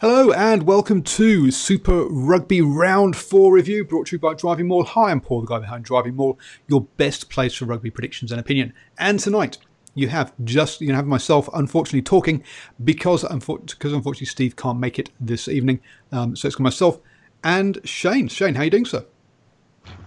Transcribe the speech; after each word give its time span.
Hello 0.00 0.32
and 0.32 0.62
welcome 0.62 1.02
to 1.02 1.50
Super 1.50 2.06
Rugby 2.06 2.62
Round 2.62 3.14
4 3.14 3.52
review 3.52 3.84
brought 3.84 4.06
to 4.06 4.16
you 4.16 4.18
by 4.18 4.32
Driving 4.32 4.66
Maul. 4.66 4.84
Hi, 4.84 5.10
I'm 5.10 5.20
Paul, 5.20 5.42
the 5.42 5.46
guy 5.46 5.58
behind 5.58 5.84
Driving 5.84 6.16
Maul, 6.16 6.38
your 6.68 6.86
best 6.96 7.28
place 7.28 7.54
for 7.54 7.66
rugby 7.66 7.90
predictions 7.90 8.32
and 8.32 8.40
opinion. 8.40 8.72
And 8.96 9.20
tonight, 9.20 9.58
you 9.94 10.08
have 10.08 10.32
just, 10.42 10.80
you 10.80 10.94
have 10.94 11.06
myself 11.06 11.50
unfortunately 11.52 12.00
talking 12.00 12.42
because, 12.82 13.24
because 13.24 13.92
unfortunately 13.92 14.24
Steve 14.24 14.56
can't 14.56 14.78
make 14.78 14.98
it 14.98 15.10
this 15.20 15.48
evening. 15.48 15.80
Um, 16.10 16.34
so 16.34 16.48
it's 16.48 16.56
got 16.56 16.62
myself 16.62 16.98
and 17.44 17.78
Shane. 17.84 18.28
Shane, 18.28 18.54
how 18.54 18.62
are 18.62 18.64
you 18.64 18.70
doing, 18.70 18.86
sir? 18.86 19.04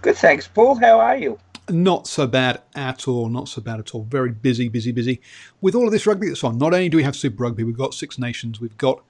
Good, 0.02 0.16
thanks, 0.16 0.48
Paul. 0.48 0.74
How 0.74 0.98
are 0.98 1.16
you? 1.16 1.38
Not 1.70 2.08
so 2.08 2.26
bad 2.26 2.62
at 2.74 3.06
all. 3.06 3.28
Not 3.28 3.48
so 3.48 3.62
bad 3.62 3.78
at 3.78 3.94
all. 3.94 4.02
Very 4.02 4.32
busy, 4.32 4.68
busy, 4.68 4.90
busy 4.90 5.20
with 5.60 5.76
all 5.76 5.86
of 5.86 5.92
this 5.92 6.04
rugby 6.04 6.26
that's 6.26 6.42
on. 6.42 6.58
Not 6.58 6.74
only 6.74 6.88
do 6.88 6.96
we 6.96 7.04
have 7.04 7.14
Super 7.14 7.44
Rugby, 7.44 7.62
we've 7.62 7.78
got 7.78 7.94
Six 7.94 8.18
Nations, 8.18 8.60
we've 8.60 8.76
got 8.76 9.04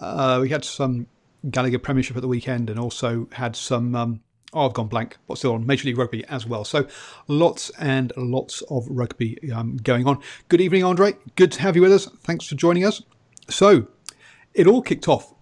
uh, 0.00 0.38
we 0.40 0.48
had 0.48 0.64
some 0.64 1.06
Gallagher 1.50 1.78
Premiership 1.78 2.16
at 2.16 2.22
the 2.22 2.28
weekend 2.28 2.70
and 2.70 2.78
also 2.78 3.28
had 3.32 3.56
some, 3.56 3.94
um, 3.94 4.20
oh, 4.52 4.66
I've 4.66 4.74
gone 4.74 4.88
blank, 4.88 5.16
what's 5.26 5.40
still 5.40 5.54
on, 5.54 5.66
Major 5.66 5.86
League 5.86 5.98
Rugby 5.98 6.24
as 6.26 6.46
well. 6.46 6.64
So 6.64 6.86
lots 7.28 7.70
and 7.78 8.12
lots 8.16 8.62
of 8.70 8.86
rugby 8.88 9.38
um, 9.52 9.76
going 9.78 10.06
on. 10.06 10.20
Good 10.48 10.60
evening, 10.60 10.84
Andre. 10.84 11.14
Good 11.36 11.52
to 11.52 11.62
have 11.62 11.76
you 11.76 11.82
with 11.82 11.92
us. 11.92 12.06
Thanks 12.06 12.46
for 12.46 12.54
joining 12.54 12.84
us. 12.84 13.02
So 13.48 13.88
it 14.54 14.66
all 14.66 14.82
kicked 14.82 15.08
off. 15.08 15.34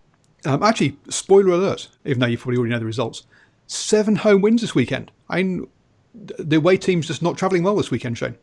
Um, 0.47 0.63
actually, 0.63 0.97
spoiler 1.11 1.53
alert, 1.53 1.89
even 2.05 2.21
though 2.21 2.27
you 2.27 2.39
probably 2.39 2.57
already 2.57 2.73
know 2.73 2.79
the 2.79 2.87
results. 2.87 3.25
Seven 3.67 4.17
home 4.17 4.41
wins 4.41 4.63
this 4.63 4.75
weekend. 4.75 5.13
I 5.29 5.43
mean, 5.43 5.69
the 6.15 6.57
away 6.57 6.77
team's 6.77 7.07
just 7.07 7.23
not 7.23 7.37
travelling 7.37 7.63
well 7.63 7.77
this 7.77 7.91
weekend, 7.91 8.19
Shane. 8.19 8.37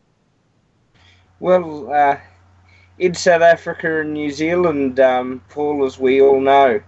Well, 1.40 1.92
uh, 1.92 2.18
in 2.98 3.14
South 3.14 3.42
Africa 3.42 4.00
and 4.00 4.12
New 4.12 4.30
Zealand, 4.30 5.00
um, 5.00 5.40
Paul, 5.50 5.84
as 5.84 5.98
we 5.98 6.20
all 6.20 6.40
know, 6.40 6.80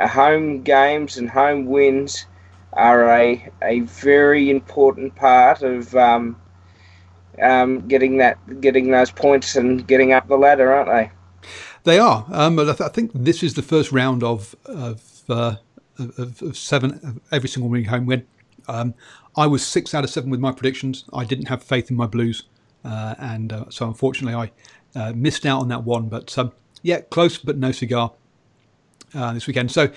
home 0.00 0.62
games 0.62 1.16
and 1.16 1.30
home 1.30 1.66
wins 1.66 2.26
are 2.74 3.10
a, 3.10 3.50
a 3.62 3.80
very 3.80 4.50
important 4.50 5.14
part 5.16 5.62
of 5.62 5.94
um, 5.96 6.38
um, 7.42 7.86
getting 7.88 8.18
that 8.18 8.60
getting 8.60 8.90
those 8.90 9.10
points 9.10 9.56
and 9.56 9.86
getting 9.86 10.12
up 10.12 10.28
the 10.28 10.36
ladder, 10.36 10.72
aren't 10.72 10.90
they? 10.90 11.10
They 11.84 11.98
are. 11.98 12.26
Um, 12.30 12.58
I, 12.58 12.64
th- 12.64 12.80
I, 12.80 12.88
think 12.88 13.12
this 13.14 13.42
is 13.42 13.54
the 13.54 13.62
first 13.62 13.92
round 13.92 14.22
of 14.22 14.54
of, 14.66 15.22
uh, 15.28 15.56
of, 15.98 16.42
of 16.42 16.56
seven 16.56 17.00
of 17.02 17.20
every 17.32 17.48
single 17.48 17.72
home 17.84 18.06
win. 18.06 18.26
Um, 18.68 18.94
I 19.36 19.46
was 19.46 19.64
six 19.64 19.94
out 19.94 20.04
of 20.04 20.10
seven 20.10 20.30
with 20.30 20.40
my 20.40 20.52
predictions. 20.52 21.04
I 21.12 21.24
didn't 21.24 21.46
have 21.46 21.62
faith 21.62 21.90
in 21.90 21.96
my 21.96 22.06
Blues, 22.06 22.42
uh, 22.42 22.55
and 23.18 23.52
uh, 23.52 23.64
so 23.68 23.86
unfortunately 23.86 24.34
I 24.34 24.50
uh, 24.98 25.12
missed 25.14 25.44
out 25.44 25.60
on 25.60 25.68
that 25.68 25.84
one, 25.84 26.08
but 26.08 26.36
um, 26.38 26.52
yeah, 26.82 27.00
close 27.00 27.38
but 27.38 27.58
no 27.58 27.72
cigar 27.72 28.12
uh, 29.14 29.32
this 29.32 29.46
weekend. 29.46 29.70
So 29.70 29.90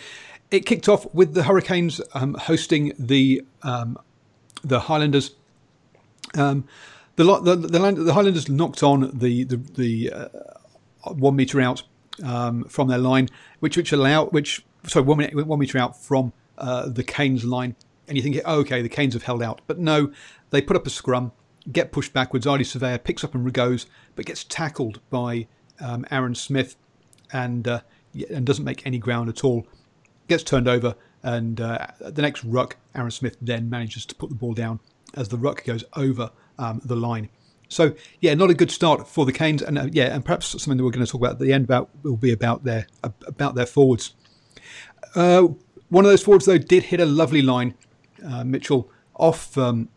it 0.52 0.66
kicked 0.66 0.90
off 0.90 1.12
with 1.14 1.34
the 1.34 1.44
Hurricanes 1.44 2.02
um, 2.14 2.34
hosting 2.34 2.94
the 2.98 3.44
um, 3.64 3.98
the 4.64 4.82
Highlanders. 4.82 5.36
Um, 6.36 6.66
the, 7.16 7.24
the, 7.42 7.56
the, 7.56 7.92
the, 7.92 8.14
Highlanders 8.14 8.50
knocked 8.50 8.84
on 8.84 9.12
the 9.18 9.44
the, 9.44 9.58
the 9.58 10.12
uh, 10.12 10.30
one 11.14 11.36
meter 11.36 11.60
out 11.60 11.84
um, 12.24 12.64
from 12.66 12.88
their 12.88 12.98
line, 12.98 13.30
which 13.60 13.78
which 13.78 13.92
allow 13.92 14.26
which 14.26 14.64
sorry 14.86 15.06
one, 15.06 15.20
one 15.48 15.60
meter 15.60 15.78
out 15.78 16.02
from 16.02 16.34
uh, 16.58 16.88
the 16.90 17.04
Canes 17.04 17.46
line, 17.46 17.76
and 18.08 18.18
you 18.18 18.24
think, 18.24 18.40
oh, 18.46 18.60
okay, 18.60 18.82
the 18.82 18.90
Canes 18.90 19.14
have 19.14 19.24
held 19.24 19.44
out, 19.44 19.62
but 19.68 19.80
no, 19.80 20.12
they 20.50 20.62
put 20.62 20.76
up 20.76 20.88
a 20.88 20.90
scrum 20.90 21.32
get 21.72 21.92
pushed 21.92 22.14
backwards. 22.14 22.46
Ardie 22.46 22.62
Savea 22.62 23.04
picks 23.04 23.24
up 23.24 23.36
and 23.36 23.52
goes, 23.54 23.86
but 24.16 24.26
gets 24.26 24.44
tackled 24.44 25.00
by 25.10 25.48
um, 25.80 26.06
Aaron 26.12 26.36
Smith 26.36 26.76
and 27.32 27.68
uh, 27.68 27.82
and 28.30 28.46
doesn't 28.46 28.66
make 28.66 28.86
any 28.86 28.98
ground 28.98 29.30
at 29.30 29.44
all. 29.44 29.68
Gets 30.28 30.44
turned 30.44 30.68
over, 30.68 30.96
and 31.24 31.60
uh, 31.60 31.88
the 32.00 32.22
next 32.22 32.44
ruck, 32.44 32.78
Aaron 32.96 33.12
Smith 33.12 33.38
then 33.42 33.70
manages 33.70 34.06
to 34.08 34.16
put 34.16 34.30
the 34.30 34.36
ball 34.36 34.54
down 34.54 34.80
as 35.16 35.30
the 35.30 35.38
ruck 35.38 35.64
goes 35.64 35.84
over 35.96 36.32
um, 36.58 36.82
the 36.84 36.96
line. 36.96 37.30
So 37.68 37.94
yeah, 38.20 38.34
not 38.34 38.50
a 38.50 38.56
good 38.56 38.72
start 38.72 39.08
for 39.08 39.26
the 39.26 39.32
Canes, 39.34 39.62
and 39.62 39.78
uh, 39.78 39.88
yeah, 39.92 40.14
and 40.14 40.26
perhaps 40.26 40.48
something 40.48 40.78
that 40.78 40.84
we're 40.84 40.92
going 40.92 41.06
to 41.06 41.12
talk 41.12 41.22
about 41.22 41.34
at 41.34 41.40
the 41.40 41.54
end 41.54 41.66
about 41.66 41.90
will 42.04 42.18
be 42.18 42.32
about 42.32 42.64
their 42.64 42.88
about 43.04 43.56
their 43.56 43.68
forwards. 43.68 44.16
Uh, 45.16 45.48
one 45.90 46.06
of 46.06 46.12
those 46.12 46.24
forwards 46.24 46.46
though 46.46 46.58
did 46.58 46.84
hit 46.84 47.00
a 47.00 47.06
lovely 47.06 47.42
line, 47.42 47.76
uh, 48.26 48.44
Mitchell 48.44 48.90
off 49.16 49.58
um, 49.58 49.90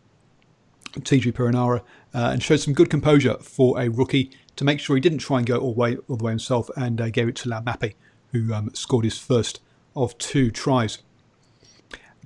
TJ 1.01 1.33
Perenara, 1.33 1.81
uh, 2.13 2.29
and 2.31 2.41
showed 2.43 2.59
some 2.59 2.73
good 2.73 2.89
composure 2.89 3.35
for 3.35 3.79
a 3.79 3.89
rookie 3.89 4.31
to 4.55 4.63
make 4.63 4.79
sure 4.79 4.95
he 4.95 5.01
didn't 5.01 5.19
try 5.19 5.37
and 5.37 5.47
go 5.47 5.57
all 5.57 5.73
the 5.73 5.79
way, 5.79 5.97
all 6.07 6.17
the 6.17 6.23
way 6.23 6.31
himself 6.31 6.69
and 6.75 7.01
uh, 7.01 7.09
gave 7.09 7.27
it 7.27 7.35
to 7.37 7.49
Laumape, 7.49 7.95
who 8.31 8.53
um, 8.53 8.69
scored 8.73 9.05
his 9.05 9.17
first 9.17 9.59
of 9.95 10.17
two 10.17 10.51
tries. 10.51 10.99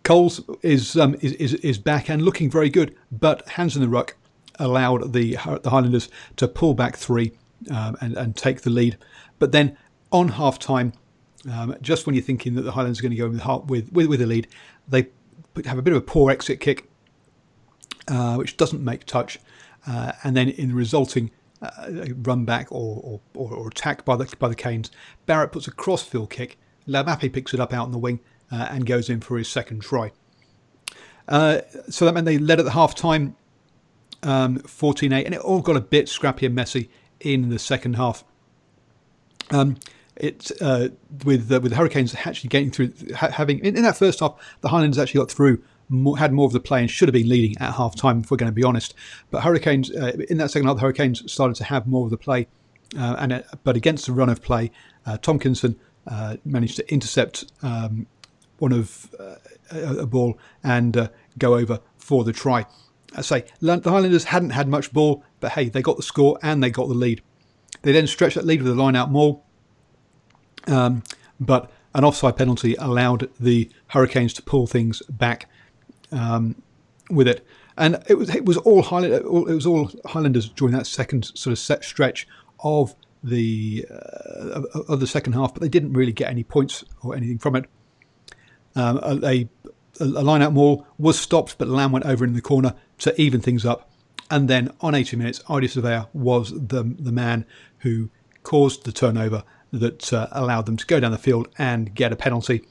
Coles 0.04 0.42
is, 0.62 0.98
um, 0.98 1.16
is, 1.22 1.34
is, 1.34 1.54
is 1.56 1.78
back 1.78 2.10
and 2.10 2.22
looking 2.22 2.50
very 2.50 2.70
good, 2.70 2.96
but 3.12 3.48
hands 3.50 3.76
in 3.76 3.82
the 3.82 3.90
ruck 3.90 4.16
allowed 4.60 5.14
the 5.14 5.36
the 5.62 5.70
Highlanders 5.70 6.10
to 6.38 6.48
pull 6.48 6.74
back 6.74 6.96
three 6.96 7.32
um, 7.70 7.98
and, 8.02 8.18
and 8.18 8.36
take 8.36 8.62
the 8.62 8.70
lead. 8.70 8.98
But 9.40 9.52
then 9.52 9.78
on 10.12 10.30
half 10.30 10.60
time, 10.60 10.94
um, 11.52 11.76
just 11.82 12.06
when 12.06 12.16
you're 12.16 12.24
thinking 12.24 12.56
that 12.56 12.64
the 12.64 12.72
Highlanders 12.72 13.00
are 13.00 13.04
going 13.04 13.12
to 13.12 13.18
go 13.18 13.64
with, 13.68 13.92
with, 13.92 14.08
with 14.08 14.20
the 14.20 14.26
lead, 14.26 14.48
they 14.88 15.08
have 15.66 15.78
a 15.78 15.82
bit 15.82 15.94
of 15.94 15.98
a 15.98 16.06
poor 16.06 16.32
exit 16.32 16.60
kick 16.60 16.90
uh, 18.08 18.36
which 18.36 18.58
doesn't 18.58 18.84
make 18.84 19.06
touch, 19.06 19.40
uh, 19.86 20.14
and 20.24 20.36
then 20.36 20.50
in 20.50 20.70
the 20.70 20.74
resulting 20.74 21.32
uh, 21.62 22.06
run 22.22 22.46
back 22.46 22.72
or, 22.72 23.20
or, 23.34 23.52
or, 23.52 23.68
attack 23.68 24.06
by 24.06 24.16
the 24.16 24.32
by 24.40 24.48
the 24.48 24.56
Canes, 24.56 24.92
Barrett 25.26 25.52
puts 25.52 25.68
a 25.68 25.72
crossfield 25.72 26.30
kick. 26.30 26.58
Laumape 26.88 27.34
picks 27.34 27.54
it 27.54 27.60
up 27.60 27.74
out 27.74 27.86
in 27.86 27.92
the 27.92 27.98
wing 27.98 28.20
uh, 28.52 28.68
and 28.70 28.86
goes 28.86 29.10
in 29.10 29.20
for 29.20 29.38
his 29.38 29.48
second 29.48 29.82
try. 29.82 30.12
So 31.30 32.06
that 32.06 32.14
meant 32.14 32.26
they 32.26 32.38
led 32.38 32.60
at 32.60 32.66
the 32.66 32.72
half 32.72 32.96
time 32.96 33.36
um, 34.24 34.60
14 34.60 35.12
8, 35.14 35.26
and 35.26 35.34
it 35.36 35.42
all 35.42 35.62
got 35.62 35.76
a 35.76 35.82
bit 35.82 36.10
scrappy 36.10 36.46
and 36.46 36.56
messy 36.56 36.90
in 37.20 37.50
the 37.50 37.60
second 37.60 37.96
half. 37.96 38.24
Um, 39.50 39.78
it 40.16 40.52
uh, 40.62 40.90
with 41.26 41.52
uh, 41.52 41.60
with 41.60 41.72
the 41.72 41.76
Hurricanes 41.76 42.16
actually 42.16 42.50
getting 42.50 42.72
through, 42.72 42.94
having 43.16 43.60
in, 43.60 43.78
in, 43.78 43.84
that 43.84 43.98
first 43.98 44.20
half, 44.20 44.36
the 44.62 44.70
Highlanders 44.70 44.98
actually 44.98 45.20
got 45.20 45.32
through 45.32 45.64
had 46.18 46.34
more 46.34 46.46
of 46.46 46.54
the 46.54 46.60
play 46.60 46.82
and 46.82 46.90
should 46.90 47.08
have 47.08 47.14
been 47.14 47.30
leading 47.30 47.58
at 47.62 47.76
half 47.76 47.96
time, 47.96 48.20
if 48.20 48.32
we're 48.32 48.38
going 48.38 48.52
to 48.52 48.56
be 48.56 48.64
honest. 48.64 48.94
But 49.32 49.44
Hurricanes, 49.44 49.92
uh, 49.92 50.18
in 50.30 50.38
that 50.38 50.52
second 50.52 50.68
half, 50.68 50.78
the 50.78 50.82
Hurricanes 50.82 51.32
started 51.32 51.56
to 51.56 51.64
have 51.66 51.88
more 51.88 52.06
of 52.06 52.12
the 52.12 52.18
play. 52.18 52.48
Uh, 52.98 53.16
and 53.20 53.34
uh, 53.34 53.42
But 53.64 53.76
against 53.76 54.06
the 54.06 54.14
run 54.14 54.30
of 54.30 54.42
play, 54.42 54.72
uh, 55.06 55.18
Tomkinson 55.18 55.76
uh, 56.08 56.38
managed 56.46 56.78
to 56.78 56.92
intercept 56.92 57.52
um, 57.62 58.08
one 58.60 58.72
of 58.72 59.14
a, 59.72 60.00
a, 60.00 60.06
ball 60.06 60.38
and 60.64 61.10
go 61.38 61.56
over 61.56 61.80
for 61.98 62.24
the 62.24 62.34
try. 62.34 62.66
I 63.16 63.22
say, 63.22 63.46
the 63.60 63.82
Highlanders 63.84 64.26
hadn't 64.26 64.52
had 64.52 64.68
much 64.68 64.92
ball, 64.94 65.24
but 65.40 65.54
hey, 65.54 65.70
they 65.70 65.82
got 65.82 65.98
the 65.98 66.04
score 66.04 66.38
and 66.42 66.64
they 66.64 66.70
got 66.70 66.88
the 66.88 66.94
lead. 66.94 67.22
They 67.82 67.92
then 67.92 68.08
stretched 68.08 68.36
that 68.36 68.46
lead 68.46 68.62
with 68.62 68.72
a 68.72 68.76
line 68.76 68.96
out 68.96 69.12
more. 69.12 69.42
Um, 70.66 71.04
but 71.40 71.72
an 71.94 72.04
offside 72.04 72.38
penalty 72.38 72.76
allowed 72.76 73.30
the 73.40 73.70
Hurricanes 73.88 74.34
to 74.34 74.42
pull 74.42 74.68
things 74.68 75.02
back 75.10 75.50
um, 76.12 76.56
with 77.10 77.28
it. 77.28 77.46
And 77.78 78.04
it 78.08 78.16
was 78.16 78.34
it 78.34 78.46
was 78.46 78.58
all 78.58 78.82
Highland, 78.82 79.14
it 79.14 79.26
was 79.30 79.66
all 79.66 79.92
Highlanders 80.06 80.50
during 80.50 80.74
that 80.74 80.88
second 80.88 81.26
sort 81.36 81.52
of 81.52 81.60
set 81.60 81.84
stretch 81.84 82.28
of 82.60 82.96
the 83.24 83.86
uh, 83.90 84.62
of 84.88 85.00
the 85.00 85.08
second 85.08 85.34
half, 85.34 85.54
but 85.54 85.62
they 85.62 85.70
didn't 85.70 85.94
really 85.94 86.12
get 86.12 86.30
any 86.30 86.44
points 86.44 86.84
or 87.04 87.16
anything 87.16 87.38
from 87.38 87.56
it. 87.56 87.66
Um, 88.76 89.00
a, 89.04 89.48
a, 90.00 90.04
line 90.04 90.42
out 90.42 90.54
maul 90.54 90.86
was 90.98 91.20
stopped, 91.20 91.58
but 91.58 91.68
Lam 91.68 91.92
went 91.92 92.06
over 92.06 92.24
in 92.24 92.34
the 92.34 92.42
corner 92.42 92.76
to 93.00 93.20
even 93.20 93.42
things 93.42 93.66
up. 93.66 93.92
And 94.30 94.48
then 94.48 94.72
on 94.82 94.94
80 94.94 95.16
minutes, 95.18 95.40
Ardie 95.48 95.66
Savea 95.66 96.08
was 96.14 96.52
the 96.52 96.84
the 96.84 97.12
man 97.12 97.46
who 97.80 98.10
caused 98.44 98.86
the 98.86 98.92
turnover 98.92 99.44
that 99.72 100.12
uh, 100.14 100.28
allowed 100.32 100.66
them 100.66 100.78
to 100.78 100.86
go 100.86 101.00
down 101.00 101.12
the 101.12 101.18
field 101.18 101.50
and 101.58 101.94
get 101.94 102.14
a 102.14 102.16
penalty 102.16 102.66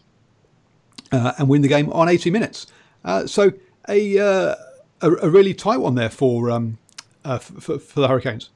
uh, 1.13 1.33
and 1.39 1.49
win 1.49 1.63
the 1.63 1.69
game 1.69 1.93
on 1.93 2.09
80 2.09 2.31
minutes. 2.31 2.67
Uh, 3.07 3.25
so 3.27 3.53
a, 3.89 4.19
uh, 4.19 4.55
a, 5.01 5.11
a 5.23 5.31
really 5.31 5.55
tight 5.55 5.79
one 5.79 5.95
there 5.95 6.11
for 6.11 6.51
um, 6.51 6.77
uh, 7.25 7.39
for, 7.39 7.79
for, 7.79 8.01
the 8.01 8.09
Hurricanes. 8.09 8.51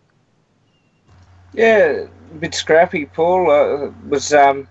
Yeah, 1.54 2.06
a 2.32 2.34
bit 2.34 2.54
scrappy. 2.54 3.06
Paul 3.06 3.50
uh, 3.50 3.92
was 4.08 4.34
um, 4.34 4.68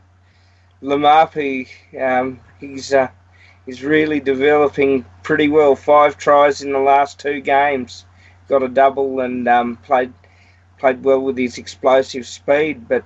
Laumape. 0.84 1.70
Um, 2.00 2.42
he's 2.60 2.94
uh, 2.94 3.08
he's 3.66 3.82
really 3.82 4.20
developing 4.20 5.06
pretty 5.24 5.48
well. 5.48 5.78
Five 5.78 6.18
tries 6.18 6.62
in 6.62 6.74
the 6.74 6.80
last 6.80 7.18
two 7.18 7.40
games. 7.40 8.06
Got 8.50 8.64
a 8.64 8.68
double 8.68 9.22
and 9.22 9.48
um, 9.48 9.78
played 9.78 10.14
played 10.78 11.04
well 11.04 11.22
with 11.22 11.38
his 11.38 11.58
explosive 11.58 12.28
speed, 12.28 12.88
but 12.90 13.06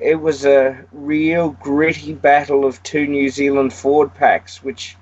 it 0.00 0.20
was 0.20 0.44
a 0.44 0.84
real 0.92 1.50
gritty 1.60 2.12
battle 2.12 2.64
of 2.64 2.80
two 2.84 3.06
New 3.08 3.28
Zealand 3.28 3.72
forward 3.72 4.14
packs, 4.14 4.62
which 4.62 4.96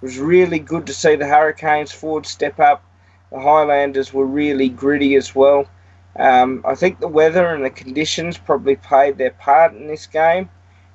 was 0.00 0.18
really 0.18 0.58
good 0.58 0.86
to 0.86 0.92
see 0.92 1.16
the 1.16 1.26
Hurricanes 1.26 1.92
forward 1.92 2.26
step 2.26 2.60
up. 2.60 2.84
The 3.30 3.40
Highlanders 3.40 4.12
were 4.12 4.26
really 4.26 4.68
gritty 4.68 5.14
as 5.16 5.34
well. 5.34 5.66
Um, 6.18 6.62
I 6.66 6.74
think 6.74 7.00
the 7.00 7.08
weather 7.08 7.54
and 7.54 7.64
the 7.64 7.70
conditions 7.70 8.38
probably 8.38 8.76
played 8.76 9.18
their 9.18 9.32
part 9.32 9.74
in 9.74 9.86
this 9.86 10.06
game. 10.06 10.48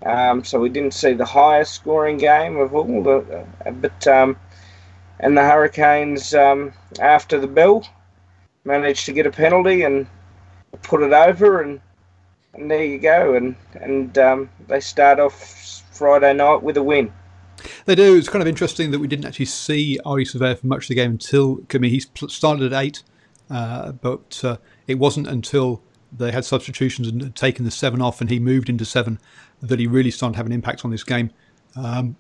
Um, 0.04 0.44
so 0.44 0.60
we 0.60 0.70
didn't 0.70 0.94
see 0.94 1.14
the 1.14 1.26
highest 1.26 1.76
scoring 1.76 2.18
game 2.18 2.58
of 2.58 2.74
all. 2.74 3.04
The, 3.04 3.46
uh, 3.66 3.72
but 3.72 4.08
um, 4.08 4.38
and 5.20 5.38
the 5.38 5.44
Hurricanes 5.44 6.34
um, 6.34 6.74
after 7.00 7.40
the 7.40 7.48
bell 7.48 7.88
managed 8.64 9.06
to 9.06 9.14
get 9.14 9.28
a 9.28 9.32
penalty 9.32 9.84
and 9.84 10.08
put 10.82 11.04
it 11.04 11.14
over, 11.14 11.62
and, 11.62 11.80
and 12.56 12.72
there 12.72 12.84
you 12.84 12.98
go. 12.98 13.36
And 13.36 13.56
and 13.76 14.18
um, 14.18 14.50
they 14.68 14.80
start 14.80 15.20
off 15.20 15.36
Friday 15.92 16.34
night 16.34 16.64
with 16.64 16.78
a 16.78 16.84
win. 16.84 17.14
They 17.86 17.96
do. 17.96 18.18
It's 18.18 18.30
kind 18.30 18.42
of 18.42 18.48
interesting 18.48 18.92
that 18.92 19.00
we 19.00 19.08
didn't 19.08 19.26
actually 19.26 19.46
see 19.46 20.00
Ardie 20.06 20.30
Savea 20.30 20.58
for 20.58 20.68
much 20.68 20.86
of 20.86 20.88
the 20.90 20.96
game 20.96 21.12
until 21.12 21.60
I 21.74 21.78
mean, 21.78 21.92
he 21.92 22.00
started 22.00 22.74
at 22.74 22.84
eight, 22.84 23.04
uh, 23.50 23.92
but 23.92 24.42
uh, 24.44 24.58
it 24.88 24.96
wasn't 24.96 25.28
until 25.28 25.82
they 26.12 26.32
had 26.32 26.44
substitutions 26.44 27.08
and 27.08 27.22
had 27.22 27.36
taken 27.36 27.66
the 27.66 27.72
seven 27.72 28.02
off 28.02 28.20
and 28.20 28.30
he 28.30 28.40
moved 28.40 28.70
into 28.70 28.84
seven 28.84 29.20
that 29.62 29.80
he 29.80 29.88
really 29.88 30.12
started 30.12 30.34
to 30.34 30.38
have 30.38 30.46
an 30.46 30.52
impact 30.52 30.84
on 30.84 30.92
this 30.92 31.04
game. 31.04 31.32
Um, 31.76 32.16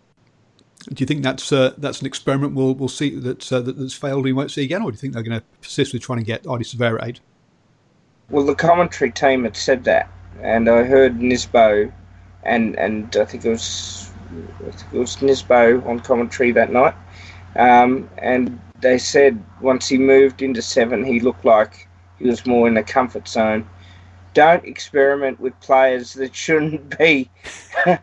do 0.89 1.01
you 1.01 1.05
think 1.05 1.21
that's 1.21 1.51
uh, 1.51 1.73
that's 1.77 2.01
an 2.01 2.07
experiment 2.07 2.55
we'll 2.55 2.73
we'll 2.73 2.89
see 2.89 3.15
that's 3.15 3.51
uh, 3.51 3.61
that's 3.61 3.93
failed 3.93 4.23
we 4.23 4.33
won't 4.33 4.51
see 4.51 4.63
again, 4.63 4.81
or 4.81 4.91
do 4.91 4.95
you 4.95 4.99
think 4.99 5.13
they're 5.13 5.23
going 5.23 5.39
to 5.39 5.45
persist 5.61 5.93
with 5.93 6.01
trying 6.01 6.19
to 6.19 6.25
get 6.25 6.43
Ardie 6.43 6.61
Savea 6.61 6.99
at 6.99 7.07
eight? 7.07 7.19
Well, 8.29 8.45
the 8.45 8.55
commentary 8.55 9.11
team 9.11 9.43
had 9.43 9.55
said 9.55 9.83
that, 9.83 10.09
and 10.41 10.69
I 10.69 10.83
heard 10.83 11.19
Nisbo, 11.19 11.91
and 12.43 12.75
and 12.77 13.15
I 13.15 13.25
think 13.25 13.45
it 13.45 13.49
was 13.49 14.10
it 14.65 14.83
was 14.93 15.17
Nisbo 15.17 15.85
on 15.87 15.99
commentary 15.99 16.51
that 16.51 16.71
night, 16.71 16.95
um, 17.55 18.09
and 18.17 18.59
they 18.79 18.97
said 18.97 19.41
once 19.61 19.87
he 19.87 19.97
moved 19.97 20.41
into 20.41 20.61
seven, 20.61 21.03
he 21.03 21.19
looked 21.19 21.45
like 21.45 21.87
he 22.17 22.27
was 22.27 22.45
more 22.45 22.67
in 22.67 22.73
the 22.73 22.83
comfort 22.83 23.27
zone 23.27 23.67
don't 24.33 24.65
experiment 24.65 25.39
with 25.39 25.57
players 25.59 26.13
that 26.13 26.35
shouldn't 26.35 26.97
be 26.97 27.29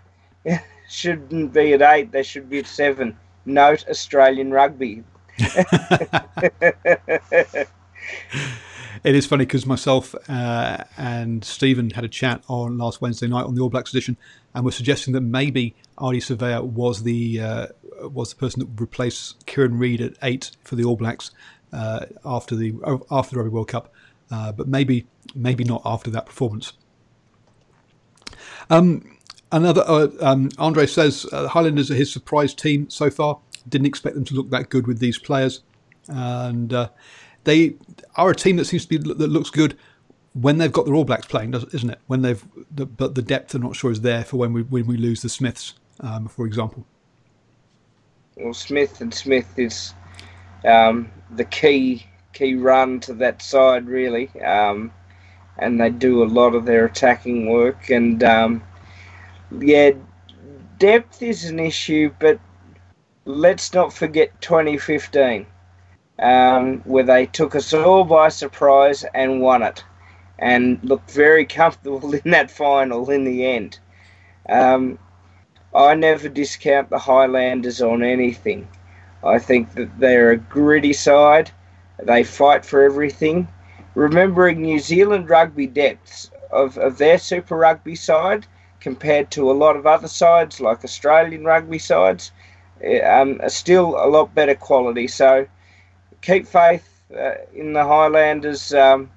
shouldn't 0.89 1.53
be 1.53 1.75
at 1.75 1.83
eight. 1.83 2.13
They 2.13 2.23
should 2.23 2.49
be 2.51 2.61
at 2.61 2.67
seven. 2.67 3.17
Note 3.45 3.87
Australian 3.89 4.51
rugby. 4.51 5.05
it 9.05 9.15
is 9.15 9.27
funny 9.27 9.45
because 9.45 9.67
myself 9.67 10.15
uh, 10.29 10.85
and 10.97 11.45
Stephen 11.45 11.91
had 11.91 12.05
a 12.05 12.09
chat 12.09 12.43
on 12.49 12.79
last 12.79 13.01
Wednesday 13.01 13.27
night 13.27 13.45
on 13.45 13.55
the 13.55 13.61
All 13.61 13.69
Blacks 13.69 13.91
edition, 13.91 14.17
and 14.55 14.65
we're 14.65 14.71
suggesting 14.71 15.15
that 15.15 15.21
maybe 15.21 15.75
Ardie 15.99 16.19
Savea 16.19 16.63
was 16.63 17.03
the 17.03 17.41
uh, 17.41 17.67
was 18.03 18.31
the 18.31 18.37
person 18.37 18.61
that 18.61 18.67
would 18.67 18.81
replace 18.81 19.35
Kieran 19.47 19.79
Read 19.79 20.01
at 20.01 20.15
eight 20.23 20.53
for 20.63 20.77
the 20.77 20.85
All 20.85 20.97
Blacks 20.97 21.31
uh, 21.73 22.07
after 22.25 22.55
the 22.57 22.75
after 23.11 23.35
the 23.35 23.43
Rugby 23.43 23.51
World 23.51 23.69
Cup, 23.69 23.93
uh, 24.31 24.53
but 24.53 24.69
maybe 24.69 25.07
maybe 25.35 25.65
not 25.65 25.83
after 25.85 26.11
that 26.11 26.27
performance. 26.27 26.73
Um, 28.71 29.17
another 29.53 29.83
uh, 29.87 30.09
um, 30.21 30.51
Andre 30.59 30.87
says 30.87 31.27
uh, 31.33 31.49
Highlanders 31.49 31.91
are 31.91 31.95
his 31.95 32.13
surprise 32.13 32.55
team 32.55 32.91
so 32.91 33.11
far. 33.11 33.39
Didn't 33.69 33.87
expect 33.87 34.15
them 34.15 34.25
to 34.25 34.35
look 34.35 34.51
that 34.51 34.71
good 34.71 34.87
with 34.87 34.99
these 34.99 35.19
players, 35.19 35.63
and 36.09 36.73
they 37.45 37.75
are 38.17 38.31
a 38.31 38.35
team 38.35 38.57
that 38.57 38.67
seems 38.67 38.87
to 38.87 38.89
be 38.89 38.99
that 38.99 39.29
looks 39.29 39.51
good 39.51 39.77
when 40.35 40.59
they've 40.59 40.73
got 40.73 40.87
the 40.87 40.93
All 40.93 41.05
Blacks 41.05 41.27
playing, 41.27 41.55
isn't 41.55 41.91
it? 41.91 41.99
When 42.07 42.23
they've 42.23 42.45
the, 42.71 42.87
but 42.87 43.15
the 43.15 43.23
depth 43.23 43.55
I'm 43.55 43.63
not 43.63 43.77
sure 43.77 43.91
is 43.91 44.01
there 44.03 44.25
for 44.25 44.37
when 44.37 44.53
we 44.53 44.63
when 44.63 44.87
we 44.87 44.97
lose 44.97 45.23
the 45.23 45.29
Smiths, 45.29 45.75
um, 46.01 46.29
for 46.29 46.47
example. 46.47 46.87
Well, 48.37 48.55
Smith 48.55 49.01
and 49.01 49.13
Smith 49.13 49.59
is 49.59 49.95
um, 50.65 51.11
the 51.31 51.45
key 51.45 52.07
key 52.33 52.55
run 52.55 53.01
to 53.01 53.15
that 53.15 53.43
side, 53.43 53.87
really. 53.87 54.29
Um, 54.41 54.93
and 55.59 55.81
they 55.81 55.91
do 55.91 56.23
a 56.23 56.27
lot 56.27 56.55
of 56.55 56.65
their 56.65 56.85
attacking 56.85 57.51
work. 57.51 57.91
And 57.91 58.23
um, 58.23 58.63
yeah, 59.61 59.91
depth 60.79 61.23
is 61.23 61.45
an 61.47 61.59
issue, 61.59 62.13
but 62.19 62.39
let's 63.25 63.75
not 63.75 63.93
forget 63.93 64.41
2015, 64.41 65.47
um, 66.19 66.81
where 66.81 67.05
they 67.05 67.27
took 67.27 67.55
us 67.55 67.73
all 67.73 68.05
by 68.05 68.29
surprise 68.29 69.05
and 69.15 69.41
won 69.41 69.63
it, 69.63 69.85
and 70.39 70.79
looked 70.83 71.11
very 71.11 71.45
comfortable 71.61 72.15
in 72.15 72.31
that 72.31 72.51
final 72.51 73.11
in 73.11 73.25
the 73.25 73.47
end. 73.47 73.79
Um, 74.49 74.99
I 75.75 75.95
never 75.95 76.29
discount 76.29 76.91
the 76.91 76.99
Highlanders 76.99 77.83
on 77.83 78.03
anything. 78.03 78.69
I 79.23 79.39
think 79.39 79.75
that 79.75 79.99
they're 79.99 80.31
a 80.31 80.37
gritty 80.37 80.93
side. 80.93 81.51
They 82.03 82.25
fight 82.25 82.65
for 82.65 82.83
everything 82.83 83.49
remembering 83.99 84.63
New 84.63 84.79
Zealand 84.79 85.29
rugby 85.29 85.67
depths 85.67 86.31
of, 86.53 86.79
of 86.79 86.99
their 86.99 87.19
Super 87.19 87.57
Rugby 87.57 87.97
side 87.97 88.47
compared 88.81 89.29
to 89.33 89.51
a 89.51 89.53
lot 89.53 89.75
of 89.75 89.87
other 89.87 90.07
sides 90.07 90.61
like 90.61 90.85
Australian 90.85 91.45
rugby 91.45 91.81
sides 91.81 92.31
eh, 92.81 93.01
um, 93.01 93.41
are 93.43 93.49
still 93.49 93.97
a 93.99 94.07
lot 94.07 94.33
better 94.37 94.55
quality. 94.55 95.09
So 95.09 95.49
keep 96.23 96.47
faith 96.47 97.03
uh, 97.17 97.33
in 97.55 97.73
the 97.73 97.85
Highlanders. 97.85 98.73
Um, 98.73 99.11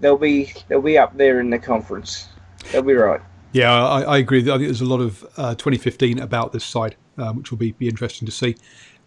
they'll 0.00 0.16
be 0.16 0.52
they'll 0.68 0.82
be 0.82 0.98
up 0.98 1.16
there 1.16 1.40
in 1.40 1.50
the 1.50 1.58
conference. 1.58 2.28
They'll 2.72 2.82
be 2.82 2.94
right. 2.94 3.20
Yeah, 3.52 3.72
I, 3.72 4.02
I 4.02 4.18
agree. 4.18 4.40
I 4.42 4.56
think 4.56 4.64
there's 4.64 4.82
a 4.82 4.86
lot 4.86 5.00
of 5.00 5.24
uh, 5.36 5.54
2015 5.54 6.18
about 6.18 6.52
this 6.52 6.64
side, 6.64 6.96
um, 7.16 7.36
which 7.38 7.50
will 7.50 7.58
be, 7.58 7.72
be 7.72 7.88
interesting 7.88 8.26
to 8.26 8.32
see. 8.32 8.56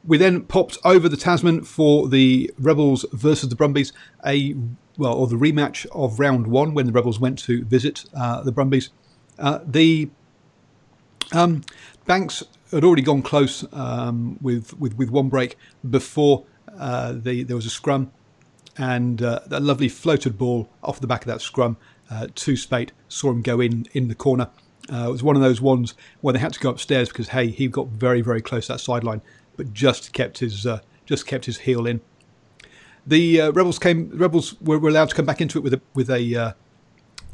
We 0.04 0.18
then 0.18 0.42
popped 0.42 0.80
over 0.84 1.08
the 1.08 1.18
Tasman 1.18 1.64
for 1.64 2.10
the 2.10 2.52
Rebels 2.58 3.06
versus 3.14 3.50
the 3.50 3.56
Brumbies, 3.56 3.94
a 4.26 4.56
well, 4.98 5.14
or 5.14 5.28
the 5.28 5.36
rematch 5.36 5.86
of 5.92 6.20
round 6.20 6.48
one 6.48 6.74
when 6.74 6.88
the 6.88 6.92
Rebels 6.92 7.20
went 7.20 7.38
to 7.40 7.64
visit 7.66 8.06
uh, 8.16 8.42
the 8.42 8.52
Brumbies. 8.52 8.90
Uh, 9.38 9.60
the 9.66 10.10
um, 11.34 11.64
Banks 12.06 12.44
had 12.72 12.84
already 12.84 13.02
gone 13.02 13.22
close 13.22 13.66
um, 13.74 14.38
with, 14.42 14.78
with, 14.80 14.98
with 14.98 15.10
one 15.10 15.30
break 15.30 15.58
before 15.90 16.46
uh, 16.78 17.14
the, 17.16 17.44
there 17.44 17.56
was 17.56 17.66
a 17.66 17.70
scrum, 17.70 18.12
and 18.78 19.22
uh, 19.22 19.40
a 19.52 19.60
lovely 19.60 19.90
floated 19.90 20.38
ball 20.38 20.70
off 20.84 21.00
the 21.00 21.08
back 21.08 21.22
of 21.22 21.28
that 21.28 21.42
scrum 21.42 21.78
uh, 22.10 22.28
to 22.36 22.56
Speight 22.56 22.92
saw 23.10 23.32
him 23.32 23.42
go 23.42 23.60
in 23.60 23.88
in 23.94 24.08
the 24.08 24.16
corner. 24.16 24.50
Uh, 24.92 25.08
it 25.08 25.12
was 25.12 25.24
one 25.24 25.36
of 25.36 25.42
those 25.42 25.62
ones 25.62 25.94
where 26.22 26.34
they 26.34 26.40
had 26.40 26.54
to 26.54 26.60
go 26.60 26.70
upstairs 26.70 27.10
because 27.10 27.30
hey, 27.30 27.48
he 27.48 27.68
got 27.68 27.88
very 27.88 28.22
very 28.22 28.42
close 28.42 28.68
to 28.68 28.74
that 28.74 28.80
sideline, 28.80 29.22
but 29.56 29.74
just 29.74 30.14
kept 30.14 30.40
his 30.40 30.66
just 31.06 31.28
kept 31.28 31.46
his 31.46 31.60
heel 31.60 31.86
in. 31.86 32.02
The 33.06 33.42
uh, 33.42 33.52
rebels 33.52 33.80
came. 33.80 34.10
Rebels 34.10 34.60
were, 34.62 34.80
were, 34.80 34.90
allowed 34.90 35.10
to 35.10 35.16
come 35.16 35.26
back 35.26 35.42
into 35.42 35.58
it 35.58 35.62
with 35.62 35.74
a 35.74 35.82
with 35.94 36.10
a 36.10 36.36
uh, 36.36 36.54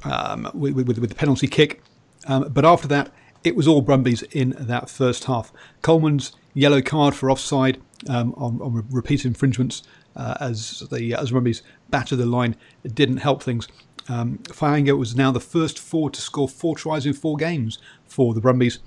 um, 0.03 0.49
with, 0.53 0.73
with, 0.73 0.97
with, 0.99 1.09
the 1.09 1.15
penalty 1.15 1.47
kick, 1.47 1.81
um, 2.27 2.49
but 2.49 2.65
after 2.65 2.87
that, 2.87 3.11
it 3.43 3.55
was 3.55 3.67
all 3.67 3.81
Brumbies 3.81 4.23
in 4.23 4.55
that 4.57 4.89
first 4.89 5.25
half. 5.25 5.51
Coleman's 5.81 6.31
yellow 6.57 6.81
card 6.81 7.13
for 7.13 7.29
offside 7.29 7.79
um, 8.09 8.33
on, 8.35 8.59
on, 8.61 8.85
repeat 8.89 9.25
infringements 9.25 9.83
uh, 10.15 10.35
as 10.39 10.83
the 10.91 11.13
as 11.13 11.31
Brumbies 11.31 11.61
battered 11.89 12.17
the 12.17 12.25
line 12.25 12.55
it 12.83 12.95
didn't 12.95 13.17
help 13.17 13.43
things. 13.43 13.67
Um, 14.09 14.39
Fainga'a 14.43 14.97
was 14.97 15.15
now 15.15 15.31
the 15.31 15.39
first 15.39 15.77
forward 15.77 16.13
to 16.13 16.21
score 16.21 16.47
four 16.47 16.75
tries 16.75 17.05
in 17.05 17.13
four 17.13 17.35
games 17.35 17.77
for 18.05 18.33
the 18.33 18.41
Brumbies, 18.41 18.79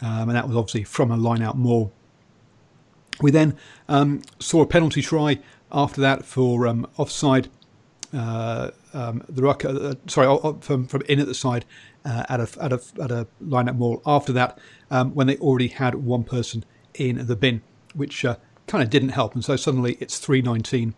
um, 0.00 0.28
and 0.28 0.36
that 0.36 0.46
was 0.46 0.56
obviously 0.56 0.84
from 0.84 1.10
a 1.10 1.16
line-out 1.16 1.58
maul. 1.58 1.92
We 3.20 3.32
then 3.32 3.56
um, 3.88 4.22
saw 4.38 4.62
a 4.62 4.66
penalty 4.66 5.02
try 5.02 5.40
after 5.72 6.00
that 6.00 6.24
for 6.24 6.66
um, 6.66 6.86
offside. 6.96 7.48
Uh, 8.14 8.70
um, 8.94 9.22
the 9.28 9.42
ruck, 9.42 9.64
uh, 9.66 9.94
sorry, 10.06 10.54
from 10.60 10.86
from 10.86 11.02
in 11.08 11.20
at 11.20 11.26
the 11.26 11.34
side 11.34 11.66
uh, 12.06 12.24
at 12.28 12.40
a 12.40 12.48
at 12.62 12.72
a 12.72 12.80
at 13.02 13.10
a 13.10 13.26
line-up 13.40 13.76
maul. 13.76 14.00
After 14.06 14.32
that, 14.32 14.58
um, 14.90 15.14
when 15.14 15.26
they 15.26 15.36
already 15.36 15.68
had 15.68 15.94
one 15.96 16.24
person 16.24 16.64
in 16.98 17.26
the 17.26 17.36
bin, 17.36 17.62
which 17.94 18.24
uh, 18.24 18.36
kind 18.66 18.84
of 18.84 18.90
didn't 18.90 19.10
help, 19.10 19.34
and 19.34 19.44
so 19.44 19.56
suddenly 19.56 19.96
it's 20.00 20.18
three 20.18 20.42
nineteen 20.42 20.94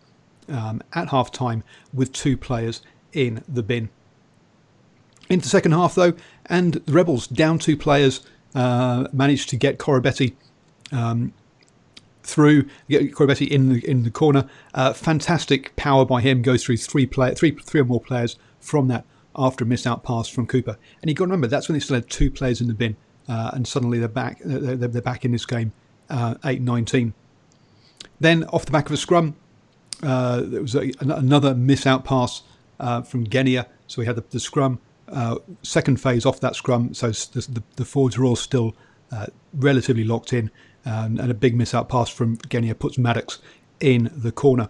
um, 0.49 0.81
at 0.93 1.09
half 1.09 1.31
time 1.31 1.63
with 1.93 2.11
two 2.11 2.35
players 2.35 2.81
in 3.13 3.43
the 3.47 3.63
bin. 3.63 3.89
Into 5.29 5.43
the 5.43 5.49
second 5.49 5.71
half 5.71 5.95
though, 5.95 6.13
and 6.47 6.73
the 6.73 6.91
Rebels 6.91 7.27
down 7.27 7.59
two 7.59 7.77
players 7.77 8.21
uh, 8.53 9.07
managed 9.13 9.47
to 9.49 9.55
get 9.55 9.77
Koroibete 9.77 10.33
um, 10.91 11.33
through, 12.23 12.65
get 12.89 13.13
Koroibete 13.13 13.47
in 13.47 13.69
the 13.69 13.89
in 13.89 14.03
the 14.03 14.11
corner. 14.11 14.49
Uh, 14.73 14.91
fantastic 14.91 15.73
power 15.77 16.03
by 16.03 16.19
him. 16.19 16.41
Goes 16.41 16.65
through 16.65 16.77
three 16.77 17.05
play, 17.05 17.33
three 17.33 17.51
three 17.51 17.79
or 17.79 17.85
more 17.85 18.01
players 18.01 18.37
from 18.59 18.89
that 18.89 19.05
after 19.33 19.63
a 19.63 19.67
missed 19.67 19.87
out 19.87 20.03
pass 20.03 20.27
from 20.27 20.45
Cooper. 20.45 20.77
And 21.01 21.09
you 21.09 21.15
got 21.15 21.23
to 21.23 21.27
remember 21.27 21.47
that's 21.47 21.69
when 21.69 21.75
they 21.75 21.79
still 21.79 21.95
had 21.95 22.09
two 22.09 22.29
players 22.29 22.59
in 22.59 22.67
the 22.67 22.73
bin, 22.73 22.97
uh, 23.29 23.51
and 23.53 23.65
suddenly 23.65 23.99
they're 23.99 24.09
back. 24.09 24.39
They're, 24.43 24.75
they're 24.75 25.01
back 25.01 25.23
in 25.23 25.31
this 25.31 25.45
game, 25.45 25.71
uh, 26.11 26.35
eight 26.45 26.61
nineteen. 26.61 27.13
Then 28.19 28.43
off 28.45 28.65
the 28.65 28.71
back 28.71 28.85
of 28.85 28.91
a 28.91 28.97
scrum, 28.97 29.35
uh, 30.03 30.41
there 30.41 30.61
was 30.61 30.75
a, 30.75 30.91
another 30.99 31.55
miss 31.55 31.87
out 31.87 32.05
pass 32.05 32.43
uh, 32.79 33.01
from 33.01 33.27
Genia. 33.27 33.67
So 33.87 34.01
we 34.01 34.05
had 34.05 34.15
the, 34.15 34.23
the 34.29 34.39
scrum. 34.39 34.79
second 35.63 35.99
phase 35.99 36.25
off 36.25 36.39
that 36.41 36.55
scrum, 36.55 36.93
so 36.93 37.11
the, 37.11 37.63
the, 37.75 37.85
forwards 37.85 38.17
are 38.17 38.25
all 38.25 38.35
still 38.35 38.75
relatively 39.53 40.03
locked 40.03 40.31
in 40.31 40.51
and, 40.85 41.19
and 41.19 41.31
a 41.31 41.33
big 41.33 41.55
miss 41.55 41.73
out 41.73 41.89
pass 41.89 42.09
from 42.09 42.37
Genia 42.47 42.75
puts 42.75 42.97
Maddocks 42.97 43.39
in 43.79 44.11
the 44.15 44.31
corner. 44.31 44.69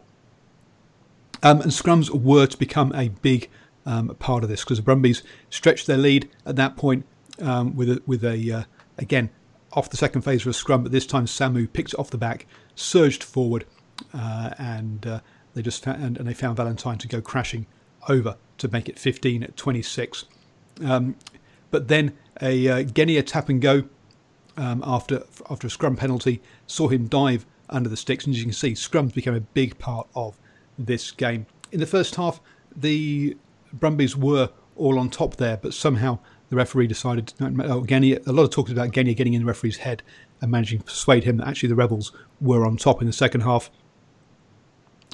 Um, 1.43 1.61
and 1.61 1.71
scrums 1.71 2.09
were 2.09 2.47
to 2.47 2.57
become 2.57 2.93
a 2.93 3.09
big 3.09 3.49
um, 3.85 4.15
part 4.19 4.43
of 4.43 4.49
this 4.49 4.63
because 4.63 4.77
the 4.77 4.83
Brumbies 4.83 5.23
stretched 5.49 5.87
their 5.87 5.97
lead 5.97 6.29
at 6.45 6.55
that 6.55 6.77
point 6.77 7.05
um, 7.41 7.75
with 7.75 7.89
a, 7.89 8.01
with 8.05 8.23
a 8.23 8.51
uh, 8.51 8.63
again 8.97 9.29
off 9.73 9.89
the 9.89 9.97
second 9.97 10.21
phase 10.21 10.41
of 10.41 10.47
a 10.47 10.53
scrum, 10.53 10.83
but 10.83 10.91
this 10.91 11.05
time 11.05 11.25
Samu 11.25 11.71
picked 11.71 11.93
it 11.93 11.99
off 11.99 12.09
the 12.09 12.17
back, 12.17 12.45
surged 12.75 13.23
forward, 13.23 13.65
uh, 14.13 14.51
and 14.57 15.05
uh, 15.05 15.19
they 15.53 15.61
just 15.61 15.83
found, 15.83 16.03
and, 16.03 16.17
and, 16.17 16.27
they 16.27 16.33
found 16.33 16.57
Valentine 16.57 16.97
to 16.97 17.07
go 17.07 17.21
crashing 17.21 17.65
over 18.09 18.35
to 18.57 18.67
make 18.69 18.89
it 18.89 18.97
15 18.97 19.43
at 19.43 19.55
26. 19.55 20.25
Um, 20.83 21.15
but 21.69 21.87
then 21.87 22.17
a 22.41 22.67
uh, 22.67 22.83
Genia 22.83 23.23
tap 23.23 23.49
and 23.49 23.61
go 23.61 23.83
um, 24.57 24.83
after 24.85 25.23
after 25.49 25.67
a 25.67 25.69
scrum 25.69 25.95
penalty 25.95 26.41
saw 26.67 26.87
him 26.87 27.07
dive 27.07 27.45
under 27.69 27.89
the 27.89 27.97
sticks, 27.97 28.25
and 28.25 28.35
as 28.35 28.39
you 28.39 28.45
can 28.45 28.53
see, 28.53 28.73
scrums 28.73 29.13
became 29.13 29.35
a 29.35 29.39
big 29.39 29.77
part 29.79 30.07
of 30.15 30.37
this 30.77 31.11
game. 31.11 31.45
In 31.71 31.79
the 31.79 31.85
first 31.85 32.15
half, 32.15 32.41
the 32.75 33.37
Brumbies 33.73 34.17
were 34.17 34.49
all 34.75 34.99
on 34.99 35.09
top 35.09 35.37
there, 35.37 35.57
but 35.57 35.73
somehow 35.73 36.19
the 36.51 36.57
referee 36.57 36.85
decided. 36.85 37.33
Oh, 37.41 37.85
Genia, 37.85 38.19
a 38.27 38.33
lot 38.33 38.43
of 38.43 38.51
talk 38.51 38.69
about 38.69 38.91
Genia 38.91 39.13
getting 39.13 39.33
in 39.33 39.41
the 39.41 39.47
referee's 39.47 39.77
head 39.77 40.03
and 40.41 40.51
managing 40.51 40.79
to 40.79 40.85
persuade 40.85 41.23
him 41.23 41.37
that 41.37 41.47
actually 41.47 41.69
the 41.69 41.75
Rebels 41.75 42.11
were 42.41 42.65
on 42.65 42.75
top 42.75 43.01
in 43.01 43.07
the 43.07 43.13
second 43.13 43.41
half. 43.41 43.71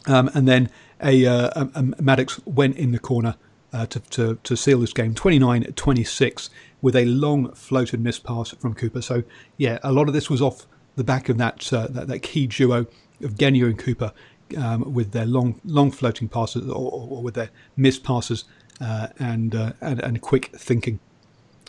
Um, 0.07 0.31
and 0.33 0.47
then 0.47 0.71
a, 1.01 1.25
uh, 1.27 1.49
a, 1.55 1.61
a, 1.75 1.83
Maddocks 2.01 2.43
went 2.47 2.75
in 2.75 2.91
the 2.91 2.97
corner 2.97 3.35
uh, 3.71 3.85
to, 3.85 3.99
to, 3.99 4.39
to, 4.43 4.57
seal 4.57 4.79
this 4.79 4.93
game 4.93 5.13
29 5.13 5.73
26 5.73 6.49
with 6.81 6.95
a 6.95 7.05
long 7.05 7.51
floated 7.51 8.01
miss 8.01 8.17
pass 8.17 8.49
from 8.51 8.73
Cooper. 8.73 9.01
So, 9.03 9.23
yeah, 9.57 9.77
a 9.83 9.91
lot 9.91 10.07
of 10.07 10.15
this 10.15 10.31
was 10.31 10.41
off 10.41 10.65
the 10.95 11.03
back 11.03 11.29
of 11.29 11.37
that, 11.37 11.71
uh, 11.71 11.87
that, 11.91 12.07
that, 12.07 12.19
key 12.19 12.47
duo 12.47 12.87
of 13.21 13.37
Genia 13.37 13.65
and 13.65 13.77
Cooper 13.77 14.11
um, 14.57 14.91
with 14.91 15.11
their 15.11 15.25
long 15.25 15.61
long 15.65 15.91
floating 15.91 16.29
passes 16.29 16.67
or, 16.67 16.91
or 16.91 17.21
with 17.21 17.35
their 17.35 17.49
missed 17.75 18.03
passes 18.03 18.45
uh, 18.81 19.09
and, 19.19 19.53
uh, 19.53 19.73
and, 19.81 20.01
and 20.01 20.21
quick 20.21 20.55
thinking. 20.55 20.99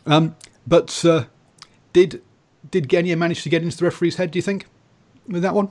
Um, 0.08 0.36
but 0.66 1.04
uh, 1.04 1.24
did 1.92 2.22
did 2.70 2.88
Genia 2.88 3.16
manage 3.16 3.42
to 3.42 3.48
get 3.48 3.62
into 3.62 3.76
the 3.76 3.84
referee's 3.84 4.16
head? 4.16 4.30
Do 4.30 4.38
you 4.38 4.42
think 4.42 4.66
with 5.28 5.42
that 5.42 5.54
one? 5.54 5.70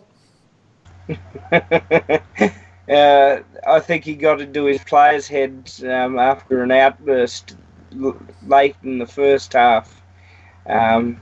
uh, 1.51 3.39
I 3.67 3.79
think 3.79 4.03
he 4.03 4.13
got 4.15 4.39
into 4.39 4.65
his 4.65 4.83
players' 4.83 5.27
heads 5.27 5.83
um, 5.83 6.19
after 6.19 6.61
an 6.61 6.71
outburst 6.71 7.57
late 8.45 8.75
in 8.83 8.99
the 8.99 9.07
first 9.07 9.53
half. 9.53 10.01
Um, 10.67 11.19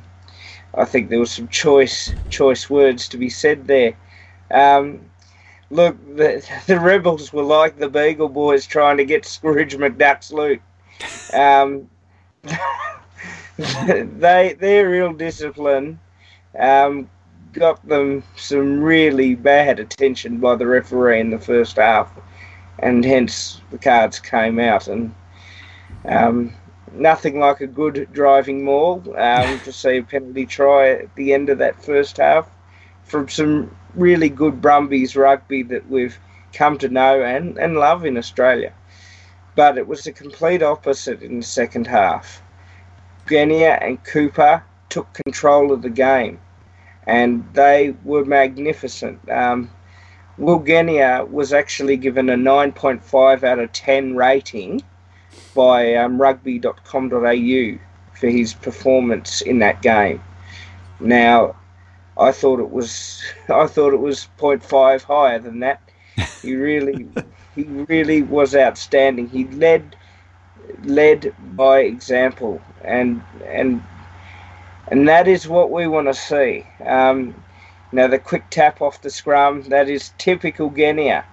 I 0.74 0.84
think 0.84 1.10
there 1.10 1.19
was 1.19 1.31
some 1.31 1.48
choice 1.48 2.13
choice 2.29 2.69
words 2.69 3.07
to 3.10 3.17
be 3.17 3.29
said 3.29 3.65
there. 3.65 3.95
Um, 4.51 5.00
look, 5.69 5.98
the, 6.17 6.45
the 6.67 6.79
rebels 6.79 7.31
were 7.31 7.43
like 7.43 7.77
the 7.77 7.89
Beagle 7.89 8.29
Boys 8.29 8.65
trying 8.65 8.98
to 8.98 9.05
get 9.05 9.25
Scrooge 9.25 9.77
McDuck's 9.77 10.34
loot. 10.34 10.62
They 14.19 14.55
their 14.59 14.89
real 14.89 15.13
discipline 15.13 16.00
um, 16.59 17.09
got 17.53 17.85
them 17.88 18.24
some 18.35 18.81
really 18.81 19.35
bad 19.35 19.79
attention 19.79 20.39
by 20.39 20.55
the 20.55 20.67
referee 20.67 21.21
in 21.21 21.29
the 21.29 21.39
first 21.39 21.77
half, 21.77 22.12
and 22.79 23.05
hence 23.05 23.62
the 23.71 23.77
cards 23.77 24.19
came 24.19 24.59
out. 24.59 24.88
And 24.89 25.15
um, 26.05 26.53
nothing 26.93 27.39
like 27.39 27.62
a 27.62 27.67
good 27.67 28.09
driving 28.12 28.63
maul 28.63 29.03
um, 29.17 29.59
to 29.63 29.71
see 29.71 29.97
a 29.97 30.03
penalty 30.03 30.45
try 30.45 30.89
at 30.89 31.15
the 31.15 31.33
end 31.33 31.50
of 31.50 31.57
that 31.59 31.81
first 31.81 32.17
half 32.17 32.50
from 33.03 33.29
some 33.29 33.75
really 33.95 34.29
good 34.29 34.62
Brumbies 34.62 35.15
rugby 35.15 35.63
that 35.63 35.89
we've 35.89 36.19
come 36.53 36.77
to 36.79 36.89
know 36.89 37.24
and, 37.24 37.57
and 37.57 37.75
love 37.75 38.05
in 38.05 38.17
Australia. 38.17 38.74
But 39.55 39.77
it 39.77 39.88
was 39.88 40.03
the 40.03 40.12
complete 40.12 40.62
opposite 40.62 41.21
in 41.21 41.38
the 41.38 41.45
second 41.45 41.88
half. 41.88 42.41
Genia 43.27 43.79
and 43.82 44.03
Cooper 44.03 44.63
took 44.89 45.12
control 45.13 45.72
of 45.72 45.82
the 45.82 45.89
game 45.89 46.39
and 47.08 47.48
they 47.53 47.96
were 48.03 48.25
magnificent. 48.25 49.29
Um, 49.29 49.70
Will 50.38 50.60
Genia 50.60 51.25
was 51.29 51.53
actually 51.53 51.98
given 51.98 52.29
a 52.29 52.36
9.5 52.36 53.44
out 53.44 53.60
of 53.60 53.72
10 53.72 54.15
rating 54.15 54.82
by 55.53 55.96
um, 55.96 56.17
rugby.com.au 56.20 57.79
for 58.13 58.29
his 58.29 58.53
performance 58.53 59.41
in 59.41 59.60
that 59.60 59.82
game. 59.82 60.22
Now, 61.00 61.55
I 62.17 62.32
thought 62.32 62.60
it 62.60 62.72
was 62.72 63.22
I 63.50 63.67
thought 63.67 63.94
it 63.94 64.00
was 64.00 64.27
0.5 64.38 65.03
higher 65.03 65.39
than 65.39 65.60
that. 65.60 65.82
He 66.41 66.55
really 66.55 67.08
he 67.55 67.63
really 67.63 68.22
was 68.22 68.55
outstanding. 68.55 69.29
He 69.29 69.46
led 69.46 69.96
led 70.84 71.34
by 71.55 71.79
example, 71.79 72.62
and 72.84 73.22
and 73.45 73.84
and 74.88 75.07
that 75.07 75.27
is 75.27 75.48
what 75.48 75.72
we 75.72 75.88
want 75.88 76.07
to 76.07 76.13
see. 76.13 76.65
Um, 76.86 77.36
now 77.91 78.07
the 78.07 78.19
quick 78.19 78.50
tap 78.50 78.81
off 78.81 79.01
the 79.01 79.10
scrum 79.10 79.63
that 79.63 79.89
is 79.89 80.12
typical 80.17 80.69
Genia, 80.69 81.25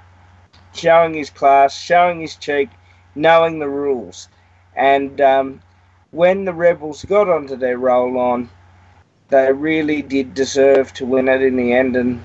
showing 0.75 1.15
his 1.15 1.31
class, 1.31 1.79
showing 1.79 2.21
his 2.21 2.37
cheek, 2.37 2.71
knowing 3.15 3.59
the 3.59 3.69
rules, 3.69 4.29
and 4.75 5.21
um, 5.21 5.63
when 6.11 6.45
the 6.45 6.55
rebels 6.55 7.05
got 7.05 7.29
onto 7.29 7.57
their 7.57 7.79
roll 7.79 8.19
on, 8.19 8.51
they 9.29 9.53
really 9.53 10.03
did 10.03 10.35
deserve 10.35 10.93
to 10.95 11.07
win 11.07 11.29
it 11.29 11.43
in 11.43 11.57
the 11.57 11.73
end. 11.73 11.97
And 11.97 12.23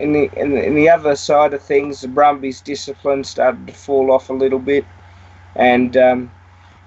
in 0.00 0.12
the 0.12 0.30
in 0.36 0.52
the, 0.52 0.64
in 0.64 0.74
the 0.74 0.88
other 0.90 1.16
side 1.16 1.54
of 1.54 1.62
things, 1.62 2.00
the 2.00 2.08
Brumbies' 2.08 2.60
discipline 2.60 3.24
started 3.24 3.66
to 3.66 3.72
fall 3.72 4.12
off 4.12 4.30
a 4.30 4.34
little 4.34 4.58
bit, 4.58 4.84
and 5.56 5.96
um, 5.96 6.30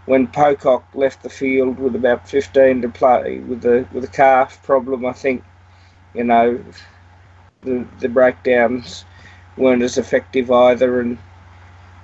when 0.05 0.27
Pocock 0.27 0.83
left 0.93 1.23
the 1.23 1.29
field 1.29 1.79
with 1.79 1.95
about 1.95 2.27
15 2.27 2.81
to 2.81 2.89
play 2.89 3.39
with 3.39 3.61
the 3.61 3.87
with 3.91 4.03
a 4.03 4.07
calf 4.07 4.61
problem, 4.63 5.05
I 5.05 5.13
think 5.13 5.43
you 6.13 6.23
know 6.23 6.63
the 7.61 7.85
the 7.99 8.09
breakdowns 8.09 9.05
weren't 9.57 9.83
as 9.83 9.97
effective 9.97 10.51
either, 10.51 10.99
and 10.99 11.17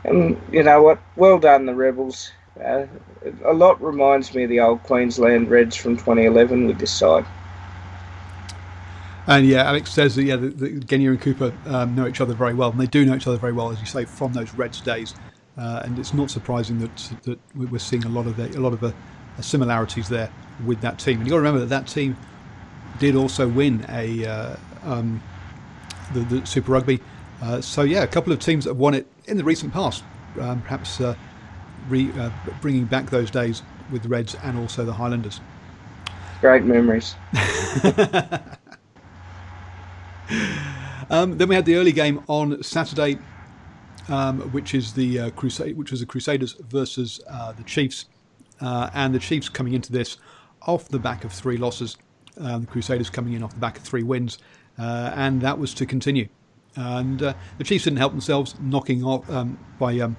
and 0.04 0.40
you 0.52 0.64
know 0.64 0.84
what? 0.84 1.00
Well 1.16 1.40
done, 1.40 1.66
the 1.66 1.76
Rebels. 1.76 2.32
Uh, 2.64 2.88
a 3.46 3.54
lot 3.54 3.82
reminds 3.82 4.34
me 4.34 4.44
of 4.44 4.50
the 4.50 4.60
old 4.60 4.82
Queensland 4.84 5.50
Reds 5.50 5.76
from 5.76 5.96
2011 5.96 6.66
with 6.66 6.80
this 6.80 6.92
side. 6.92 7.26
And 9.28 9.46
yeah, 9.46 9.64
Alex 9.64 9.92
says 9.92 10.16
that 10.16 10.24
yeah, 10.24 10.38
the, 10.38 10.48
the 10.48 10.70
Genia 10.80 11.12
and 11.12 11.22
Cooper 11.22 11.54
um, 11.68 11.94
know 11.94 12.08
each 12.08 12.22
other 12.22 12.34
very 12.34 12.54
well, 12.54 12.72
and 12.72 12.80
they 12.80 12.88
do 12.88 13.06
know 13.06 13.16
each 13.16 13.28
other 13.28 13.38
very 13.38 13.52
well, 13.52 13.72
as 13.72 13.80
you 13.80 13.86
say, 13.86 14.06
from 14.06 14.34
those 14.34 14.54
Reds 14.54 14.80
days. 14.80 15.14
Uh, 15.58 15.82
and 15.84 15.98
it's 15.98 16.14
not 16.14 16.30
surprising 16.30 16.80
that 16.80 16.96
that 17.24 17.40
we're 17.56 17.80
seeing 17.80 18.06
a 18.06 18.10
lot 18.10 18.28
of 18.28 18.38
the, 18.38 18.48
a 18.58 18.62
lot 18.62 18.74
of 18.74 18.94
similarities 19.42 20.10
there 20.10 20.32
with 20.66 20.82
that 20.82 21.00
team. 21.00 21.18
And 21.18 21.26
you 21.26 21.32
got 21.32 21.38
to 21.38 21.42
remember 21.42 21.60
that 21.60 21.70
that 21.70 21.88
team 21.88 22.16
did 23.00 23.16
also 23.16 23.48
win 23.48 23.86
a 23.90 24.26
uh, 24.26 24.56
um, 24.84 25.22
the, 26.14 26.20
the, 26.22 26.46
Super 26.46 26.72
Rugby. 26.72 27.00
Uh, 27.42 27.62
so 27.62 27.84
yeah, 27.84 28.04
a 28.04 28.08
couple 28.08 28.34
of 28.34 28.40
teams 28.40 28.66
that 28.66 28.72
have 28.72 28.78
won 28.78 28.94
it 28.94 29.08
in 29.26 29.38
the 29.38 29.44
recent 29.44 29.74
past, 29.74 30.04
um, 30.40 30.62
perhaps 30.62 31.02
uh, 31.02 31.16
re, 31.90 32.12
uh, 32.18 32.30
bringing 32.62 32.86
back 32.86 33.10
those 33.10 33.32
days 33.32 33.64
with 33.92 34.04
the 34.04 34.10
Reds 34.10 34.36
and 34.44 34.58
also 34.58 34.86
the 34.86 34.94
Highlanders. 34.94 35.42
Great 36.42 36.64
memories. 36.64 37.16
um, 41.10 41.38
then 41.38 41.48
we 41.48 41.56
had 41.56 41.66
the 41.66 41.76
early 41.76 41.92
game 41.92 42.24
on 42.28 42.62
Saturday 42.64 43.18
um, 44.10 44.42
which 44.52 44.74
is 44.74 44.94
the 44.94 45.20
uh, 45.20 45.30
crusade, 45.32 45.78
which 45.78 45.92
was 45.92 46.00
the 46.00 46.06
Crusaders 46.06 46.54
versus 46.70 47.20
uh, 47.30 47.52
the 47.54 47.64
Chiefs, 47.64 48.06
uh, 48.62 48.90
and 48.94 49.14
the 49.14 49.20
Chiefs 49.20 49.50
coming 49.50 49.74
into 49.74 49.92
this 49.92 50.18
off 50.62 50.90
the 50.90 51.00
back 51.00 51.24
of 51.24 51.32
three 51.32 51.58
losses, 51.58 51.98
um, 52.40 52.62
the 52.62 52.68
Crusaders 52.68 53.10
coming 53.10 53.34
in 53.34 53.44
off 53.44 53.54
the 53.54 53.60
back 53.60 53.78
of 53.78 53.84
three 53.84 54.04
wins, 54.04 54.40
uh, 54.80 55.12
and 55.16 55.42
that 55.42 55.58
was 55.58 55.74
to 55.76 55.86
continue. 55.86 56.28
And 56.76 57.22
uh, 57.24 57.34
the 57.58 57.64
Chiefs 57.64 57.86
didn't 57.86 57.98
help 57.98 58.12
themselves, 58.12 58.56
knocking 58.60 59.04
off 59.04 59.30
um, 59.30 59.58
by, 59.80 60.00
um, 60.00 60.16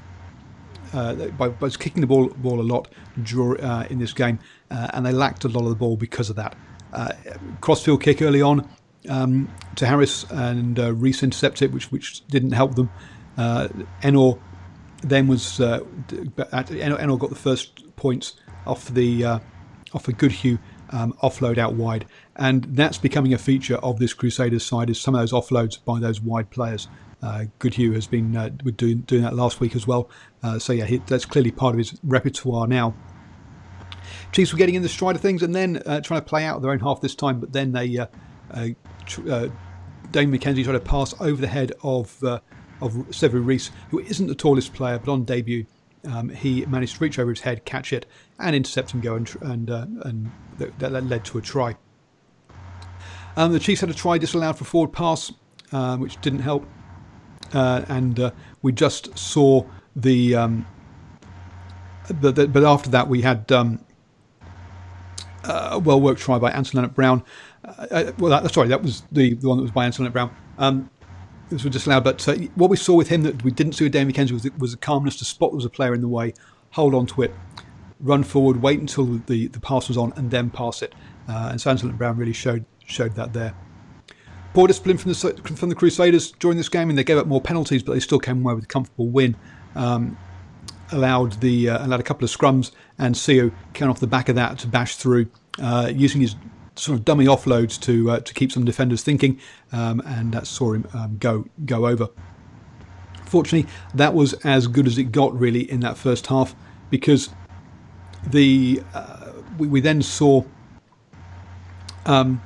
uh, 0.93 1.15
by, 1.15 1.49
by 1.49 1.69
kicking 1.71 2.01
the 2.01 2.07
ball 2.07 2.29
ball 2.29 2.61
a 2.61 2.63
lot 2.63 2.89
draw, 3.23 3.55
in 3.85 3.99
this 3.99 4.13
game, 4.13 4.39
and 4.71 5.07
they 5.07 5.13
lacked 5.13 5.45
a 5.45 5.49
lot 5.49 5.63
of 5.63 5.71
the 5.71 5.77
ball 5.77 5.97
because 5.97 6.31
of 6.31 6.37
that. 6.37 6.57
crossfield 7.61 8.03
kick 8.03 8.23
early 8.23 8.43
on 8.43 8.69
um, 9.09 9.49
to 9.77 9.87
Harris 9.87 10.25
and 10.31 10.79
uh, 10.79 10.93
Reece 10.95 11.23
intercepted, 11.23 11.73
which 11.73 11.91
which 11.91 12.27
didn't 12.29 12.53
help 12.53 12.75
them. 12.75 12.91
Uh, 13.39 13.69
Ennor 14.03 14.39
then 15.03 15.29
was 15.29 15.61
uh, 15.61 15.81
Ennor 16.09 17.19
got 17.19 17.31
the 17.31 17.37
first 17.37 17.97
points 17.97 18.35
off 18.67 18.89
the 18.89 19.25
uh, 19.25 19.39
off 19.95 20.09
a 20.09 20.13
Goodhue 20.13 20.59
um, 20.91 21.15
offload 21.23 21.57
out 21.57 21.75
wide, 21.75 22.07
and 22.37 22.65
that's 22.65 22.99
becoming 22.99 23.33
a 23.33 23.39
feature 23.39 23.77
of 23.77 23.99
this 23.99 24.13
Crusaders 24.13 24.65
side. 24.65 24.91
Is 24.91 25.01
some 25.01 25.15
of 25.15 25.21
those 25.21 25.33
offloads 25.33 25.83
by 25.83 26.01
those 26.01 26.21
wide 26.21 26.51
players. 26.51 26.89
Uh, 27.23 27.47
Goodhue 27.59 27.93
has 27.93 28.07
been 28.07 28.37
uh, 28.37 28.49
doing 28.49 28.99
doing 28.99 29.23
that 29.23 29.35
last 29.35 29.61
week 29.61 29.75
as 29.75 29.87
well. 29.87 30.11
Uh, 30.43 30.59
so 30.59 30.73
yeah, 30.73 30.85
he, 30.85 30.99
that's 30.99 31.25
clearly 31.25 31.51
part 31.51 31.75
of 31.75 31.79
his 31.79 31.99
repertoire 32.05 32.67
now. 32.67 32.95
Chiefs 34.33 34.53
were 34.53 34.59
getting 34.59 34.75
in 34.75 34.83
the 34.83 34.89
stride 34.89 35.17
of 35.17 35.23
things 35.23 35.43
and 35.43 35.55
then 35.55 35.83
uh, 35.87 36.01
trying 36.01 36.21
to 36.21 36.27
play 36.27 36.45
out 36.45 36.61
their 36.61 36.71
own 36.71 36.81
half 36.81 37.01
this 37.01 37.15
time, 37.15 37.41
but 37.41 37.53
then 37.53 37.73
they 37.73 37.99
uh, 37.99 38.07
uh, 38.53 38.69
uh, 39.29 39.49
Damian 40.11 40.41
McKenzie 40.41 40.65
tried 40.65 40.75
to 40.75 40.81
pass 40.81 41.15
over 41.21 41.41
the 41.41 41.49
head 41.49 41.73
of 41.83 42.23
of 42.81 42.93
Sevu 43.11 43.45
Reece, 43.45 43.71
who 43.91 44.01
isn't 44.01 44.27
the 44.27 44.35
tallest 44.35 44.73
player, 44.75 44.99
but 44.99 45.11
on 45.11 45.25
debut 45.25 45.67
um, 46.07 46.29
he 46.29 46.65
managed 46.67 46.97
to 46.97 47.05
reach 47.05 47.19
over 47.19 47.31
his 47.31 47.41
head, 47.41 47.65
catch 47.65 47.93
it, 47.93 48.07
and 48.39 48.55
intercept 48.55 48.95
and 48.95 49.03
go, 49.03 49.17
and 49.17 49.37
and, 49.43 49.71
uh, 49.71 49.87
and 50.03 50.31
that, 50.59 50.79
that, 50.79 51.05
led 51.05 51.25
to 51.27 51.39
a 51.39 51.41
try. 51.41 51.77
Um, 53.37 53.53
the 53.53 53.61
Chiefs 53.61 53.81
had 53.81 53.91
a 53.91 53.95
try 53.95 54.19
disallowed 54.19 54.59
for 54.59 54.65
forward 54.65 54.93
pass, 54.93 55.33
uh, 55.73 55.97
which 55.97 56.21
didn't 56.21 56.41
help, 56.41 56.67
uh, 57.53 57.85
and 57.89 58.19
uh, 58.19 58.31
we 58.63 58.73
just 58.73 59.17
saw 59.19 59.65
the, 59.97 60.35
um, 60.35 60.67
the, 62.09 62.33
the, 62.33 62.49
But 62.49 62.65
after 62.65 62.91
that, 62.91 63.09
we 63.09 63.23
had 63.23 63.51
um, 63.53 63.85
a 65.45 65.79
well 65.79 66.01
worked 66.01 66.21
try 66.21 66.39
by 66.39 66.51
Anton 66.51 66.83
Lienert-Brown. 66.83 67.23
Uh, 67.65 68.13
well, 68.19 68.31
that, 68.43 68.53
sorry, 68.53 68.69
that 68.69 68.83
was 68.83 69.03
the, 69.13 69.35
the 69.35 69.49
one 69.49 69.59
that 69.59 69.63
was 69.63 69.73
by 69.73 69.85
Anton 69.85 70.07
Lienert-Brown. 70.07 70.91
This 71.51 71.65
was 71.65 71.73
just 71.73 71.85
disallowed. 71.85 72.05
But 72.05 72.29
uh, 72.29 72.35
what 72.55 72.71
we 72.71 72.77
saw 72.77 72.95
with 72.95 73.09
him 73.09 73.23
that 73.23 73.43
we 73.43 73.51
didn't 73.51 73.73
see 73.75 73.85
with 73.85 73.93
Damian 73.93 74.15
McKenzie 74.15 74.33
was, 74.33 74.49
was 74.59 74.75
a 74.75 74.77
calmness 74.77 75.17
to 75.17 75.25
spot 75.25 75.53
was 75.53 75.65
a 75.65 75.71
player 75.71 75.95
in 75.95 76.01
the 76.01 76.09
way, 76.09 76.35
hold 76.71 76.95
on 76.95 77.07
to 77.07 77.23
it, 77.23 77.35
run 78.01 78.23
forward, 78.23 78.63
wait 78.63 78.81
until 78.81 79.07
the, 79.27 79.49
the 79.49 79.61
pass 79.61 79.89
was 79.89 79.97
on, 79.97 80.13
and 80.17 80.31
then 80.31 80.51
pass 80.51 80.83
it. 80.83 80.95
Uh, 81.29 81.49
and 81.51 81.61
Sanson 81.61 81.89
and 81.89 81.99
Brown 81.99 82.17
really 82.17 82.33
showed 82.33 82.65
showed 82.85 83.15
that 83.17 83.33
there. 83.33 83.55
Poor 84.55 84.67
discipline 84.67 84.97
from 84.97 85.13
the 85.13 85.53
from 85.57 85.69
the 85.69 85.75
Crusaders 85.75 86.33
during 86.33 86.57
this 86.57 86.69
game, 86.69 86.89
and 86.89 86.99
they 86.99 87.05
gave 87.05 87.19
up 87.19 87.27
more 87.27 87.41
penalties, 87.41 87.83
but 87.83 87.93
they 87.93 88.01
still 88.01 88.19
came 88.19 88.45
away 88.45 88.55
with 88.55 88.65
a 88.65 88.69
comfortable 88.69 89.09
win. 89.09 89.37
Um, 89.75 90.17
allowed 90.91 91.33
the 91.41 91.69
uh, 91.69 91.87
allowed 91.87 92.01
a 92.01 92.03
couple 92.03 92.25
of 92.25 92.31
scrums, 92.31 92.73
and 92.99 93.15
Sio 93.15 93.53
came 93.75 93.91
off 93.91 94.01
the 94.01 94.07
back 94.07 94.29
of 94.29 94.37
that 94.37 94.59
to 94.61 94.67
bash 94.67 94.97
through, 94.97 95.29
uh, 95.61 95.93
using 95.95 96.21
his 96.21 96.35
sort 96.79 96.99
of 96.99 97.05
dummy 97.05 97.27
offloads 97.27 97.81
to 97.83 98.11
uh, 98.11 98.21
to 98.21 98.35
keep 98.35 98.53
some 98.53 98.65
defenders 98.65 99.03
thinking, 99.03 99.39
um, 99.73 100.01
and 100.07 100.33
that 100.33 100.47
saw 100.47 100.73
him 100.73 100.87
um, 100.95 101.17
go 101.19 101.45
go 101.65 101.87
over. 101.87 102.09
Fortunately, 103.27 103.71
that 103.95 104.15
was 104.15 104.33
as 104.45 104.67
good 104.67 104.87
as 104.87 104.97
it 104.97 105.13
got 105.13 105.39
really 105.39 105.71
in 105.71 105.81
that 105.81 105.99
first 105.99 106.27
half 106.29 106.55
because 106.91 107.31
the 108.29 108.83
uh, 108.95 109.33
we, 109.59 109.67
we, 109.67 109.81
then 109.81 110.01
saw 110.01 110.43
um, 112.07 112.41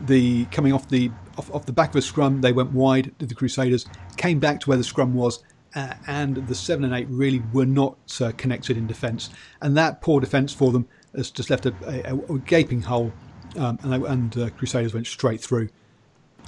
the 0.00 0.44
coming 0.46 0.72
off 0.72 0.88
the 0.88 1.10
off, 1.36 1.54
off, 1.54 1.66
the 1.66 1.72
back 1.72 1.90
of 1.90 1.96
a 1.96 2.02
scrum. 2.02 2.40
They 2.40 2.52
went 2.52 2.72
wide 2.72 3.14
to 3.20 3.26
the 3.26 3.34
Crusaders, 3.34 3.86
came 4.16 4.40
back 4.40 4.60
to 4.60 4.68
where 4.70 4.78
the 4.78 4.84
scrum 4.84 5.14
was. 5.14 5.42
Uh, 5.74 5.92
and 6.06 6.36
the 6.48 6.54
seven 6.54 6.82
and 6.82 6.94
eight 6.94 7.06
really 7.10 7.42
were 7.52 7.66
not 7.66 7.98
uh, 8.22 8.32
connected 8.38 8.78
in 8.78 8.86
defence, 8.86 9.28
and 9.60 9.76
that 9.76 10.00
poor 10.00 10.18
defence 10.18 10.50
for 10.50 10.72
them 10.72 10.88
has 11.14 11.30
just 11.30 11.50
left 11.50 11.66
a, 11.66 11.74
a, 12.10 12.16
a 12.34 12.38
gaping 12.38 12.80
hole 12.80 13.12
um, 13.58 13.78
and, 13.82 13.92
they, 13.92 14.08
and 14.08 14.38
uh, 14.38 14.50
Crusaders 14.50 14.94
went 14.94 15.06
straight 15.06 15.40
through. 15.40 15.68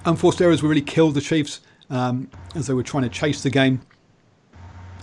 Unforced 0.04 0.40
errors 0.40 0.62
were 0.62 0.68
really 0.68 0.80
killed 0.80 1.14
the 1.14 1.20
Chiefs 1.20 1.60
um, 1.90 2.30
as 2.54 2.66
they 2.66 2.74
were 2.74 2.82
trying 2.82 3.02
to 3.02 3.08
chase 3.08 3.42
the 3.42 3.50
game. 3.50 3.82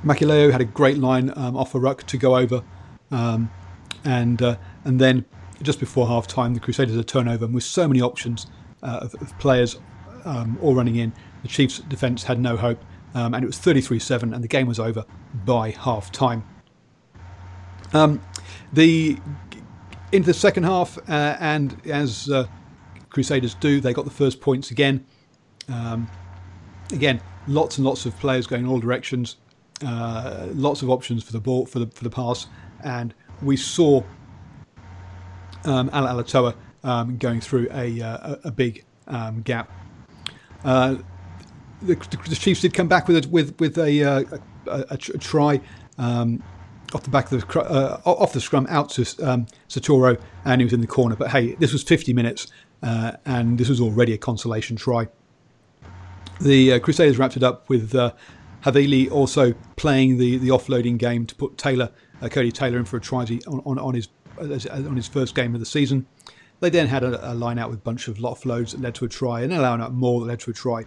Makileo 0.04 0.52
had 0.52 0.62
a 0.62 0.66
great 0.66 0.98
line 0.98 1.32
um, 1.36 1.58
off 1.58 1.76
a 1.76 1.80
ruck 1.80 2.04
to 2.08 2.18
go 2.18 2.38
over, 2.38 2.64
um, 3.12 3.52
and 4.04 4.42
uh, 4.42 4.56
and 4.84 5.02
then 5.02 5.26
just 5.62 5.80
before 5.80 6.08
half 6.08 6.28
time, 6.28 6.54
the 6.54 6.60
Crusaders 6.60 6.96
had 6.96 7.04
a 7.04 7.08
turnover, 7.08 7.46
and 7.46 7.54
with 7.54 7.64
so 7.64 7.88
many 7.88 8.02
options 8.02 8.48
uh, 8.84 9.00
of, 9.02 9.16
of, 9.16 9.38
players 9.40 9.80
um, 10.24 10.58
all 10.62 10.76
running 10.76 10.98
in, 10.98 11.12
the 11.42 11.48
Chiefs' 11.48 11.80
defence 11.80 12.24
had 12.24 12.40
no 12.40 12.56
hope, 12.56 12.80
and 13.16 13.36
it 13.36 13.48
was 13.48 13.58
33 13.58 13.98
7, 13.98 14.34
and 14.34 14.44
the 14.44 14.48
game 14.48 14.68
was 14.68 14.80
over 14.80 15.04
by 15.46 15.72
half 15.72 16.12
time. 16.12 16.44
Um, 17.94 18.22
the 18.72 19.18
into 20.12 20.28
the 20.28 20.34
second 20.34 20.64
half, 20.64 20.98
uh, 21.10 21.38
and 21.40 21.80
as 21.86 22.30
uh, 22.30 22.46
Crusaders 23.10 23.56
do, 23.56 23.80
they 23.82 23.94
got 23.94 24.06
the 24.06 24.12
first 24.12 24.42
points 24.42 24.72
again. 24.72 25.06
Um, 25.70 26.10
again, 26.92 27.22
lots 27.48 27.78
and 27.78 27.86
lots 27.86 28.06
of 28.06 28.18
players 28.20 28.48
going 28.48 28.64
in 28.64 28.70
all 28.70 28.80
directions, 28.80 29.38
uh, 29.86 30.48
lots 30.52 30.82
of 30.82 30.90
options 30.90 31.24
for 31.24 31.34
the 31.34 31.40
ball 31.40 31.66
for 31.66 31.80
the 31.80 31.88
for 31.88 32.04
the 32.04 32.10
pass, 32.10 32.48
and 32.84 33.14
we 33.42 33.58
saw 33.58 34.02
um, 35.66 35.90
Ala 35.94 36.24
Alatoa 36.24 36.56
um, 36.84 37.18
going 37.18 37.42
through 37.42 37.68
a 37.72 38.02
uh, 38.02 38.36
a, 38.44 38.48
a 38.48 38.52
big 38.52 38.86
um, 39.08 39.42
gap. 39.42 39.72
Uh, 40.64 40.96
the, 41.82 41.96
the, 42.28 42.36
Chiefs 42.36 42.62
did 42.62 42.74
come 42.74 42.88
back 42.88 43.08
with 43.08 43.26
a, 43.26 43.30
with 43.30 43.60
with 43.60 43.78
a, 43.78 44.04
uh, 44.04 44.24
a, 44.68 44.72
a, 44.72 44.94
a 44.94 44.98
try. 44.98 45.62
Um, 45.98 46.42
off 46.94 47.04
the 47.04 47.10
back 47.10 47.32
of 47.32 47.42
the 47.42 47.62
uh, 47.62 48.02
off 48.06 48.34
the 48.34 48.42
scrum 48.42 48.66
out 48.70 48.90
to 48.92 49.02
um, 49.24 49.46
Satoro, 49.70 50.20
and 50.46 50.62
he 50.62 50.66
was 50.66 50.74
in 50.74 50.82
the 50.82 50.88
corner. 50.88 51.16
But 51.16 51.32
hey, 51.32 51.56
this 51.56 51.74
was 51.74 51.84
50 51.84 52.14
minutes, 52.14 52.48
uh, 52.84 53.14
and 53.26 53.58
this 53.58 53.70
was 53.70 53.82
already 53.82 54.14
a 54.14 54.18
consolation 54.18 54.76
try. 54.76 55.08
The 56.40 56.74
uh, 56.74 56.80
Crusaders 56.80 57.18
wrapped 57.18 57.36
it 57.36 57.44
up 57.44 57.68
with 57.68 57.96
uh, 57.96 58.14
Havili 58.64 59.12
also 59.12 59.54
playing 59.76 60.18
the, 60.18 60.38
the 60.38 60.50
offloading 60.50 60.98
game 60.98 61.26
to 61.26 61.36
put 61.36 61.58
Taylor, 61.58 61.92
uh, 62.22 62.28
Codie 62.28 62.54
Taylor, 62.54 62.78
in 62.78 62.86
for 62.86 62.98
a 62.98 63.02
try 63.02 63.26
on, 63.48 63.62
on, 63.66 63.80
on 63.80 63.94
his 63.96 64.08
on 64.40 64.96
his 64.96 65.08
first 65.08 65.36
game 65.36 65.54
of 65.54 65.60
the 65.60 65.66
season. 65.66 66.06
They 66.60 66.70
then 66.70 66.88
had 66.88 67.04
a, 67.04 67.32
a 67.32 67.34
line 67.34 67.60
out 67.60 67.70
with 67.70 67.80
a 67.80 67.84
bunch 67.84 68.08
of 68.08 68.18
offloads 68.18 68.72
that 68.72 68.82
led 68.82 68.96
to 68.96 69.06
a 69.06 69.10
try, 69.10 69.42
and 69.42 69.52
then 69.52 69.60
allowing 69.60 69.82
out 69.82 69.94
more 69.94 70.22
that 70.22 70.28
led 70.28 70.40
to 70.42 70.52
a 70.52 70.54
try. 70.54 70.84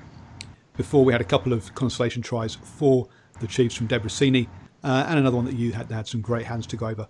Before 0.77 1.05
we 1.05 1.13
had 1.13 1.21
a 1.21 1.25
couple 1.25 1.53
of 1.53 1.75
consolation 1.75 2.23
tries 2.23 2.55
for 2.55 3.09
the 3.41 3.47
Chiefs 3.47 3.75
from 3.75 3.89
Debreczeni 3.89 4.49
uh, 4.83 5.07
and 5.09 5.19
another 5.19 5.37
one 5.37 5.45
that 5.45 5.57
you 5.57 5.73
had 5.73 5.91
had 5.91 6.07
some 6.07 6.21
great 6.21 6.47
hands 6.47 6.67
to 6.69 6.77
go 6.77 6.87
over. 6.87 7.07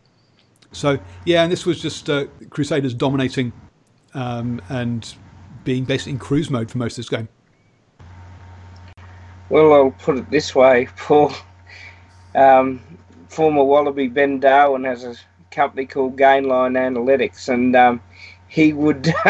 So 0.73 0.99
yeah, 1.25 1.43
and 1.43 1.53
this 1.53 1.67
was 1.67 1.81
just 1.81 2.09
uh, 2.09 2.27
Crusaders 2.51 2.95
dominating 2.95 3.53
um, 4.15 4.61
and 4.69 5.15
being 5.65 5.85
basically 5.85 6.13
in 6.13 6.19
cruise 6.19 6.51
mode 6.51 6.71
for 6.71 6.79
most 6.79 6.93
of 6.93 6.97
this 6.97 7.09
game. 7.09 7.29
Well, 9.49 9.73
I'll 9.73 9.91
put 9.91 10.19
it 10.19 10.31
this 10.31 10.55
way: 10.55 10.89
Paul, 10.97 11.33
um, 12.35 12.81
former 13.29 13.65
Wallaby 13.65 14.09
Ben 14.09 14.41
Darwin 14.41 14.85
has 14.85 15.05
a 15.05 15.17
company 15.51 15.87
called 15.87 16.17
Gainline 16.17 16.77
Analytics, 16.77 17.49
and 17.49 17.75
um, 17.75 18.01
he 18.49 18.73
would. 18.73 19.13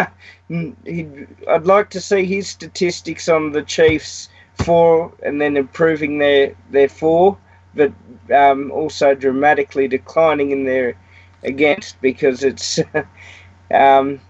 I'd 0.50 1.64
like 1.66 1.90
to 1.90 2.00
see 2.00 2.24
his 2.24 2.48
statistics 2.48 3.28
on 3.28 3.52
the 3.52 3.62
Chiefs 3.62 4.28
for, 4.64 5.12
and 5.22 5.40
then 5.40 5.56
improving 5.56 6.18
their 6.18 6.54
their 6.70 6.88
four 6.88 7.38
but 7.74 7.92
um, 8.34 8.70
also 8.70 9.14
dramatically 9.14 9.88
declining 9.88 10.50
in 10.50 10.64
their 10.64 10.96
against 11.42 12.00
because 12.00 12.44
it's 12.44 12.78
um, 13.74 14.20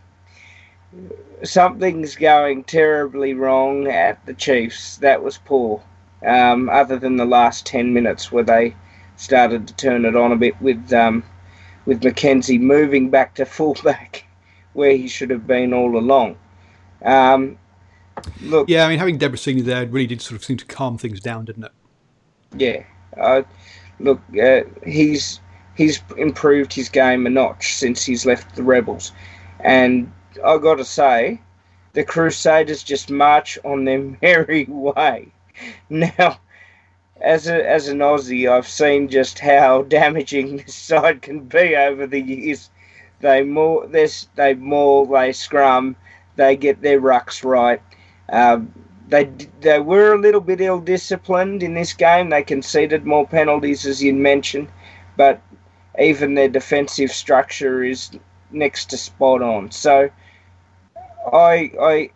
something's 1.43 2.17
going 2.17 2.65
terribly 2.65 3.35
wrong 3.35 3.87
at 3.89 4.25
the 4.27 4.35
Chiefs. 4.35 4.99
That 4.99 5.23
was 5.23 5.39
poor. 5.39 5.83
Um, 6.27 6.69
other 6.69 6.99
than 6.99 7.17
the 7.17 7.25
last 7.25 7.65
ten 7.67 7.95
minutes 7.95 8.31
where 8.31 8.45
they 8.45 8.77
started 9.17 9.67
to 9.69 9.75
turn 9.77 10.05
it 10.05 10.17
on 10.17 10.33
a 10.33 10.37
bit 10.37 10.61
with 10.61 10.93
um, 10.93 11.25
with 11.87 12.03
McKenzie 12.03 12.61
moving 12.61 13.11
back 13.11 13.35
to 13.37 13.47
fullback 13.47 14.25
where 14.73 14.93
he 14.93 15.09
should 15.09 15.31
have 15.31 15.47
been 15.47 15.73
all 15.73 15.97
along. 15.97 16.37
Um, 17.03 17.59
look, 18.43 18.69
yeah, 18.69 18.85
I 18.85 18.89
mean 18.89 18.99
having 18.99 19.19
Debreczeni 19.19 19.65
there 19.65 19.87
really 19.87 20.07
did 20.07 20.23
sort 20.23 20.37
of 20.37 20.45
seem 20.45 20.57
to 20.59 20.67
calm 20.67 20.99
things 20.99 21.21
down, 21.21 21.45
didn't 21.47 21.65
it? 21.65 21.73
Yeah, 22.57 22.85
look, 23.99 24.21
uh, 24.41 24.63
he's 24.85 25.41
he's 25.77 26.03
improved 26.17 26.73
his 26.73 26.89
game 26.89 27.27
a 27.27 27.31
notch 27.31 27.75
since 27.75 28.05
he's 28.05 28.27
left 28.27 28.57
the 28.57 28.63
Rebels, 28.63 29.13
and 29.61 30.13
I 30.45 30.59
got 30.59 30.77
to 30.77 30.85
say, 30.85 31.41
the 31.93 32.05
Crusaders 32.05 32.83
just 32.83 33.11
march 33.11 33.59
on 33.65 33.85
their 33.85 34.17
merry 34.23 34.65
way. 34.69 35.29
Now, 35.89 36.39
as 37.21 37.49
a, 37.49 37.69
as 37.69 37.89
an 37.89 37.99
Aussie, 37.99 38.51
I've 38.51 38.69
seen 38.69 39.09
just 39.09 39.39
how 39.39 39.83
damaging 39.89 40.59
this 40.59 40.75
side 40.75 41.23
can 41.23 41.41
be 41.41 41.77
over 41.77 42.07
the 42.07 42.21
years. 42.21 42.71
They 43.21 43.43
more 43.43 43.87
this 43.87 44.29
they 44.37 44.55
more 44.55 45.07
they 45.07 45.33
scrum, 45.33 45.97
they 46.37 46.57
get 46.57 46.81
their 46.81 47.01
rucks 47.01 47.45
right. 47.45 47.83
Um, 48.31 48.73
they 49.11 49.25
they 49.61 49.81
were 49.81 50.15
a 50.15 50.19
little 50.19 50.41
bit 50.41 50.61
ill 50.61 50.81
disciplined 50.81 51.63
in 51.63 51.75
this 51.75 51.93
game. 51.93 52.31
They 52.31 52.43
conceded 52.43 53.05
more 53.05 53.27
penalties, 53.27 53.87
as 53.87 54.03
you 54.03 54.15
mentioned, 54.15 54.69
but 55.17 55.41
even 55.99 56.35
their 56.35 56.49
defensive 56.49 57.11
structure 57.11 57.83
is 57.83 58.11
next 58.51 58.87
to 58.91 58.97
spot 58.97 59.43
on. 59.43 59.71
So 59.71 60.11
I 61.33 61.73
I 61.81 62.11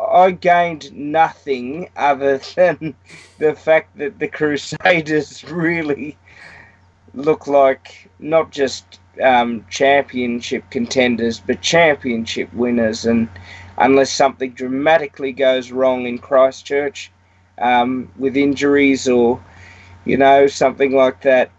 I 0.00 0.30
gained 0.32 0.92
nothing 0.92 1.88
other 1.96 2.38
than 2.56 2.94
the 3.38 3.54
fact 3.54 3.96
that 3.98 4.18
the 4.18 4.28
Crusaders 4.28 5.44
really 5.50 6.16
look 7.14 7.46
like 7.46 8.10
not 8.18 8.50
just 8.50 9.00
um, 9.22 9.64
championship 9.70 10.68
contenders, 10.70 11.40
but 11.40 11.60
championship 11.60 12.52
winners, 12.52 13.06
and 13.06 13.28
unless 13.78 14.12
something 14.12 14.52
dramatically 14.52 15.32
goes 15.32 15.72
wrong 15.72 16.06
in 16.06 16.18
Christchurch 16.18 17.10
um, 17.58 18.10
with 18.16 18.36
injuries 18.36 19.08
or, 19.08 19.42
you 20.04 20.16
know, 20.16 20.46
something 20.46 20.94
like 20.94 21.22
that. 21.22 21.50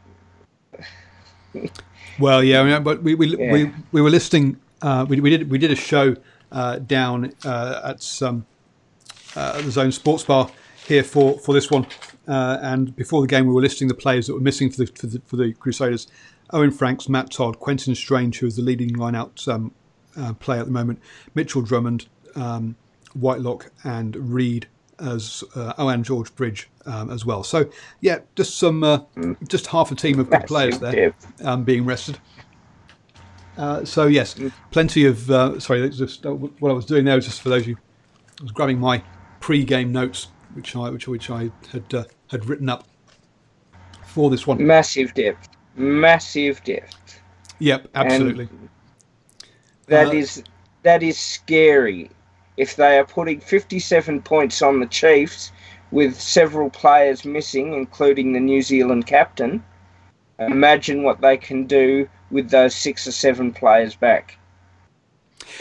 well, 2.19 2.43
yeah, 2.43 2.80
but 2.80 3.01
we 3.04 3.15
we, 3.15 3.38
yeah. 3.38 3.51
we, 3.51 3.71
we 3.91 4.01
were 4.01 4.10
listening. 4.10 4.58
Uh, 4.82 5.06
we, 5.08 5.19
we 5.21 5.30
did 5.30 5.49
we 5.49 5.58
did 5.58 5.71
a 5.71 5.75
show 5.75 6.15
uh, 6.51 6.80
down 6.80 7.34
uh, 7.43 7.82
at 7.86 8.04
some 8.04 8.45
uh, 9.36 9.62
the 9.62 9.71
Zone 9.71 9.91
Sports 9.91 10.23
Bar 10.23 10.49
here 10.86 11.04
for 11.04 11.39
for 11.39 11.54
this 11.54 11.71
one, 11.71 11.88
uh, 12.28 12.60
and 12.62 12.95
before 12.95 13.21
the 13.21 13.28
game, 13.28 13.47
we 13.47 13.54
were 13.54 13.62
listing 13.62 13.88
the 13.88 13.93
players 13.93 14.28
that 14.28 14.34
were 14.34 14.39
missing 14.39 14.69
for 14.69 14.78
the 14.78 14.88
for 14.88 15.08
the, 15.08 15.21
for 15.25 15.36
the 15.38 15.54
Crusaders: 15.54 16.08
Owen 16.51 16.71
Franks, 16.71 17.10
Matt 17.10 17.32
Todd, 17.32 17.60
Quinten 17.60 17.95
Strange, 17.95 18.39
who 18.39 18.47
is 18.47 18.58
the 18.58 18.62
leading 18.62 18.93
line-out 18.93 19.47
um, 19.47 19.71
uh, 20.17 20.34
player 20.34 20.60
at 20.60 20.65
the 20.65 20.71
moment, 20.71 20.99
Mitchell 21.34 21.62
Drummond, 21.62 22.08
um, 22.36 22.75
Whitelock, 23.13 23.71
and 23.84 24.15
Read 24.15 24.67
as 24.99 25.43
uh, 25.56 25.73
oh, 25.78 25.89
and 25.89 26.06
George 26.06 26.34
Bridge 26.36 26.69
um, 26.86 27.10
as 27.10 27.25
well. 27.25 27.43
So 27.43 27.69
yeah, 28.01 28.19
just 28.36 28.58
some 28.58 28.84
uh, 28.84 28.99
mm. 29.15 29.36
just 29.47 29.67
half 29.67 29.91
a 29.91 29.95
team 29.95 30.19
of 30.19 30.30
good 30.30 30.45
players 30.47 30.80
there 30.80 31.13
um, 31.43 31.63
being 31.63 31.86
rested. 31.86 32.17
Uh, 33.58 33.86
so 33.86 34.08
yes, 34.08 34.34
mm. 34.36 34.51
plenty 34.71 35.06
of 35.06 35.30
uh, 35.30 35.60
sorry. 35.60 35.89
Just 35.89 36.25
uh, 36.25 36.32
what 36.32 36.69
I 36.69 36.73
was 36.73 36.86
doing 36.86 37.06
there 37.06 37.15
was 37.15 37.25
just 37.25 37.41
for 37.41 37.49
those 37.49 37.63
of 37.63 37.69
you, 37.69 37.78
I 38.39 38.43
was 38.43 38.51
grabbing 38.51 38.80
my 38.80 39.04
pre-game 39.39 39.91
notes, 39.91 40.28
which 40.54 40.75
I 40.75 40.89
which 40.89 41.08
which 41.08 41.30
I 41.30 41.51
had 41.71 41.93
uh, 41.93 42.04
had 42.30 42.45
written 42.47 42.69
up 42.69 42.88
for 44.06 44.30
this 44.30 44.47
one. 44.47 44.65
Massive 44.65 45.13
depth, 45.13 45.49
massive 45.75 46.63
depth. 46.63 47.21
Yep, 47.60 47.89
absolutely. 47.95 48.49
And 48.51 48.69
that 49.88 50.13
is 50.13 50.43
that 50.84 51.04
is 51.04 51.17
scary 51.17 52.10
if 52.58 52.76
they 52.76 52.98
are 52.98 53.06
putting 53.06 53.39
57 53.39 54.21
points 54.21 54.62
on 54.62 54.80
the 54.80 54.86
Chiefs 54.86 55.52
with 55.91 56.19
several 56.19 56.69
players 56.69 57.26
missing, 57.26 57.74
including 57.74 58.34
the 58.34 58.39
New 58.39 58.62
Zealand 58.62 59.06
captain, 59.08 59.63
imagine 60.39 61.04
what 61.04 61.21
they 61.21 61.38
can 61.38 61.65
do 61.65 62.08
with 62.32 62.50
those 62.50 62.76
six 62.76 63.08
or 63.08 63.12
seven 63.12 63.52
players 63.52 63.95
back. 63.95 64.38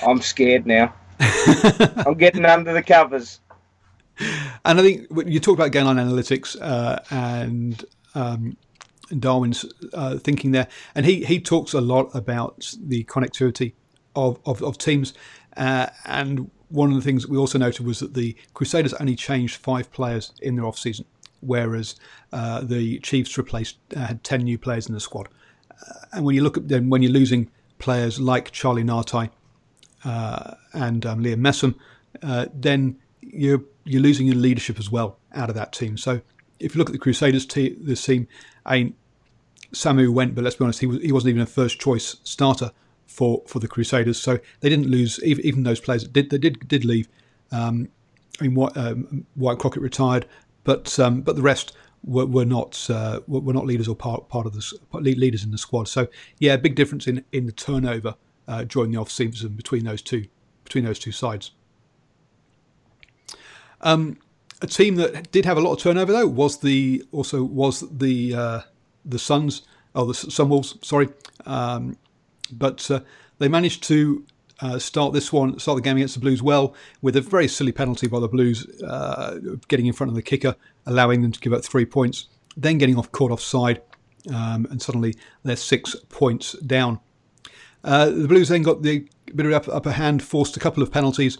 I'm 0.07 0.21
scared 0.21 0.67
now. 0.67 0.95
I'm 1.21 2.15
getting 2.15 2.45
under 2.45 2.73
the 2.73 2.83
covers. 2.83 3.41
And 4.65 4.81
I 4.81 4.83
think 4.83 5.09
you 5.27 5.41
talk 5.41 5.55
about 5.55 5.73
Gainline 5.73 5.99
Analytics 5.99 6.57
uh, 6.61 7.01
and 7.11 7.85
um, 8.15 8.57
Darwin's 9.19 9.65
uh, 9.93 10.19
thinking 10.19 10.53
there, 10.53 10.69
and 10.95 11.05
he, 11.05 11.25
he 11.25 11.41
talks 11.41 11.75
a 11.75 11.81
lot 11.81 12.11
about 12.15 12.75
the 12.81 13.05
connectivity 13.05 13.75
of, 14.15 14.39
of, 14.45 14.63
of 14.63 14.79
teams. 14.79 15.15
Uh, 15.57 15.87
and 16.05 16.51
one 16.69 16.91
of 16.91 16.97
the 16.97 17.03
things 17.03 17.27
we 17.29 17.39
also 17.39 17.59
noted 17.59 17.87
was 17.87 18.01
that 18.01 18.15
the 18.15 18.37
Crusaders 18.55 18.95
only 18.95 19.15
changed 19.15 19.57
five 19.57 19.93
players 19.93 20.33
in 20.43 20.57
their 20.57 20.67
off 20.67 20.79
season, 20.79 21.05
whereas 21.41 21.97
uh, 22.33 22.61
the 22.63 22.99
Chiefs 23.01 23.37
replaced 23.39 23.79
uh, 23.97 24.07
had 24.07 24.25
ten 24.25 24.43
new 24.43 24.59
players 24.59 24.89
in 24.89 24.95
the 24.95 25.01
squad. 25.01 25.29
Uh, 25.71 26.07
and 26.13 26.25
when 26.25 26.35
you 26.35 26.43
look 26.43 26.57
at 26.57 26.65
when 26.85 27.03
you're 27.03 27.13
losing 27.13 27.51
players 27.79 28.21
like 28.21 28.51
Charlie 28.51 28.83
Ngatai 28.85 29.31
uh, 30.05 30.55
and 30.73 31.07
um, 31.07 31.23
Liam 31.23 31.41
Messam, 31.41 31.75
then 32.53 32.97
you're 33.21 33.63
you're 33.85 34.03
losing 34.03 34.27
your 34.27 34.37
leadership 34.37 34.79
as 34.79 34.91
well 34.91 35.19
out 35.35 35.49
of 35.49 35.55
that 35.55 35.73
team. 35.73 35.97
So 35.97 36.21
if 36.59 36.75
you 36.75 36.79
look 36.79 36.89
at 36.89 36.93
the 36.93 36.99
Crusaders 36.99 37.47
team, 37.47 37.77
this 37.81 38.05
team, 38.05 38.27
I 38.65 38.95
Samu 39.73 40.09
went, 40.13 40.35
but 40.35 40.45
let's 40.45 40.57
be 40.57 40.65
honest, 40.65 40.81
he 40.81 40.87
was 40.87 41.01
he 41.03 41.13
wasn't 41.13 41.31
even 41.31 41.43
a 41.43 41.47
first 41.47 41.79
choice 41.79 42.17
starter 42.25 42.73
for, 43.07 43.43
for 43.47 43.59
the 43.59 43.69
Crusaders. 43.69 44.21
So 44.21 44.39
they 44.61 44.69
didn't 44.69 44.89
lose 44.89 45.23
even, 45.23 45.45
even 45.45 45.63
those 45.63 45.81
players 45.81 46.03
that 46.03 46.13
did 46.13 46.31
they 46.31 46.39
did 46.39 46.67
did 46.69 46.85
leave. 46.85 47.09
Um, 47.53 47.89
I 48.41 48.45
mean, 48.45 48.55
White, 48.55 48.77
um, 48.77 49.27
Wyatt 49.37 49.61
Crockett 49.61 49.83
retired, 49.83 50.27
but 50.65 50.99
um, 50.99 51.23
but 51.23 51.37
the 51.37 51.43
rest 51.43 51.75
were, 52.03 52.27
were 52.27 52.45
not 52.45 52.89
uh, 52.91 53.21
were 53.27 53.53
not 53.53 53.67
leaders 53.67 53.89
or 53.89 53.97
part 53.97 54.29
part 54.29 54.47
of 54.47 54.53
the 54.55 54.79
leaders 54.93 55.45
in 55.45 55.51
the 55.51 55.59
squad. 55.59 55.89
So 55.89 56.09
yeah, 56.39 56.57
big 56.57 56.75
difference 56.75 57.07
in 57.07 57.25
in 57.33 57.47
the 57.47 57.53
turnover 57.53 58.17
uh, 58.49 58.65
during 58.65 58.93
the 58.93 58.99
off 58.99 59.11
season 59.11 59.51
between 59.51 59.85
those 59.85 60.03
two 60.03 60.27
between 60.65 60.85
those 60.85 60.99
two 60.99 61.13
sides. 61.13 61.53
Um, 63.81 64.19
a 64.63 64.67
team 64.67 64.97
that 64.97 65.31
did 65.31 65.45
have 65.45 65.59
a 65.59 65.61
lot 65.61 65.73
of 65.75 65.79
turnover 65.79 66.13
though 66.13 66.27
was 66.27 66.59
the 66.59 67.05
also 67.13 67.45
was 67.45 67.85
the 67.99 68.35
uh, 68.35 68.61
the 69.05 69.19
Suns 69.19 69.63
oh 69.95 70.07
the 70.07 70.13
Sunwolves 70.13 70.83
sorry 70.85 71.09
um, 71.47 71.97
but 72.53 72.91
uh, 72.91 73.01
they 73.39 73.49
managed 73.49 73.83
to 73.85 74.25
uh, 74.61 74.79
start 74.79 75.13
this 75.13 75.33
one, 75.33 75.59
start 75.59 75.77
the 75.77 75.83
game 75.83 75.97
against 75.97 76.15
the 76.15 76.21
Blues 76.21 76.43
well 76.43 76.75
with 77.03 77.17
a 77.17 77.21
very 77.21 77.49
silly 77.49 77.73
penalty 77.73 78.07
by 78.07 78.21
the 78.21 78.29
Blues, 78.29 78.67
uh, 78.83 79.39
getting 79.69 79.87
in 79.87 79.93
front 79.93 80.11
of 80.11 80.15
the 80.15 80.23
kicker, 80.23 80.55
allowing 80.87 81.23
them 81.23 81.33
to 81.33 81.41
give 81.41 81.53
up 81.53 81.65
three 81.65 81.85
points, 81.85 82.29
then 82.57 82.79
getting 82.79 82.97
off 82.97 83.11
caught 83.13 83.31
offside, 83.31 83.83
um, 84.33 84.67
and 84.71 84.81
suddenly 84.81 85.15
they're 85.43 85.57
six 85.57 85.97
points 86.09 86.53
down. 86.61 87.01
Uh, 87.83 88.07
the 88.07 88.29
Blues 88.29 88.49
then 88.49 88.63
got 88.63 88.83
the 88.83 89.07
bit 89.35 89.47
of 89.47 89.69
upper 89.69 89.93
hand, 89.93 90.23
forced 90.23 90.57
a 90.57 90.61
couple 90.61 90.83
of 90.83 90.91
penalties 90.91 91.39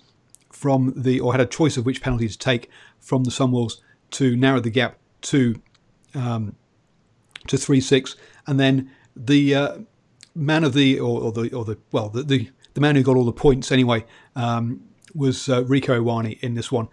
from 0.51 0.93
the, 0.97 1.21
or 1.21 1.33
had 1.33 1.41
a 1.41 1.47
choice 1.47 1.77
of 1.77 1.87
which 1.87 2.03
penalty 2.03 2.29
to 2.29 2.39
take 2.39 2.69
from 3.01 3.25
the 3.25 3.31
Sunwolves 3.31 3.81
to 4.11 4.37
narrow 4.37 4.61
the 4.61 4.71
gap 4.71 4.99
to 5.23 5.61
um, 6.15 6.55
to 7.47 7.57
three 7.57 7.81
six, 7.81 8.17
and 8.47 8.61
then 8.61 8.91
the 9.17 9.55
uh, 9.55 9.79
man 10.35 10.65
of 10.65 10.75
the 10.75 10.99
or, 10.99 11.23
or, 11.23 11.33
the 11.33 11.55
or 11.55 11.65
the 11.65 11.79
well 11.93 12.09
the, 12.09 12.23
the, 12.23 12.51
the 12.75 12.81
man 12.81 12.97
who 12.97 13.03
got 13.03 13.17
all 13.17 13.25
the 13.25 13.33
points 13.33 13.71
anyway 13.71 14.05
um, 14.37 14.83
was 15.15 15.49
uh, 15.49 15.63
Rieko 15.63 16.01
Ioane 16.01 16.39
in 16.41 16.55
this 16.55 16.73
one. 16.73 16.89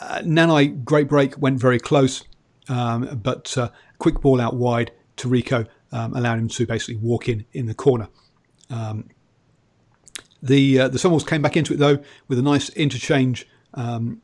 Uh, 0.00 0.20
Nanai 0.24 0.84
great 0.84 1.08
break 1.08 1.38
went 1.38 1.58
very 1.58 1.78
close, 1.78 2.24
um, 2.68 3.20
but 3.22 3.56
uh, 3.58 3.70
quick 3.98 4.20
ball 4.20 4.40
out 4.40 4.54
wide 4.54 4.92
to 5.16 5.28
Rieko 5.28 5.66
um, 5.92 6.14
allowed 6.14 6.38
him 6.38 6.48
to 6.48 6.66
basically 6.66 6.96
walk 6.96 7.28
in 7.28 7.44
in 7.52 7.66
the 7.66 7.74
corner. 7.74 8.08
Um, 8.70 9.08
the 10.42 10.80
uh, 10.80 10.88
the 10.88 10.98
Sunwolves 10.98 11.26
came 11.26 11.42
back 11.42 11.56
into 11.56 11.74
it 11.74 11.78
though 11.78 11.98
with 12.28 12.38
a 12.38 12.42
nice 12.42 12.68
interchange 12.70 13.46
um, 13.74 14.20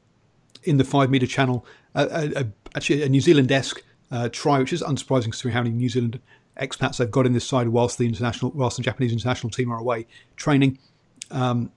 in 0.64 0.76
the 0.76 0.84
five 0.84 1.10
meter 1.10 1.26
channel. 1.26 1.66
actually, 1.94 3.02
a 3.02 3.08
New 3.08 3.20
Zealand 3.20 3.50
esque 3.50 3.82
uh, 4.10 4.28
try, 4.30 4.58
which 4.58 4.72
is 4.72 4.82
unsurprising 4.82 5.24
considering 5.24 5.54
how 5.54 5.62
many 5.62 5.74
New 5.74 5.88
Zealand 5.88 6.20
expats 6.60 6.98
they've 6.98 7.10
got 7.10 7.26
in 7.26 7.32
this 7.32 7.46
side 7.46 7.68
whilst 7.68 7.98
the 7.98 8.06
international, 8.06 8.52
whilst 8.52 8.76
the 8.76 8.82
Japanese 8.82 9.12
international 9.12 9.50
team 9.50 9.70
are 9.70 9.78
away 9.78 10.06
training. 10.36 10.78
Um, 11.30 11.72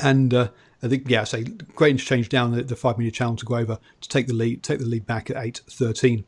and 0.00 0.32
uh, 0.32 0.48
I 0.82 0.88
think, 0.88 1.08
yeah, 1.08 1.24
say 1.24 1.44
great 1.74 1.90
interchange 1.90 2.28
down 2.28 2.52
the, 2.52 2.62
the 2.62 2.76
five 2.76 2.98
metre 2.98 3.10
channel 3.10 3.36
to 3.36 3.44
go 3.44 3.56
over 3.56 3.78
to 4.00 4.08
take 4.08 4.26
the 4.26 4.34
lead, 4.34 4.62
take 4.62 4.78
the 4.78 4.86
lead 4.86 5.06
back 5.06 5.30
at 5.30 5.36
eight 5.36 5.60
thirteen. 5.68 6.24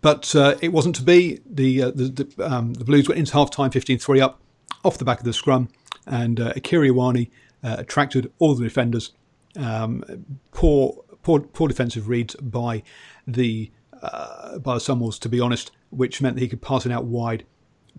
But 0.00 0.34
uh, 0.36 0.56
it 0.60 0.72
wasn't 0.72 0.96
to 0.96 1.02
be. 1.02 1.40
The 1.48 1.82
uh, 1.82 1.90
the, 1.90 2.04
the, 2.36 2.50
um, 2.50 2.74
the, 2.74 2.84
Blues 2.84 3.08
went 3.08 3.18
into 3.18 3.32
half 3.32 3.50
time 3.50 3.70
15-3 3.70 4.20
up 4.20 4.40
off 4.84 4.98
the 4.98 5.04
back 5.04 5.18
of 5.18 5.24
the 5.24 5.32
scrum, 5.32 5.68
and 6.06 6.38
uh, 6.38 6.52
Akira 6.54 6.88
Ioane 6.88 7.30
uh, 7.64 7.76
attracted 7.78 8.30
all 8.38 8.54
the 8.54 8.62
defenders. 8.62 9.12
Um, 9.56 10.04
poor, 10.52 11.04
poor, 11.22 11.40
poor 11.40 11.66
defensive 11.66 12.08
reads 12.08 12.36
by 12.36 12.84
the 13.26 13.72
uh, 14.02 14.58
by 14.58 14.74
the 14.74 14.80
Sunwolves, 14.80 15.18
to 15.20 15.28
be 15.28 15.40
honest, 15.40 15.72
which 15.90 16.20
meant 16.20 16.36
that 16.36 16.42
he 16.42 16.48
could 16.48 16.62
pass 16.62 16.86
it 16.86 16.92
out 16.92 17.04
wide 17.04 17.44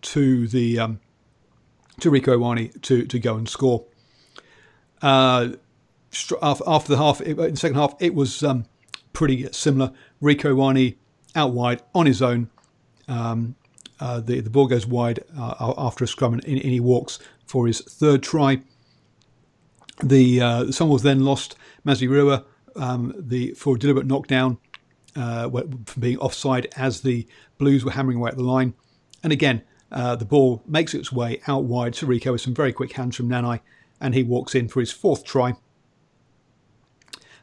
to 0.01 0.47
the 0.47 0.79
um, 0.79 0.99
to 1.99 2.11
Rieko 2.11 2.37
Ioane 2.37 2.81
to 2.81 3.05
to 3.05 3.19
go 3.19 3.35
and 3.35 3.47
score. 3.47 3.85
Uh, 5.01 5.49
after 6.41 6.87
the 6.87 6.97
half, 6.97 7.21
in 7.21 7.35
the 7.35 7.55
second 7.55 7.77
half, 7.77 7.95
it 7.99 8.15
was 8.15 8.43
um, 8.43 8.65
pretty 9.13 9.51
similar. 9.51 9.91
Rieko 10.21 10.55
Ioane 10.55 10.95
out 11.35 11.51
wide 11.51 11.81
on 11.93 12.05
his 12.05 12.21
own. 12.21 12.49
Um, 13.07 13.55
uh, 13.99 14.19
the 14.19 14.39
the 14.39 14.49
ball 14.49 14.67
goes 14.67 14.85
wide 14.87 15.19
uh, 15.37 15.73
after 15.77 16.03
a 16.03 16.07
scrum, 16.07 16.33
and, 16.33 16.43
and, 16.45 16.57
he 16.57 16.79
walks 16.79 17.19
for 17.45 17.67
his 17.67 17.81
third 17.81 18.23
try. 18.23 18.61
The 20.01 20.41
uh, 20.41 20.63
Sunwolves 20.65 21.01
then 21.01 21.25
lost 21.25 21.57
Mazirua 21.85 22.45
um, 22.75 23.13
the 23.17 23.51
for 23.53 23.75
a 23.75 23.79
deliberate 23.79 24.07
knockdown 24.07 24.57
uh, 25.19 25.49
from 25.49 26.01
being 26.01 26.17
offside 26.17 26.67
as 26.77 27.01
the 27.01 27.27
Blues 27.57 27.83
were 27.83 27.91
hammering 27.91 28.17
away 28.17 28.29
at 28.29 28.37
the 28.37 28.43
line. 28.43 28.73
And 29.21 29.33
again, 29.33 29.63
uh, 29.91 30.15
the 30.15 30.25
ball 30.25 30.63
makes 30.65 30.93
its 30.93 31.11
way 31.11 31.41
out 31.47 31.65
wide 31.65 31.93
to 31.95 32.07
Rieko 32.07 32.31
with 32.31 32.41
some 32.41 32.53
very 32.53 32.71
quick 32.71 32.93
hands 32.93 33.17
from 33.17 33.27
Nanai, 33.27 33.59
and 33.99 34.13
he 34.13 34.23
walks 34.23 34.55
in 34.55 34.69
for 34.69 34.79
his 34.79 34.91
fourth 34.91 35.25
try. 35.25 35.55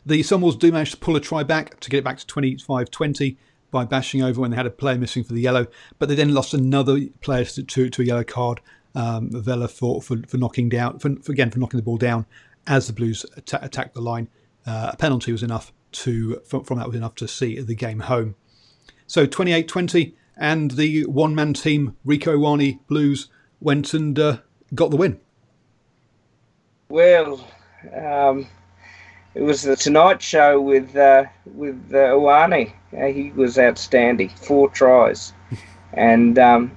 The 0.06 0.20
Sunwolves 0.20 0.58
do 0.58 0.72
manage 0.72 0.92
to 0.92 0.96
pull 0.96 1.16
a 1.16 1.20
try 1.20 1.42
back 1.42 1.80
to 1.80 1.90
get 1.90 1.98
it 1.98 2.04
back 2.04 2.18
to 2.18 2.26
25 2.26 2.90
20 2.90 3.36
by 3.72 3.84
bashing 3.84 4.22
over 4.22 4.40
when 4.40 4.52
they 4.52 4.56
had 4.56 4.64
a 4.64 4.70
player 4.70 4.96
missing 4.96 5.24
for 5.24 5.34
the 5.34 5.40
yellow, 5.40 5.66
but 5.98 6.08
they 6.08 6.14
then 6.14 6.32
lost 6.32 6.54
another 6.54 6.98
player 7.20 7.44
to, 7.44 7.62
to, 7.62 7.90
to 7.90 8.02
a 8.02 8.04
yellow 8.04 8.24
card, 8.24 8.60
um, 8.94 9.28
Vela, 9.30 9.68
for, 9.68 10.00
for, 10.00 10.16
for 10.26 10.38
knocking 10.38 10.68
down, 10.68 10.98
for, 10.98 11.14
for, 11.16 11.32
again, 11.32 11.50
for 11.50 11.58
knocking 11.58 11.76
the 11.76 11.84
ball 11.84 11.98
down 11.98 12.24
as 12.66 12.86
the 12.86 12.92
Blues 12.92 13.26
atta- 13.36 13.64
attacked 13.64 13.94
the 13.94 14.00
line. 14.00 14.28
Uh, 14.64 14.90
a 14.92 14.96
penalty 14.96 15.32
was 15.32 15.42
enough 15.42 15.72
to 16.02 16.40
from, 16.44 16.64
from 16.64 16.78
that 16.78 16.86
was 16.86 16.96
enough 16.96 17.14
to 17.16 17.28
see 17.28 17.60
the 17.60 17.74
game 17.74 18.00
home. 18.00 18.34
So 19.06 19.26
28-20, 19.26 20.14
and 20.36 20.72
the 20.72 21.04
one-man 21.04 21.54
team 21.54 21.96
Rieko 22.04 22.36
Ioane 22.38 22.80
Blues 22.88 23.28
went 23.60 23.94
and 23.94 24.18
uh, 24.18 24.38
got 24.74 24.90
the 24.90 24.96
win. 24.96 25.20
Well, 26.88 27.46
um, 27.94 28.46
it 29.34 29.42
was 29.42 29.62
the 29.62 29.76
Tonight 29.76 30.22
Show 30.22 30.60
with 30.60 30.96
uh, 30.96 31.24
with 31.44 31.80
uh, 31.92 32.14
Ioane. 32.14 32.72
Uh, 32.96 33.06
he 33.06 33.32
was 33.32 33.58
outstanding, 33.58 34.28
four 34.30 34.68
tries, 34.70 35.32
and 35.92 36.38
um, 36.38 36.76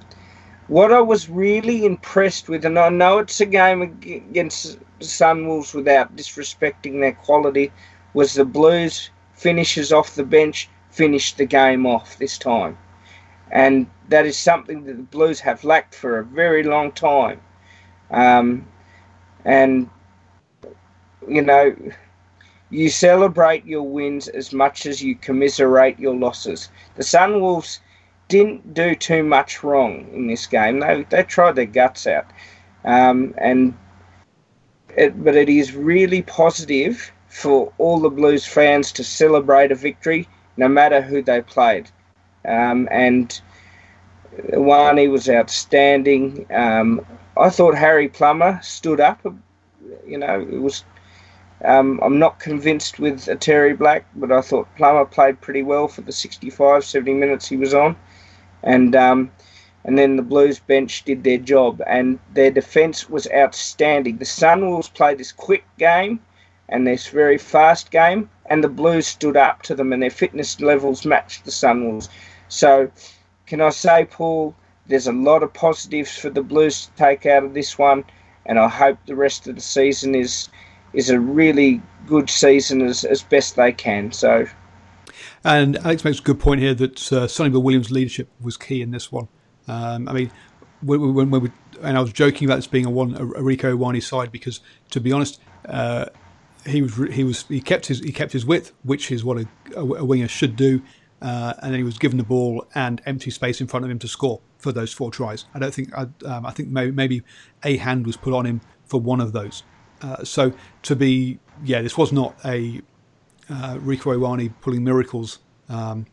what 0.68 0.92
I 0.92 1.00
was 1.00 1.28
really 1.28 1.84
impressed 1.84 2.48
with, 2.48 2.64
and 2.64 2.78
I 2.78 2.88
know 2.88 3.18
it's 3.18 3.40
a 3.40 3.46
game 3.46 3.82
against 3.82 4.78
Sunwolves 5.00 5.74
without 5.74 6.14
disrespecting 6.16 7.00
their 7.00 7.14
quality, 7.14 7.72
was 8.14 8.34
the 8.34 8.44
Blues 8.44 9.10
finishes 9.34 9.92
off 9.92 10.14
the 10.14 10.24
bench 10.24 10.68
finished 10.90 11.38
the 11.38 11.46
game 11.46 11.86
off 11.86 12.18
this 12.18 12.36
time. 12.36 12.76
And 13.50 13.86
that 14.08 14.26
is 14.26 14.36
something 14.36 14.84
that 14.84 14.96
the 14.96 15.02
Blues 15.02 15.40
have 15.40 15.64
lacked 15.64 15.94
for 15.94 16.18
a 16.18 16.24
very 16.24 16.62
long 16.62 16.92
time. 16.92 17.40
Um, 18.10 18.66
and, 19.44 19.88
you 21.28 21.42
know, 21.42 21.74
you 22.70 22.88
celebrate 22.88 23.64
your 23.64 23.82
wins 23.82 24.28
as 24.28 24.52
much 24.52 24.86
as 24.86 25.02
you 25.02 25.16
commiserate 25.16 25.98
your 25.98 26.14
losses. 26.14 26.68
The 26.96 27.02
Sunwolves 27.02 27.80
didn't 28.28 28.74
do 28.74 28.94
too 28.94 29.24
much 29.24 29.64
wrong 29.64 30.08
in 30.12 30.28
this 30.28 30.46
game. 30.46 30.80
They, 30.80 31.04
they 31.10 31.22
tried 31.24 31.56
their 31.56 31.66
guts 31.66 32.06
out. 32.06 32.26
Um, 32.84 33.34
and 33.38 33.76
it, 34.96 35.22
but 35.22 35.34
it 35.34 35.48
is 35.48 35.74
really 35.74 36.22
positive 36.22 37.12
for 37.30 37.72
all 37.78 38.00
the 38.00 38.10
Blues 38.10 38.44
fans 38.44 38.92
to 38.92 39.04
celebrate 39.04 39.70
a 39.72 39.76
victory, 39.76 40.28
no 40.56 40.68
matter 40.68 41.00
who 41.00 41.22
they 41.22 41.40
played. 41.40 41.88
Um, 42.44 42.88
and 42.90 43.40
Ioane 44.52 45.10
was 45.10 45.30
outstanding. 45.30 46.44
Um, 46.52 47.06
I 47.36 47.48
thought 47.48 47.76
Harry 47.76 48.08
Plummer 48.08 48.60
stood 48.62 49.00
up. 49.00 49.24
You 50.06 50.18
know, 50.18 50.40
it 50.40 50.60
was 50.60 50.84
um, 51.64 52.00
I'm 52.02 52.18
not 52.18 52.40
convinced 52.40 52.98
with 52.98 53.26
Otere 53.26 53.78
Black, 53.78 54.06
but 54.16 54.32
I 54.32 54.40
thought 54.40 54.74
Plummer 54.76 55.04
played 55.04 55.40
pretty 55.40 55.62
well 55.62 55.86
for 55.86 56.00
the 56.00 56.12
65, 56.12 56.84
70 56.84 57.14
minutes 57.14 57.48
he 57.48 57.56
was 57.56 57.74
on. 57.74 57.96
And 58.64 58.96
um, 58.96 59.30
and 59.84 59.96
then 59.96 60.16
the 60.16 60.22
Blues 60.22 60.58
bench 60.58 61.04
did 61.04 61.22
their 61.22 61.38
job, 61.38 61.80
and 61.86 62.18
their 62.34 62.50
defence 62.50 63.08
was 63.08 63.28
outstanding. 63.32 64.18
The 64.18 64.24
Sunwolves 64.24 64.92
played 64.92 65.18
this 65.18 65.32
quick 65.32 65.64
game 65.78 66.20
and 66.70 66.86
this 66.86 67.08
very 67.08 67.36
fast 67.36 67.90
game, 67.90 68.30
and 68.46 68.64
the 68.64 68.68
Blues 68.68 69.06
stood 69.06 69.36
up 69.36 69.62
to 69.62 69.74
them, 69.74 69.92
and 69.92 70.02
their 70.02 70.10
fitness 70.10 70.60
levels 70.60 71.04
matched 71.04 71.44
the 71.44 71.50
Sunwolves. 71.50 72.08
So, 72.48 72.90
can 73.46 73.60
I 73.60 73.70
say, 73.70 74.06
Paul, 74.06 74.54
there's 74.86 75.06
a 75.06 75.12
lot 75.12 75.42
of 75.42 75.52
positives 75.52 76.16
for 76.16 76.30
the 76.30 76.42
Blues 76.42 76.86
to 76.86 76.92
take 76.92 77.26
out 77.26 77.44
of 77.44 77.54
this 77.54 77.78
one, 77.78 78.04
and 78.46 78.58
I 78.58 78.68
hope 78.68 78.98
the 79.06 79.16
rest 79.16 79.46
of 79.46 79.56
the 79.56 79.60
season 79.60 80.14
is 80.14 80.48
is 80.92 81.08
a 81.08 81.20
really 81.20 81.80
good 82.08 82.28
season 82.28 82.82
as, 82.82 83.04
as 83.04 83.22
best 83.22 83.54
they 83.54 83.70
can. 83.70 84.10
So, 84.10 84.46
and 85.44 85.76
Alex 85.78 86.04
makes 86.04 86.18
a 86.18 86.22
good 86.22 86.40
point 86.40 86.60
here 86.60 86.74
that 86.74 87.12
uh, 87.12 87.28
Sonny 87.28 87.50
Bill 87.50 87.62
Williams' 87.62 87.92
leadership 87.92 88.28
was 88.40 88.56
key 88.56 88.82
in 88.82 88.90
this 88.90 89.12
one. 89.12 89.28
Um, 89.68 90.08
I 90.08 90.12
mean, 90.12 90.32
when, 90.80 91.14
when, 91.14 91.30
when 91.30 91.42
we, 91.42 91.50
and 91.82 91.96
I 91.96 92.00
was 92.00 92.12
joking 92.12 92.48
about 92.48 92.56
this 92.56 92.66
being 92.66 92.86
a 92.86 92.90
one 92.90 93.14
a, 93.14 93.24
a 93.24 93.42
Rieko 93.42 93.76
Ioane 93.76 94.02
side 94.02 94.32
because, 94.32 94.60
to 94.90 95.00
be 95.00 95.12
honest, 95.12 95.40
uh, 95.68 96.06
he 96.66 96.82
was 96.82 96.94
he 97.12 97.24
was 97.24 97.44
he 97.44 97.60
kept 97.60 97.86
his 97.86 98.00
he 98.00 98.12
kept 98.12 98.32
his 98.32 98.44
width, 98.44 98.72
which 98.82 99.10
is 99.10 99.24
what 99.24 99.38
a, 99.38 99.46
a 99.76 100.04
winger 100.04 100.28
should 100.28 100.56
do, 100.56 100.82
uh, 101.22 101.54
and 101.62 101.72
then 101.72 101.78
he 101.78 101.84
was 101.84 101.98
given 101.98 102.18
the 102.18 102.24
ball 102.24 102.66
and 102.74 103.00
empty 103.06 103.30
space 103.30 103.60
in 103.60 103.66
front 103.66 103.84
of 103.84 103.90
him 103.90 103.98
to 103.98 104.08
score 104.08 104.40
for 104.58 104.72
those 104.72 104.92
four 104.92 105.10
tries. 105.10 105.46
I 105.54 105.58
don't 105.58 105.74
think 105.74 105.92
I, 105.96 106.06
um, 106.26 106.46
I 106.46 106.50
think 106.50 106.68
maybe, 106.68 106.92
maybe 106.92 107.22
a 107.64 107.76
hand 107.76 108.06
was 108.06 108.16
put 108.16 108.32
on 108.32 108.46
him 108.46 108.60
for 108.84 109.00
one 109.00 109.20
of 109.20 109.32
those. 109.32 109.62
Uh, 110.02 110.24
so 110.24 110.52
to 110.82 110.96
be, 110.96 111.38
yeah, 111.64 111.82
this 111.82 111.96
was 111.96 112.12
not 112.12 112.34
a 112.44 112.80
uh, 113.48 113.76
Rieko 113.76 114.16
Ioane 114.16 114.52
pulling 114.60 114.84
miracles. 114.84 115.38
Um, 115.68 116.06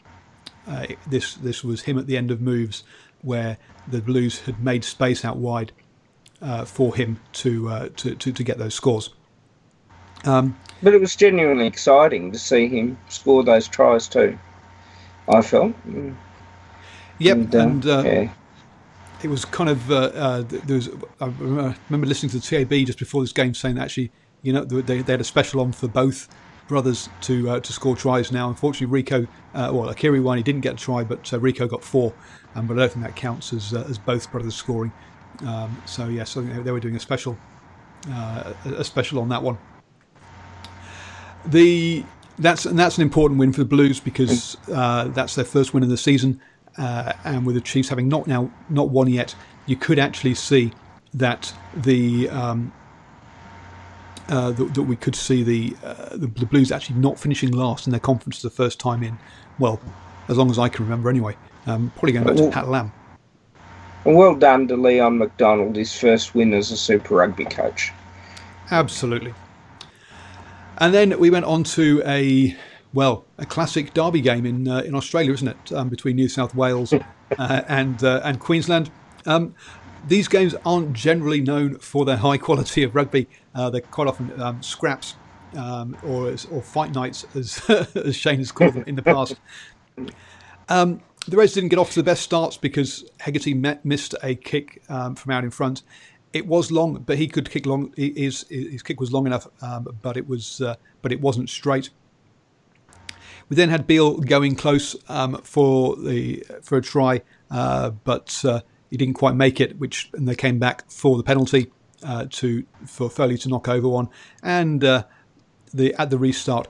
uh, 0.67 0.87
this 1.07 1.35
this 1.35 1.63
was 1.63 1.83
him 1.83 1.97
at 1.97 2.07
the 2.07 2.17
end 2.17 2.31
of 2.31 2.41
moves 2.41 2.83
where 3.21 3.57
the 3.87 4.01
Blues 4.01 4.41
had 4.41 4.63
made 4.63 4.83
space 4.83 5.23
out 5.23 5.37
wide 5.37 5.71
uh, 6.41 6.65
for 6.65 6.95
him 6.95 7.19
to, 7.33 7.69
uh, 7.69 7.89
to, 7.95 8.15
to 8.15 8.31
to 8.31 8.43
get 8.43 8.57
those 8.57 8.75
scores. 8.75 9.09
Um, 10.25 10.57
but 10.83 10.93
it 10.93 11.01
was 11.01 11.15
genuinely 11.15 11.67
exciting 11.67 12.31
to 12.31 12.39
see 12.39 12.67
him 12.67 12.97
score 13.09 13.43
those 13.43 13.67
tries 13.67 14.07
too. 14.07 14.37
I 15.27 15.41
felt. 15.41 15.73
Yep, 17.19 17.53
and, 17.53 17.85
uh, 17.85 17.99
and 17.99 18.05
yeah 18.05 18.29
it 19.23 19.29
was 19.29 19.45
kind 19.45 19.69
of 19.69 19.91
uh, 19.91 19.95
uh, 19.95 20.43
there 20.43 20.75
was. 20.75 20.89
I 21.19 21.25
remember 21.39 22.05
listening 22.05 22.29
to 22.31 22.39
the 22.39 22.65
TAB 22.65 22.85
just 22.85 22.99
before 22.99 23.21
this 23.21 23.33
game 23.33 23.53
saying 23.53 23.75
that 23.75 23.85
actually, 23.85 24.11
you 24.41 24.53
know, 24.53 24.63
they, 24.63 25.01
they 25.01 25.13
had 25.13 25.21
a 25.21 25.25
special 25.25 25.61
on 25.61 25.71
for 25.71 25.87
both 25.87 26.27
brothers 26.67 27.09
to 27.21 27.49
uh, 27.49 27.59
to 27.59 27.73
score 27.73 27.95
tries. 27.95 28.31
Now, 28.31 28.49
unfortunately, 28.49 29.03
Rieko, 29.03 29.27
uh, 29.53 29.71
well, 29.73 29.89
Akira 29.89 30.35
He 30.37 30.43
didn't 30.43 30.61
get 30.61 30.73
a 30.73 30.77
try, 30.77 31.03
but 31.03 31.33
uh, 31.33 31.39
Rieko 31.39 31.67
got 31.67 31.83
four, 31.83 32.13
um, 32.55 32.67
but 32.67 32.77
I 32.77 32.81
don't 32.81 32.93
think 32.93 33.05
that 33.05 33.15
counts 33.15 33.53
as 33.53 33.73
uh, 33.73 33.85
as 33.89 33.97
both 33.97 34.31
brothers 34.31 34.55
scoring. 34.55 34.91
Um, 35.45 35.81
so 35.85 36.07
yes, 36.07 36.37
I 36.37 36.43
think 36.43 36.63
they 36.63 36.71
were 36.71 36.79
doing 36.79 36.95
a 36.95 36.99
special 36.99 37.37
uh, 38.09 38.53
a 38.65 38.83
special 38.83 39.19
on 39.19 39.29
that 39.29 39.41
one. 39.41 39.57
The 41.45 42.03
that's 42.39 42.65
and 42.65 42.77
that's 42.77 42.97
an 42.97 43.03
important 43.03 43.39
win 43.39 43.53
for 43.53 43.59
the 43.59 43.65
Blues 43.65 43.99
because 43.99 44.57
uh, 44.71 45.05
that's 45.09 45.35
their 45.35 45.45
first 45.45 45.73
win 45.73 45.83
of 45.83 45.89
the 45.89 45.97
season 45.97 46.39
uh, 46.77 47.13
and 47.23 47.45
with 47.45 47.55
the 47.55 47.61
Chiefs 47.61 47.89
having 47.89 48.07
not 48.07 48.27
now 48.27 48.51
not 48.69 48.89
won 48.89 49.07
yet, 49.07 49.35
you 49.65 49.75
could 49.75 49.99
actually 49.99 50.35
see 50.35 50.71
that 51.13 51.53
the 51.75 52.29
um, 52.29 52.71
uh, 54.29 54.51
that, 54.51 54.73
that, 54.73 54.83
we 54.83 54.95
could 54.95 55.15
see 55.15 55.41
the, 55.41 55.75
uh, 55.85 56.09
the, 56.17 56.27
the 56.27 56.45
Blues 56.45 56.69
actually 56.69 56.99
not 56.99 57.17
finishing 57.17 57.51
last 57.51 57.87
in 57.87 57.91
their 57.91 57.99
conference 57.99 58.41
for 58.41 58.47
the 58.47 58.53
first 58.53 58.77
time 58.77 59.01
in 59.01 59.17
well, 59.57 59.79
as 60.27 60.37
long 60.37 60.51
as 60.51 60.59
I 60.59 60.67
can 60.67 60.83
remember 60.83 61.09
anyway. 61.09 61.35
Um, 61.65 61.91
probably 61.95 62.11
going 62.11 62.25
back 62.25 62.35
to 62.35 62.49
Pat 62.49 62.67
Lam. 62.67 62.91
Well 64.03 64.35
done 64.35 64.67
to 64.67 64.75
Leon 64.75 65.17
MacDonald, 65.17 65.75
his 65.75 65.97
first 65.97 66.35
win 66.35 66.53
as 66.53 66.71
a 66.71 66.77
Super 66.77 67.15
Rugby 67.15 67.45
coach. 67.45 67.91
Absolutely. 68.69 69.33
And 70.79 70.93
then 70.93 71.19
we 71.19 71.29
went 71.29 71.45
on 71.45 71.63
to 71.63 72.01
a 72.05 72.55
well, 72.93 73.25
a 73.37 73.45
classic 73.45 73.93
derby 73.93 74.21
game 74.21 74.45
in 74.45 74.67
uh, 74.67 74.79
in 74.79 74.95
Australia, 74.95 75.33
isn't 75.33 75.47
it? 75.47 75.71
Um, 75.73 75.89
between 75.89 76.15
New 76.15 76.29
South 76.29 76.55
Wales 76.55 76.93
uh, 76.93 77.61
and 77.67 78.03
uh, 78.03 78.21
and 78.23 78.39
Queensland. 78.39 78.91
Um, 79.25 79.55
these 80.07 80.27
games 80.27 80.55
aren't 80.65 80.93
generally 80.93 81.41
known 81.41 81.79
for 81.79 82.05
their 82.05 82.17
high 82.17 82.37
quality 82.37 82.83
of 82.83 82.95
rugby. 82.95 83.27
Uh, 83.53 83.69
they're 83.69 83.81
quite 83.81 84.07
often 84.07 84.39
um, 84.39 84.63
scraps 84.63 85.15
um, 85.55 85.97
or 86.03 86.33
or 86.51 86.61
fight 86.61 86.93
nights, 86.93 87.25
as 87.35 87.61
as 87.95 88.15
Shane 88.15 88.37
has 88.37 88.51
called 88.51 88.75
them 88.75 88.83
in 88.87 88.95
the 88.95 89.03
past. 89.03 89.35
Um, 90.69 91.01
the 91.27 91.35
Reds 91.35 91.53
didn't 91.53 91.69
get 91.69 91.79
off 91.79 91.89
to 91.89 91.95
the 91.99 92.03
best 92.03 92.21
starts 92.21 92.55
because 92.55 93.03
Hegarty 93.19 93.53
met, 93.53 93.83
missed 93.83 94.15
a 94.23 94.35
kick 94.35 94.81
um, 94.89 95.15
from 95.15 95.33
out 95.33 95.43
in 95.43 95.51
front. 95.51 95.83
It 96.37 96.45
was 96.45 96.71
long, 96.71 97.03
but 97.05 97.17
he 97.17 97.27
could 97.27 97.49
kick 97.49 97.65
long. 97.65 97.93
His 97.97 98.45
his 98.49 98.83
kick 98.83 98.99
was 98.99 99.11
long 99.11 99.25
enough, 99.25 99.47
but 100.01 100.17
it 100.17 100.27
was 100.27 100.61
uh, 100.61 100.75
but 101.01 101.11
it 101.11 101.19
wasn't 101.19 101.49
straight. 101.49 101.89
We 103.49 103.55
then 103.55 103.69
had 103.69 103.87
Beale 103.87 104.17
going 104.17 104.55
close 104.55 104.95
um, 105.07 105.41
for 105.43 105.95
the 105.95 106.45
for 106.61 106.77
a 106.77 106.81
try, 106.81 107.21
uh, 107.49 107.91
but 107.91 108.43
uh, 108.45 108.61
he 108.89 108.97
didn't 108.97 109.15
quite 109.15 109.35
make 109.35 109.61
it. 109.61 109.79
Which 109.79 110.09
and 110.13 110.27
they 110.27 110.35
came 110.35 110.59
back 110.59 110.89
for 110.91 111.17
the 111.17 111.23
penalty 111.23 111.71
uh, 112.03 112.25
to 112.29 112.65
for 112.85 113.09
Foley 113.09 113.37
to 113.39 113.49
knock 113.49 113.67
over 113.67 113.87
one, 113.87 114.09
and 114.43 114.83
uh, 114.83 115.03
the 115.73 115.95
at 115.95 116.09
the 116.09 116.17
restart, 116.17 116.67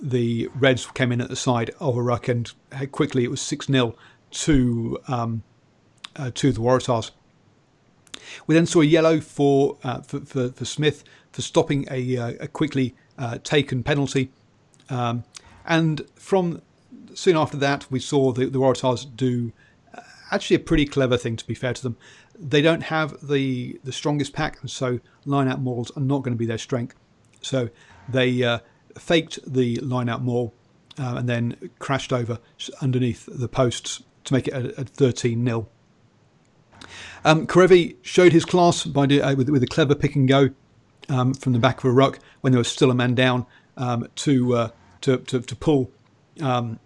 the 0.00 0.50
Reds 0.54 0.86
came 0.86 1.12
in 1.12 1.20
at 1.20 1.28
the 1.28 1.36
side 1.36 1.70
of 1.80 1.96
a 1.96 2.02
ruck, 2.02 2.28
and 2.28 2.52
quickly 2.90 3.24
it 3.24 3.30
was 3.30 3.40
six 3.40 3.66
0 3.66 3.96
to 4.30 4.98
um, 5.08 5.42
uh, 6.16 6.30
to 6.34 6.52
the 6.52 6.60
Waratahs. 6.60 7.10
We 8.46 8.54
then 8.54 8.66
saw 8.66 8.80
a 8.80 8.84
yellow 8.84 9.20
for, 9.20 9.78
uh, 9.84 10.00
for, 10.00 10.20
for, 10.20 10.50
for 10.50 10.64
Smith 10.64 11.04
for 11.30 11.42
stopping 11.42 11.86
a, 11.90 12.16
a 12.16 12.48
quickly 12.48 12.94
taken 13.44 13.82
penalty. 13.82 14.30
Um, 14.90 15.24
and 15.64 16.02
from 16.16 16.60
soon 17.14 17.36
after 17.36 17.56
that, 17.58 17.90
we 17.90 18.00
saw 18.00 18.32
the, 18.32 18.46
the 18.46 18.58
Waratahs 18.58 19.16
do 19.16 19.52
uh, 19.94 20.00
actually 20.30 20.56
a 20.56 20.60
pretty 20.60 20.86
clever 20.86 21.16
thing, 21.16 21.36
to 21.36 21.46
be 21.46 21.54
fair 21.54 21.74
to 21.74 21.82
them. 21.82 21.96
They 22.38 22.62
don't 22.62 22.84
have 22.84 23.26
the, 23.26 23.78
the 23.84 23.92
strongest 23.92 24.32
pack, 24.32 24.60
and 24.60 24.70
so 24.70 25.00
line 25.24 25.48
out 25.48 25.60
mauls 25.60 25.90
are 25.96 26.00
not 26.00 26.22
going 26.22 26.34
to 26.34 26.38
be 26.38 26.46
their 26.46 26.58
strength. 26.58 26.96
So 27.40 27.68
they 28.08 28.42
uh, 28.42 28.58
faked 28.98 29.38
the 29.50 29.76
line 29.76 30.08
out 30.08 30.22
maul 30.22 30.54
uh, 30.98 31.16
and 31.16 31.28
then 31.28 31.70
crashed 31.78 32.12
over 32.12 32.38
underneath 32.80 33.28
the 33.30 33.48
posts 33.48 34.02
to 34.24 34.34
make 34.34 34.48
it 34.48 34.54
a 34.54 34.84
13 34.84 35.44
0. 35.44 35.68
Um, 37.24 37.46
Kerevi 37.46 37.96
showed 38.02 38.32
his 38.32 38.44
class 38.44 38.84
by 38.84 39.04
uh, 39.04 39.36
with, 39.36 39.48
with, 39.48 39.62
a 39.62 39.66
clever 39.66 39.94
pick 39.94 40.16
and 40.16 40.26
go 40.26 40.50
um, 41.08 41.34
from 41.34 41.52
the 41.52 41.58
back 41.58 41.78
of 41.78 41.84
a 41.84 41.92
ruck 41.92 42.18
when 42.40 42.52
there 42.52 42.58
was 42.58 42.68
still 42.68 42.90
a 42.90 42.94
man 42.94 43.14
down 43.14 43.46
um, 43.76 44.08
to 44.16 44.56
uh, 44.56 44.68
to, 45.02 45.18
to, 45.18 45.40
to 45.40 45.56
pull 45.56 45.90
um, 46.40 46.80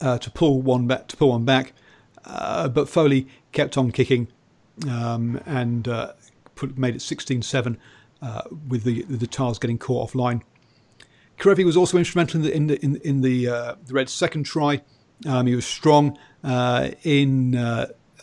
uh, 0.00 0.18
to 0.18 0.30
pull 0.30 0.60
one 0.60 0.86
back 0.86 1.08
to 1.08 1.16
pull 1.16 1.30
one 1.30 1.44
back, 1.44 1.72
uh, 2.26 2.68
but 2.68 2.88
Foley 2.88 3.26
kept 3.52 3.78
on 3.78 3.90
kicking 3.90 4.28
um, 4.86 5.40
and 5.46 5.88
uh, 5.88 6.12
put, 6.54 6.76
made 6.76 6.94
it 6.94 6.98
16-7 6.98 7.78
uh, 8.20 8.42
with 8.68 8.84
the 8.84 9.02
the 9.04 9.26
Tahs 9.26 9.58
getting 9.58 9.78
caught 9.78 10.10
offline. 10.10 10.42
Kerevi 11.38 11.64
was 11.64 11.76
also 11.76 11.96
instrumental 11.96 12.44
in 12.44 12.44
the 12.44 12.54
in 12.54 12.66
the 12.66 12.84
in, 12.84 12.96
in 12.96 13.20
the, 13.22 13.44
the 13.86 13.94
Reds' 13.94 14.12
second 14.12 14.44
try. 14.44 14.82
Um, 15.26 15.46
he 15.46 15.54
was 15.54 15.64
strong 15.64 16.18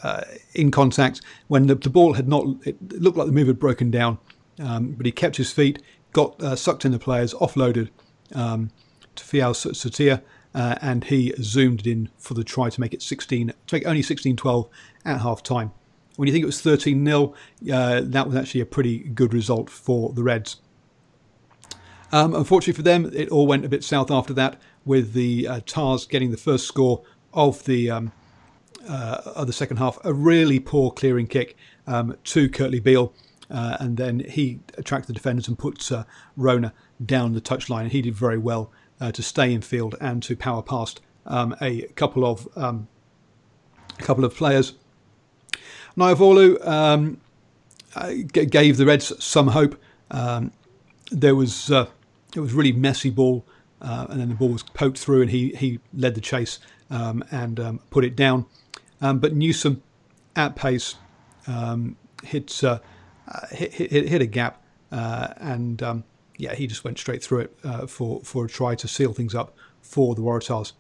uh, 0.04 0.22
in 0.54 0.70
contact 0.70 1.22
when 1.48 1.68
the, 1.68 1.76
the, 1.76 1.90
ball 1.90 2.14
had 2.14 2.28
not. 2.28 2.46
It 2.66 3.02
looked 3.02 3.18
like 3.18 3.28
the 3.28 3.34
move 3.34 3.48
had 3.48 3.60
broken 3.60 3.90
down, 3.90 4.20
um, 4.60 4.92
but 4.92 5.06
he 5.06 5.12
kept 5.12 5.38
his 5.38 5.52
feet, 5.52 5.82
got 6.12 6.40
sucked 6.58 6.86
in 6.86 6.92
the 6.92 7.00
players, 7.00 7.34
offloaded, 7.34 7.90
um, 8.36 8.70
to 9.16 9.24
Feauai-Sautia 9.24 10.22
uh, 10.56 10.76
and 10.82 11.06
he 11.06 11.34
zoomed 11.42 11.88
in 11.88 12.10
for 12.18 12.34
the 12.34 12.44
try 12.44 12.70
to 12.70 12.80
make 12.80 12.94
it 12.94 13.02
16, 13.02 13.54
to 13.68 13.76
make 13.76 13.86
only 13.86 14.02
16-12 14.02 14.70
at 15.06 15.22
half 15.22 15.42
time. 15.42 15.72
When 16.16 16.28
you 16.28 16.34
think 16.34 16.44
it 16.44 16.48
was 16.48 16.62
13 16.62 17.04
0, 17.04 17.34
uh, 17.72 18.02
that 18.04 18.28
was 18.28 18.36
actually 18.36 18.62
a 18.62 18.66
pretty 18.66 19.00
good 19.00 19.34
result 19.34 19.70
for 19.70 20.14
the 20.14 20.22
Reds. 20.22 20.58
Um, 22.12 22.36
unfortunately 22.36 22.74
for 22.74 22.84
them, 22.84 23.10
it 23.14 23.30
all 23.30 23.48
went 23.48 23.66
a 23.66 23.70
bit 23.70 23.84
south 23.84 24.12
after 24.12 24.34
that, 24.34 24.62
with 24.86 25.14
the 25.14 25.48
uh, 25.48 25.60
Tahs 25.66 26.06
getting 26.06 26.30
the 26.30 26.38
first 26.38 26.68
score 26.68 27.02
of 27.34 27.66
the 27.66 27.90
um, 27.90 28.12
uh, 28.88 29.22
of 29.36 29.48
the 29.48 29.54
second 29.54 29.78
half. 29.78 29.98
A 30.04 30.14
really 30.14 30.60
poor 30.60 30.92
clearing 30.92 31.28
kick 31.28 31.56
um, 31.88 32.16
to 32.26 32.50
Kurtley 32.50 32.82
Beale, 32.82 33.14
uh, 33.50 33.78
and 33.80 33.98
then 33.98 34.20
he 34.20 34.60
attracted 34.78 35.10
the 35.10 35.14
defenders 35.14 35.48
and 35.48 35.58
put 35.58 35.92
uh, 35.92 36.04
Rona 36.36 36.74
down 37.04 37.34
the 37.34 37.42
touchline. 37.42 37.90
He 37.90 38.02
did 38.02 38.16
very 38.16 38.38
well 38.38 38.72
uh, 39.00 39.12
to 39.12 39.24
stay 39.24 39.54
in 39.54 39.62
field 39.62 39.96
and 40.00 40.22
to 40.24 40.36
power 40.36 40.62
past 40.62 41.02
um, 41.26 41.56
a 41.62 41.84
couple 41.96 42.26
of 42.26 42.48
um, 42.56 42.88
a 44.00 44.04
couple 44.04 44.26
of 44.26 44.36
players. 44.36 44.74
Naivalu 45.98 46.66
um, 46.66 47.22
uh, 47.96 48.12
gave 48.32 48.78
the 48.78 48.86
Reds 48.86 49.14
some 49.24 49.50
hope. 49.50 49.80
Um, 50.12 50.52
there 51.12 51.36
was 51.36 51.72
uh, 51.72 51.88
it 52.36 52.40
was 52.40 52.54
really 52.54 52.72
messy 52.72 53.10
ball, 53.10 53.46
uh, 53.82 54.08
and 54.10 54.20
then 54.20 54.30
the 54.30 54.36
ball 54.36 54.50
was 54.50 54.64
poked 54.64 54.98
through, 54.98 55.22
and 55.22 55.32
he 55.32 55.50
he 55.50 55.80
led 55.94 56.16
the 56.16 56.22
chase 56.22 56.60
um, 56.90 57.24
and 57.32 57.60
um, 57.60 57.80
put 57.90 58.04
it 58.04 58.16
down. 58.16 58.46
Um, 59.04 59.20
but 59.20 59.36
Newsome, 59.36 59.84
at 60.36 60.56
pace, 60.56 60.96
um, 61.46 61.98
hit, 62.24 62.64
uh, 62.64 62.80
hit, 63.52 63.74
hit, 63.74 64.08
hit 64.08 64.22
a 64.22 64.26
gap, 64.26 64.64
uh, 64.92 65.28
and 65.38 65.84
um, 65.84 66.04
yeah, 66.38 66.56
he 66.56 66.66
just 66.66 66.84
went 66.84 66.98
straight 66.98 67.22
through 67.22 67.42
it 67.42 67.58
uh, 67.64 67.86
for 67.86 68.22
for 68.24 68.46
a 68.46 68.48
try 68.48 68.74
to 68.76 68.88
seal 68.88 69.14
things 69.14 69.36
up 69.36 69.56
for 69.82 70.16
the 70.16 70.22
Waratahs. 70.22 70.72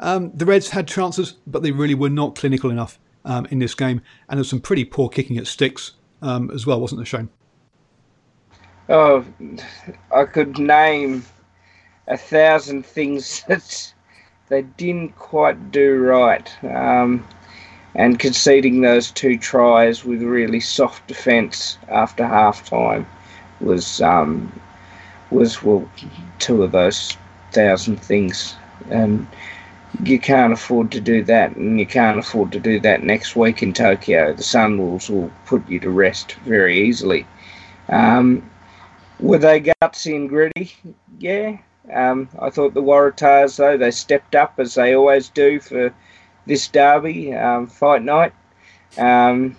the 0.00 0.44
Reds 0.44 0.70
had 0.70 0.88
chances, 0.88 1.36
but 1.46 1.62
they 1.62 1.70
really 1.70 1.94
were 1.94 2.10
not 2.10 2.34
clinical 2.34 2.70
enough 2.70 2.98
um, 3.24 3.46
in 3.46 3.60
this 3.60 3.74
game, 3.74 4.02
and 4.28 4.38
there's 4.38 4.50
some 4.50 4.60
pretty 4.60 4.84
poor 4.84 5.08
kicking 5.08 5.38
at 5.38 5.46
sticks 5.46 5.92
um, 6.22 6.50
as 6.50 6.66
well, 6.66 6.80
wasn't 6.80 6.98
there, 6.98 7.06
Shane? 7.06 7.28
Oh, 8.88 9.24
I 10.14 10.24
could 10.24 10.58
name 10.58 11.24
a 12.08 12.16
thousand 12.16 12.84
things 12.84 13.42
that 13.48 13.94
they 14.48 14.62
didn't 14.62 15.16
quite 15.16 15.70
do 15.70 15.98
right. 15.98 16.64
Um, 16.64 17.26
and 17.94 18.18
conceding 18.18 18.80
those 18.80 19.10
two 19.10 19.38
tries 19.38 20.04
with 20.04 20.22
really 20.22 20.60
soft 20.60 21.06
defence 21.06 21.78
after 21.88 22.26
half 22.26 22.68
time 22.68 23.06
was 23.60 24.00
um, 24.02 24.52
was 25.30 25.62
well 25.62 25.88
two 26.38 26.62
of 26.62 26.72
those 26.72 27.16
thousand 27.52 27.96
things. 28.00 28.54
And 28.90 29.26
you 30.02 30.18
can't 30.18 30.52
afford 30.52 30.90
to 30.92 31.00
do 31.00 31.22
that, 31.24 31.56
and 31.56 31.78
you 31.78 31.86
can't 31.86 32.18
afford 32.18 32.50
to 32.52 32.60
do 32.60 32.80
that 32.80 33.04
next 33.04 33.36
week 33.36 33.62
in 33.62 33.72
Tokyo. 33.72 34.32
The 34.32 34.42
Sunwolves 34.42 35.08
will 35.08 35.30
put 35.46 35.66
you 35.68 35.78
to 35.80 35.90
rest 35.90 36.32
very 36.44 36.80
easily. 36.86 37.26
Um, 37.88 38.48
were 39.20 39.38
they 39.38 39.60
gutsy 39.60 40.16
and 40.16 40.28
gritty? 40.28 40.72
Yeah. 41.18 41.58
Um, 41.92 42.28
I 42.40 42.50
thought 42.50 42.74
the 42.74 42.82
Waratahs, 42.82 43.56
though, 43.56 43.76
they 43.76 43.90
stepped 43.90 44.34
up 44.34 44.54
as 44.58 44.74
they 44.74 44.94
always 44.94 45.28
do 45.28 45.60
for 45.60 45.94
this 46.46 46.68
derby 46.68 47.32
um, 47.32 47.66
fight 47.66 48.02
night. 48.02 48.32
Um, 48.98 49.56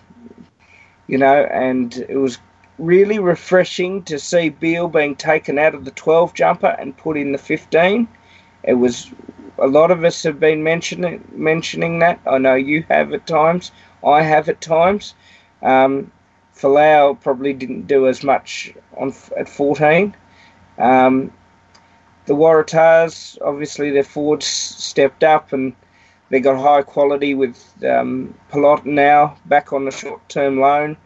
you 1.07 1.17
know, 1.17 1.43
and 1.51 1.95
it 2.09 2.17
was 2.17 2.39
really 2.77 3.19
refreshing 3.19 4.03
to 4.03 4.19
see 4.19 4.49
Beale 4.49 4.87
being 4.87 5.15
taken 5.15 5.59
out 5.59 5.75
of 5.75 5.85
the 5.85 5.91
12 5.91 6.33
jumper 6.33 6.75
and 6.79 6.97
put 6.97 7.17
in 7.17 7.31
the 7.31 7.37
15. 7.37 8.07
It 8.63 8.73
was 8.73 9.11
a 9.57 9.67
lot 9.67 9.91
of 9.91 10.03
us 10.03 10.23
have 10.23 10.39
been 10.39 10.63
mentioning 10.63 11.23
mentioning 11.31 11.99
that. 11.99 12.19
I 12.25 12.37
know 12.37 12.55
you 12.55 12.83
have 12.89 13.13
at 13.13 13.27
times. 13.27 13.71
I 14.03 14.21
have 14.21 14.49
at 14.49 14.59
times. 14.61 15.13
Um, 15.61 16.11
Folau 16.55 17.19
probably 17.19 17.53
didn't 17.53 17.87
do 17.87 18.07
as 18.07 18.23
much 18.23 18.73
on 18.97 19.13
at 19.37 19.47
14. 19.47 20.15
Um, 20.77 21.31
the 22.25 22.33
Waratahs, 22.33 23.37
obviously, 23.43 23.91
their 23.91 24.03
forwards 24.03 24.47
stepped 24.47 25.23
up 25.23 25.53
and 25.53 25.73
they 26.35 26.41
got 26.41 26.59
high 26.59 26.81
quality 26.81 27.33
with 27.33 27.73
um, 27.85 28.35
Polota-Nau 28.51 29.33
back 29.45 29.71
on 29.71 29.85
the 29.85 29.91
short-term 29.91 30.59
loan 30.59 30.97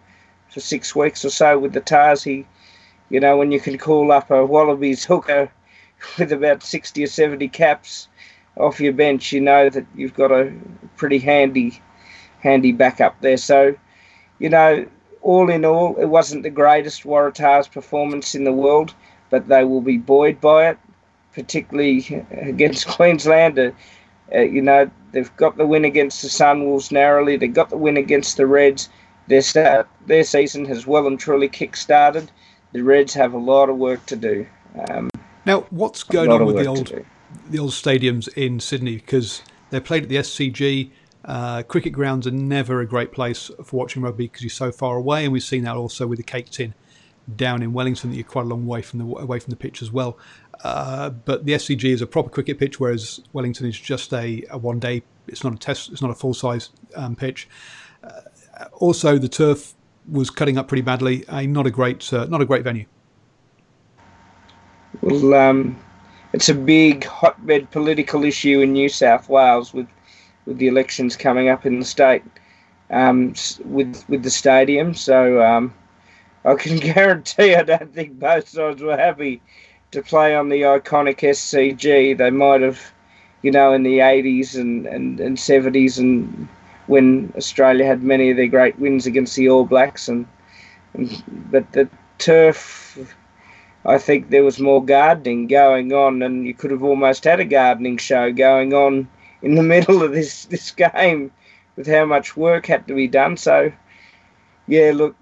for 0.49 0.59
six 0.59 0.95
weeks 0.95 1.23
or 1.23 1.29
so 1.29 1.59
with 1.59 1.71
the 1.73 1.81
Tahs. 1.81 2.23
He, 2.23 2.47
you 3.11 3.19
know, 3.19 3.37
when 3.37 3.51
you 3.51 3.59
can 3.59 3.77
call 3.77 4.11
up 4.11 4.31
a 4.31 4.43
Wallabies 4.43 5.05
hooker 5.05 5.51
with 6.17 6.31
about 6.31 6.63
60 6.63 7.03
or 7.03 7.07
70 7.07 7.47
caps 7.49 8.07
off 8.57 8.79
your 8.79 8.91
bench, 8.91 9.31
you 9.31 9.39
know 9.39 9.69
that 9.69 9.85
you've 9.93 10.15
got 10.15 10.31
a 10.31 10.51
pretty 10.97 11.19
handy, 11.19 11.79
handy 12.39 12.71
backup 12.71 13.21
there. 13.21 13.37
So, 13.37 13.75
you 14.39 14.49
know, 14.49 14.83
all 15.21 15.47
in 15.51 15.63
all, 15.63 15.95
it 15.97 16.07
wasn't 16.07 16.41
the 16.41 16.49
greatest 16.49 17.03
Waratahs 17.03 17.71
performance 17.71 18.33
in 18.33 18.45
the 18.45 18.51
world, 18.51 18.95
but 19.29 19.47
they 19.47 19.63
will 19.63 19.81
be 19.81 19.99
buoyed 19.99 20.41
by 20.41 20.69
it, 20.69 20.79
particularly 21.33 22.25
against 22.31 22.87
Queensland. 22.95 23.75
Uh, 24.33 24.39
you 24.39 24.61
know, 24.61 24.89
they've 25.11 25.35
got 25.37 25.57
the 25.57 25.65
win 25.65 25.85
against 25.85 26.21
the 26.21 26.27
Sunwolves 26.27 26.91
narrowly. 26.91 27.37
They 27.37 27.47
got 27.47 27.69
the 27.69 27.77
win 27.77 27.97
against 27.97 28.37
the 28.37 28.47
Reds. 28.47 28.89
Their 29.27 29.41
start, 29.41 29.87
their 30.07 30.23
season 30.23 30.65
has 30.65 30.87
well 30.87 31.07
and 31.07 31.19
truly 31.19 31.49
kick-started. 31.49 32.31
The 32.71 32.81
Reds 32.81 33.13
have 33.13 33.33
a 33.33 33.37
lot 33.37 33.69
of 33.69 33.77
work 33.77 34.05
to 34.07 34.15
do. 34.15 34.45
Um, 34.89 35.09
now, 35.45 35.61
what's 35.69 36.03
going 36.03 36.31
on 36.31 36.45
with 36.45 36.57
the 36.57 36.67
old 36.67 36.93
the 37.49 37.59
old 37.59 37.71
stadiums 37.71 38.27
in 38.35 38.59
Sydney 38.59 38.95
because 38.95 39.41
they're 39.69 39.81
played 39.81 40.03
at 40.03 40.09
the 40.09 40.17
SCG. 40.17 40.91
Uh, 41.25 41.63
cricket 41.63 41.93
grounds 41.93 42.25
are 42.25 42.31
never 42.31 42.79
a 42.79 42.87
great 42.87 43.11
place 43.11 43.51
for 43.63 43.77
watching 43.77 44.01
rugby 44.01 44.25
because 44.25 44.41
you're 44.41 44.49
so 44.49 44.71
far 44.71 44.97
away, 44.97 45.25
and 45.25 45.33
we've 45.33 45.43
seen 45.43 45.63
that 45.63 45.75
also 45.75 46.07
with 46.07 46.17
the 46.17 46.23
Cake 46.23 46.49
Tin 46.49 46.73
down 47.35 47.61
in 47.61 47.73
Wellington 47.73 48.09
that 48.09 48.15
you're 48.15 48.25
quite 48.25 48.45
a 48.45 48.47
long 48.47 48.65
way 48.65 48.81
from 48.81 48.99
the 48.99 49.05
away 49.05 49.39
from 49.39 49.51
the 49.51 49.57
pitch 49.57 49.81
as 49.81 49.91
well. 49.91 50.17
Uh, 50.63 51.09
but 51.09 51.45
the 51.45 51.53
SCG 51.53 51.85
is 51.85 52.01
a 52.01 52.07
proper 52.07 52.29
cricket 52.29 52.59
pitch, 52.59 52.79
whereas 52.79 53.21
Wellington 53.31 53.67
is 53.67 53.79
just 53.79 54.13
a, 54.13 54.43
a 54.49 54.57
one 54.57 54.79
day. 54.79 55.03
It's 55.27 55.43
not 55.43 55.53
a 55.53 55.57
test. 55.57 55.91
It's 55.91 56.01
not 56.01 56.11
a 56.11 56.15
full 56.15 56.33
size 56.33 56.69
um, 56.95 57.15
pitch. 57.15 57.47
Uh, 58.03 58.21
also, 58.73 59.17
the 59.17 59.29
turf 59.29 59.73
was 60.11 60.29
cutting 60.29 60.57
up 60.57 60.67
pretty 60.67 60.81
badly. 60.81 61.23
A 61.29 61.47
not 61.47 61.65
a 61.65 61.71
great 61.71 62.11
uh, 62.11 62.25
not 62.25 62.41
a 62.41 62.45
great 62.45 62.63
venue. 62.63 62.85
Well, 65.01 65.33
um, 65.33 65.79
it's 66.33 66.49
a 66.49 66.55
big 66.55 67.05
hotbed 67.05 67.71
political 67.71 68.23
issue 68.25 68.59
in 68.61 68.73
New 68.73 68.89
South 68.89 69.29
Wales 69.29 69.73
with 69.73 69.87
with 70.45 70.57
the 70.57 70.67
elections 70.67 71.15
coming 71.15 71.47
up 71.47 71.65
in 71.65 71.79
the 71.79 71.85
state 71.85 72.23
um, 72.89 73.33
with 73.63 74.03
with 74.09 74.23
the 74.23 74.29
stadium. 74.29 74.93
So 74.93 75.41
um, 75.41 75.73
I 76.43 76.55
can 76.55 76.77
guarantee 76.93 77.55
I 77.55 77.63
don't 77.63 77.93
think 77.93 78.19
both 78.19 78.49
sides 78.49 78.81
were 78.81 78.97
happy 78.97 79.41
to 79.91 80.01
play 80.01 80.35
on 80.35 80.49
the 80.49 80.61
iconic 80.61 81.19
SCG. 81.19 82.17
They 82.17 82.29
might 82.29 82.61
have, 82.61 82.79
you 83.41 83.51
know, 83.51 83.73
in 83.73 83.83
the 83.83 83.99
80s 83.99 84.59
and, 84.59 84.85
and, 84.85 85.19
and 85.19 85.37
70s 85.37 85.97
and 85.97 86.47
when 86.87 87.31
Australia 87.37 87.85
had 87.85 88.01
many 88.01 88.31
of 88.31 88.37
their 88.37 88.47
great 88.47 88.79
wins 88.79 89.05
against 89.05 89.35
the 89.35 89.49
All 89.49 89.65
Blacks 89.65 90.07
and, 90.07 90.27
and 90.93 91.23
but 91.51 91.71
the 91.71 91.87
turf 92.17 92.89
I 93.85 93.97
think 93.97 94.29
there 94.29 94.43
was 94.43 94.59
more 94.59 94.83
gardening 94.83 95.47
going 95.47 95.93
on, 95.93 96.21
and 96.21 96.45
you 96.45 96.53
could 96.53 96.71
have 96.71 96.83
almost 96.83 97.23
had 97.23 97.39
a 97.39 97.45
gardening 97.45 97.97
show 97.97 98.31
going 98.31 98.73
on 98.73 99.07
in 99.41 99.55
the 99.55 99.63
middle 99.73 100.03
of 100.03 100.11
this 100.11 100.45
this 100.45 100.71
game 100.71 101.31
with 101.75 101.87
how 101.87 102.05
much 102.05 102.35
work 102.35 102.65
had 102.65 102.87
to 102.87 102.93
be 102.93 103.07
done. 103.07 103.37
So, 103.37 103.71
yeah, 104.67 104.91
look, 104.93 105.15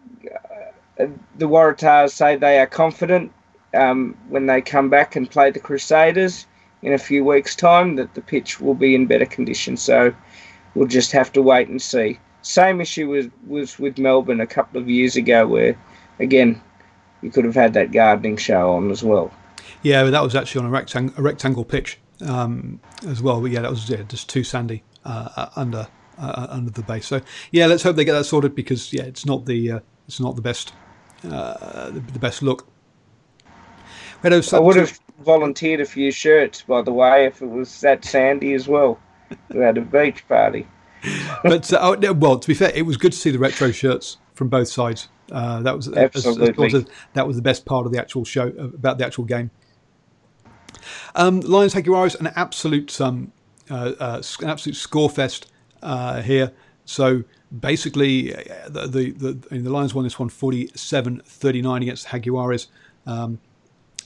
uh, 0.99 1.07
the 1.37 1.47
Waratahs 1.47 2.11
say 2.11 2.35
they 2.35 2.59
are 2.59 2.65
confident 2.65 3.31
um, 3.73 4.17
when 4.29 4.45
they 4.45 4.61
come 4.61 4.89
back 4.89 5.15
and 5.15 5.29
play 5.29 5.51
the 5.51 5.59
Crusaders 5.59 6.45
in 6.81 6.93
a 6.93 6.97
few 6.97 7.23
weeks' 7.23 7.55
time 7.55 7.95
that 7.95 8.13
the 8.13 8.21
pitch 8.21 8.59
will 8.59 8.75
be 8.75 8.95
in 8.95 9.07
better 9.07 9.25
condition. 9.25 9.77
So, 9.77 10.13
we'll 10.75 10.87
just 10.87 11.11
have 11.11 11.31
to 11.33 11.41
wait 11.41 11.67
and 11.67 11.81
see. 11.81 12.19
Same 12.41 12.79
issue 12.79 13.09
was 13.09 13.27
was 13.45 13.79
with 13.79 13.97
Melbourne 13.97 14.39
a 14.39 14.47
couple 14.47 14.79
of 14.79 14.89
years 14.89 15.15
ago, 15.15 15.47
where 15.47 15.77
again 16.19 16.61
you 17.21 17.31
could 17.31 17.45
have 17.45 17.55
had 17.55 17.73
that 17.73 17.91
gardening 17.91 18.37
show 18.37 18.71
on 18.71 18.91
as 18.91 19.03
well. 19.03 19.31
Yeah, 19.81 20.03
but 20.03 20.11
that 20.11 20.23
was 20.23 20.35
actually 20.35 20.65
on 20.65 20.73
a, 20.73 20.77
rectang- 20.77 21.17
a 21.17 21.21
rectangle 21.21 21.65
pitch 21.65 21.99
um, 22.21 22.79
as 23.05 23.21
well. 23.21 23.41
But 23.41 23.51
yeah, 23.51 23.61
that 23.61 23.69
was 23.69 23.89
yeah, 23.89 24.03
just 24.03 24.29
too 24.29 24.43
sandy 24.43 24.83
uh, 25.03 25.29
uh 25.35 25.49
under 25.55 25.87
uh, 26.17 26.47
under 26.49 26.71
the 26.71 26.83
base. 26.83 27.07
So 27.07 27.21
yeah, 27.51 27.65
let's 27.65 27.83
hope 27.83 27.95
they 27.95 28.05
get 28.05 28.13
that 28.13 28.25
sorted 28.25 28.55
because 28.55 28.93
yeah, 28.93 29.03
it's 29.03 29.25
not 29.25 29.45
the 29.45 29.71
uh, 29.71 29.79
it's 30.07 30.19
not 30.19 30.35
the 30.35 30.41
best 30.41 30.73
uh, 31.23 31.89
the, 31.89 31.99
the, 31.99 32.19
best 32.19 32.41
look. 32.41 32.67
I 34.23 34.59
would 34.59 34.75
have 34.75 34.99
volunteered 35.19 35.81
a 35.81 35.85
few 35.85 36.11
shirts, 36.11 36.61
by 36.61 36.81
the 36.81 36.91
way, 36.91 37.25
if 37.25 37.41
it 37.41 37.47
was 37.47 37.81
that 37.81 38.05
sandy 38.05 38.53
as 38.53 38.67
well. 38.67 38.99
we 39.49 39.59
had 39.59 39.77
a 39.77 39.81
beach 39.81 40.27
party. 40.27 40.67
but 41.43 41.71
uh, 41.71 41.95
oh, 42.01 42.13
well, 42.13 42.39
to 42.39 42.47
be 42.47 42.53
fair, 42.53 42.71
it 42.73 42.83
was 42.83 42.97
good 42.97 43.11
to 43.11 43.17
see 43.17 43.29
the 43.29 43.39
retro 43.39 43.71
shirts 43.71 44.17
from 44.33 44.49
both 44.49 44.67
sides. 44.67 45.09
Uh, 45.31 45.61
that 45.61 45.75
was 45.75 45.93
absolutely 45.93 46.67
as, 46.67 46.73
as 46.73 46.85
that 47.13 47.27
was 47.27 47.35
the 47.35 47.41
best 47.41 47.65
part 47.65 47.85
of 47.85 47.91
the 47.91 47.99
actual 47.99 48.23
show 48.23 48.47
uh, 48.57 48.63
about 48.63 48.97
the 48.97 49.05
actual 49.05 49.25
game. 49.25 49.51
Um, 51.15 51.41
Lions 51.41 51.73
Jaguares, 51.73 52.19
an 52.19 52.27
absolute 52.35 52.99
um, 53.01 53.31
uh, 53.69 53.93
uh, 53.99 54.21
an 54.41 54.49
absolute 54.49 54.75
score 54.75 55.09
fest 55.09 55.51
uh, 55.83 56.21
here. 56.21 56.51
So 56.85 57.23
basically, 57.59 58.31
the 58.67 58.87
the, 58.87 59.11
the, 59.11 59.59
the 59.59 59.69
Lions 59.69 59.93
won 59.93 60.03
this 60.03 60.17
one 60.17 60.29
47-39 60.29 61.81
against 61.81 62.09
the 62.09 62.19
Jaguares. 62.19 62.67
Um, 63.05 63.39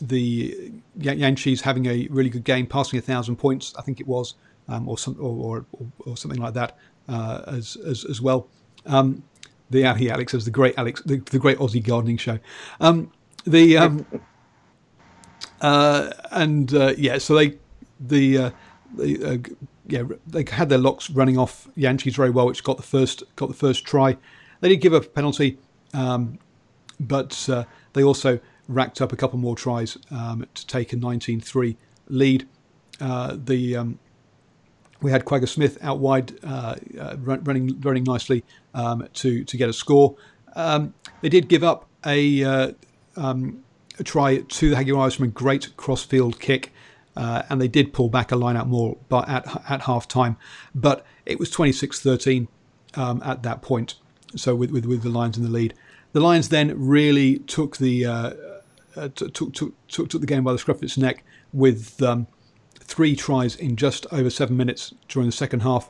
the 0.01 0.71
Jantjies 0.99 1.61
having 1.61 1.85
a 1.85 2.07
really 2.09 2.29
good 2.29 2.43
game, 2.43 2.65
passing 2.65 2.97
a 2.97 3.01
thousand 3.01 3.35
points, 3.37 3.73
I 3.77 3.81
think 3.81 3.99
it 3.99 4.07
was, 4.07 4.35
um, 4.67 4.89
or 4.89 4.97
some 4.97 5.15
or, 5.19 5.65
or, 5.71 5.85
or, 6.05 6.17
something 6.17 6.41
like 6.41 6.53
that 6.55 6.77
uh, 7.07 7.41
as, 7.47 7.77
as 7.85 8.05
as 8.05 8.21
well. 8.21 8.47
Um, 8.85 9.23
the 9.69 9.85
Ali 9.85 10.09
Alex 10.09 10.33
as 10.33 10.45
the 10.45 10.51
great 10.51 10.77
Alex, 10.77 11.01
the, 11.03 11.17
the 11.17 11.39
great 11.39 11.57
Aussie 11.59 11.83
gardening 11.83 12.17
show. 12.17 12.39
Um, 12.79 13.11
the 13.45 13.77
um, 13.77 14.05
uh, 15.61 16.11
and 16.31 16.73
uh, 16.73 16.93
yeah, 16.97 17.17
so 17.17 17.35
they 17.35 17.57
the 17.99 18.37
uh, 18.37 18.51
they, 18.95 19.23
uh, 19.23 19.37
yeah 19.87 20.03
they 20.27 20.45
had 20.49 20.69
their 20.69 20.77
locks 20.77 21.09
running 21.09 21.37
off 21.37 21.67
Jantjies 21.77 22.15
very 22.15 22.31
well, 22.31 22.47
which 22.47 22.63
got 22.63 22.77
the 22.77 22.83
first 22.83 23.23
got 23.35 23.47
the 23.47 23.55
first 23.55 23.85
try. 23.85 24.17
They 24.59 24.69
did 24.69 24.77
give 24.77 24.93
up 24.93 25.05
a 25.05 25.09
penalty, 25.09 25.57
um, 25.93 26.37
but 26.99 27.49
uh, 27.49 27.65
they 27.93 28.03
also 28.03 28.39
racked 28.73 29.01
up 29.01 29.11
a 29.11 29.15
couple 29.15 29.37
more 29.39 29.55
tries 29.55 29.97
um, 30.09 30.45
to 30.53 30.67
take 30.67 30.93
a 30.93 30.95
19-3 30.95 31.75
lead. 32.07 32.47
Uh, 32.99 33.35
the 33.43 33.75
um, 33.75 33.99
we 35.01 35.11
had 35.11 35.25
Kwagga 35.25 35.47
Smith 35.47 35.77
out 35.81 35.99
wide, 35.99 36.33
uh, 36.43 36.75
uh, 36.99 37.15
running 37.19 37.79
running 37.81 38.03
nicely 38.03 38.43
um, 38.73 39.07
to 39.13 39.43
to 39.43 39.57
get 39.57 39.69
a 39.69 39.73
score. 39.73 40.15
Um, 40.55 40.93
they 41.21 41.29
did 41.29 41.47
give 41.47 41.63
up 41.63 41.87
a, 42.05 42.43
uh, 42.43 42.71
um, 43.15 43.63
a 43.99 44.03
try 44.03 44.37
to 44.37 44.69
the 44.69 44.75
Jaguares 44.75 45.15
from 45.15 45.25
a 45.25 45.29
great 45.29 45.75
crossfield 45.77 46.39
kick, 46.39 46.71
uh, 47.15 47.43
and 47.49 47.61
they 47.61 47.67
did 47.67 47.93
pull 47.93 48.09
back 48.09 48.31
a 48.31 48.35
line 48.35 48.57
out 48.57 48.67
maul, 48.67 48.99
but 49.09 49.27
at 49.29 49.47
at 49.69 49.81
half 49.81 50.07
time. 50.07 50.37
But 50.75 51.05
it 51.25 51.39
was 51.39 51.51
26-13 51.51 52.47
um, 52.95 53.21
at 53.23 53.43
that 53.43 53.61
point. 53.61 53.95
So 54.35 54.55
with, 54.55 54.71
with 54.71 54.85
with 54.85 55.03
the 55.03 55.09
Lions 55.09 55.37
in 55.37 55.43
the 55.43 55.49
lead, 55.49 55.73
the 56.13 56.19
Lions 56.19 56.49
then 56.49 56.73
really 56.77 57.39
took 57.39 57.77
the 57.77 58.05
uh, 58.05 58.33
uh, 58.95 59.09
took, 59.09 59.33
took, 59.33 59.53
took, 59.53 60.09
took 60.09 60.21
the 60.21 60.27
game 60.27 60.43
by 60.43 60.51
the 60.51 60.57
scruff 60.57 60.77
of 60.77 60.83
its 60.83 60.97
neck 60.97 61.23
with 61.53 62.01
um, 62.01 62.27
three 62.79 63.15
tries 63.15 63.55
in 63.55 63.75
just 63.75 64.05
over 64.11 64.29
seven 64.29 64.57
minutes 64.57 64.93
during 65.07 65.27
the 65.27 65.31
second 65.31 65.61
half. 65.61 65.89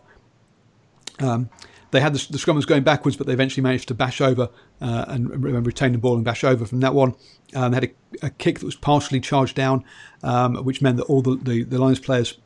Um, 1.19 1.49
they 1.91 1.99
had 1.99 2.13
the, 2.13 2.31
the 2.31 2.37
scrummers 2.37 2.65
going 2.65 2.83
backwards, 2.83 3.17
but 3.17 3.27
they 3.27 3.33
eventually 3.33 3.63
managed 3.63 3.89
to 3.89 3.93
bash 3.93 4.21
over 4.21 4.49
uh, 4.81 5.05
and, 5.07 5.29
and, 5.29 5.65
retain 5.65 5.91
the 5.91 5.97
ball 5.97 6.15
and 6.15 6.23
bash 6.23 6.43
over 6.43 6.65
from 6.65 6.79
that 6.79 6.93
one. 6.93 7.15
Um, 7.53 7.71
they 7.71 7.75
had 7.75 7.83
a, 7.83 8.27
a, 8.27 8.29
kick 8.29 8.59
that 8.59 8.65
was 8.65 8.75
partially 8.75 9.19
charged 9.19 9.55
down, 9.55 9.83
um, 10.23 10.55
which 10.63 10.81
meant 10.81 10.97
that 10.97 11.03
all 11.03 11.21
the, 11.21 11.35
the, 11.35 11.63
the 11.63 11.77
Lions 11.77 11.99
players 11.99 12.37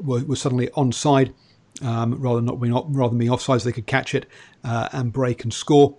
were, 0.00 0.24
were 0.24 0.36
suddenly 0.36 0.68
onside 0.68 1.34
um, 1.82 2.14
rather 2.20 2.36
than 2.36 2.46
not 2.46 2.60
being 2.60 2.72
rather 2.72 3.10
than 3.10 3.18
being 3.18 3.30
offside, 3.30 3.60
so 3.60 3.68
they 3.68 3.72
could 3.72 3.86
catch 3.86 4.14
it 4.14 4.26
uh, 4.62 4.88
and 4.92 5.12
break 5.12 5.44
and 5.44 5.52
score. 5.52 5.96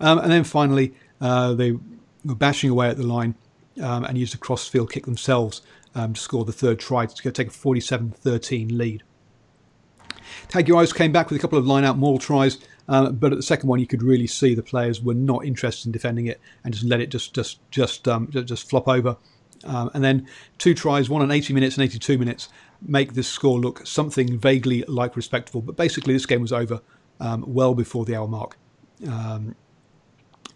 Um, 0.00 0.18
and 0.18 0.30
then 0.30 0.44
finally, 0.44 0.94
uh, 1.20 1.54
they 1.54 1.72
were 1.72 2.34
bashing 2.34 2.70
away 2.70 2.88
at 2.88 2.96
the 2.96 3.06
line 3.06 3.34
um, 3.82 4.04
and 4.04 4.18
used 4.18 4.34
a 4.34 4.38
crossfield 4.38 4.90
kick 4.90 5.04
themselves 5.04 5.62
um, 5.94 6.12
to 6.12 6.20
score 6.20 6.44
the 6.44 6.52
third 6.52 6.78
try 6.78 7.06
to 7.06 7.30
take 7.30 7.48
a 7.48 7.50
47 7.50 8.10
13 8.10 8.76
lead. 8.76 9.02
Jaguares 10.48 10.94
came 10.94 11.12
back 11.12 11.30
with 11.30 11.38
a 11.38 11.40
couple 11.40 11.58
of 11.58 11.66
line 11.66 11.84
out 11.84 11.98
maul 11.98 12.18
tries, 12.18 12.58
um, 12.88 13.16
but 13.16 13.32
at 13.32 13.36
the 13.36 13.42
second 13.42 13.68
one, 13.68 13.78
you 13.78 13.86
could 13.86 14.02
really 14.02 14.26
see 14.26 14.54
the 14.54 14.62
players 14.62 15.02
were 15.02 15.14
not 15.14 15.44
interested 15.44 15.86
in 15.86 15.92
defending 15.92 16.26
it 16.26 16.40
and 16.64 16.74
just 16.74 16.86
let 16.86 17.00
it 17.00 17.10
just 17.10 17.34
just 17.34 17.58
just 17.70 18.08
um, 18.08 18.28
just 18.30 18.68
flop 18.68 18.88
over. 18.88 19.16
Um, 19.64 19.90
and 19.94 20.04
then 20.04 20.28
two 20.58 20.74
tries, 20.74 21.08
one 21.08 21.22
on 21.22 21.30
80 21.30 21.54
minutes 21.54 21.76
and 21.76 21.84
82 21.84 22.18
minutes, 22.18 22.48
make 22.82 23.14
this 23.14 23.28
score 23.28 23.58
look 23.58 23.86
something 23.86 24.38
vaguely 24.38 24.84
like 24.88 25.16
respectable. 25.16 25.62
But 25.62 25.76
basically, 25.76 26.12
this 26.12 26.26
game 26.26 26.42
was 26.42 26.52
over 26.52 26.82
um, 27.20 27.44
well 27.46 27.74
before 27.74 28.04
the 28.04 28.14
hour 28.16 28.28
mark. 28.28 28.58
Um, 29.08 29.54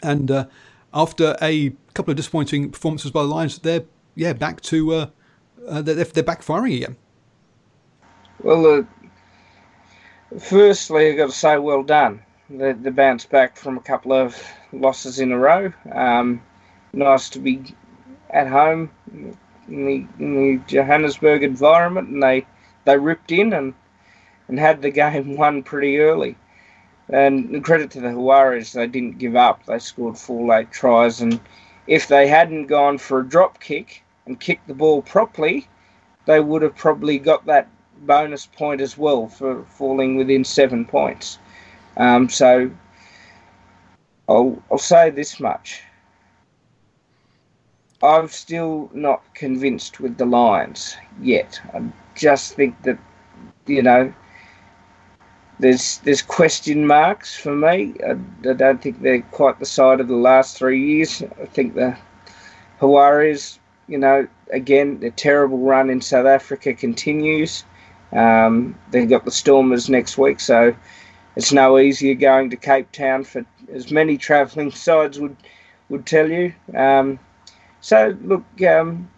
and 0.02 0.30
uh, 0.30 0.46
after 0.95 1.36
a 1.43 1.72
couple 1.95 2.11
of 2.11 2.16
disappointing 2.16 2.70
performances 2.70 3.11
by 3.11 3.22
the 3.22 3.28
Lions, 3.28 3.59
they're 3.59 3.84
yeah 4.14 4.32
back 4.32 4.61
to 4.62 4.95
uh, 4.95 5.07
uh, 5.66 5.82
they're, 5.82 5.97
they're 5.97 6.22
back 6.22 6.43
firing 6.43 6.74
again. 6.74 6.97
Well, 8.43 8.66
uh, 8.66 10.39
firstly, 10.39 11.11
I've 11.11 11.16
got 11.16 11.30
to 11.30 11.36
say 11.36 11.59
well 11.59 11.82
done. 11.82 12.22
The, 12.51 12.78
the 12.80 12.91
bounce 12.91 13.26
back 13.26 13.57
from 13.57 13.76
a 13.76 13.80
couple 13.80 14.12
of 14.12 14.41
losses 14.72 15.20
in 15.20 15.32
a 15.32 15.39
row. 15.39 15.72
Um, 15.93 16.41
nice 16.93 17.28
to 17.30 17.39
be 17.39 17.74
at 18.30 18.49
home 18.49 18.91
in 19.12 19.36
the, 19.68 20.07
in 20.18 20.34
the 20.34 20.62
Johannesburg 20.66 21.43
environment, 21.43 22.09
and 22.09 22.22
they 22.22 22.47
they 22.84 22.97
ripped 22.97 23.32
in 23.32 23.53
and 23.53 23.74
and 24.49 24.59
had 24.59 24.80
the 24.82 24.91
game 25.03 25.36
won 25.36 25.62
pretty 25.62 25.99
early. 25.99 26.36
And 27.11 27.64
credit 27.64 27.90
to 27.92 28.00
the 28.00 28.09
Jaguares, 28.09 28.72
they 28.72 28.86
didn't 28.86 29.18
give 29.18 29.34
up. 29.34 29.64
They 29.64 29.78
scored 29.78 30.18
four 30.18 30.46
late 30.46 30.70
tries, 30.70 31.20
and 31.20 31.40
if 31.86 32.06
they 32.06 32.28
hadn't 32.28 32.66
gone 32.66 32.98
for 32.98 33.20
a 33.20 33.28
drop 33.28 33.61
kick 33.61 34.04
and 34.26 34.38
kicked 34.38 34.68
the 34.68 34.74
ball 34.74 35.00
properly, 35.02 35.66
they 36.26 36.40
would 36.40 36.61
have 36.62 36.76
probably 36.76 37.18
got 37.18 37.46
that 37.46 37.68
bonus 38.02 38.46
point 38.46 38.80
as 38.80 38.98
well 38.98 39.26
for 39.26 39.64
falling 39.64 40.16
within 40.16 40.44
seven 40.44 40.84
points. 40.84 41.38
Um, 41.96 42.28
so 42.28 42.70
I'll, 44.28 44.62
I'll 44.70 44.78
say 44.78 45.09
this 45.11 45.40
much. 45.40 45.82
I'm 48.02 48.28
still 48.28 48.90
not 48.92 49.22
convinced 49.34 49.98
with 49.98 50.18
the 50.18 50.26
Lions 50.26 50.96
yet. 51.20 51.61
I 51.74 51.82
just 52.14 52.54
think 52.54 52.80
that, 52.82 52.98
you 53.66 53.82
know, 53.82 54.12
there's 55.59 55.98
there's 55.98 56.22
question 56.22 56.86
marks 56.86 57.36
for 57.36 57.54
me. 57.54 57.94
I, 58.06 58.12
I, 58.48 58.52
don't 58.52 58.80
think 58.80 59.02
they're 59.02 59.22
quite 59.22 59.59
the 59.59 59.66
side 59.66 60.00
of 60.00 60.09
the 60.09 60.16
last 60.16 60.56
three 60.56 60.80
years. 60.80 61.22
I 61.22 61.46
think 61.46 61.74
the 61.74 61.96
Jaguares, 62.80 63.59
you 63.88 63.98
know, 63.98 64.28
again, 64.52 65.00
the 65.00 65.11
terrible 65.11 65.59
run 65.59 65.90
in 65.90 66.00
South 66.00 66.26
Africa 66.26 66.74
continues. 66.74 67.64
Um, 68.12 68.78
they've 68.90 69.09
got 69.09 69.24
the 69.24 69.30
Stormers 69.30 69.90
next 69.90 70.16
week, 70.16 70.40
so 70.40 70.74
it's 71.36 71.52
no 71.52 71.78
easier 71.78 72.14
going 72.14 72.50
to 72.50 72.56
Cape 72.56 72.90
Town 72.92 73.24
for 73.24 73.44
as 73.72 73.90
many 73.90 74.16
travelling 74.16 74.70
sides 74.86 75.18
would 75.18 75.36
would 75.88 76.06
tell 76.06 76.30
you. 76.30 76.52
Um, 76.74 77.18
so 77.80 78.16
look, 78.22 78.44
um, 78.62 79.09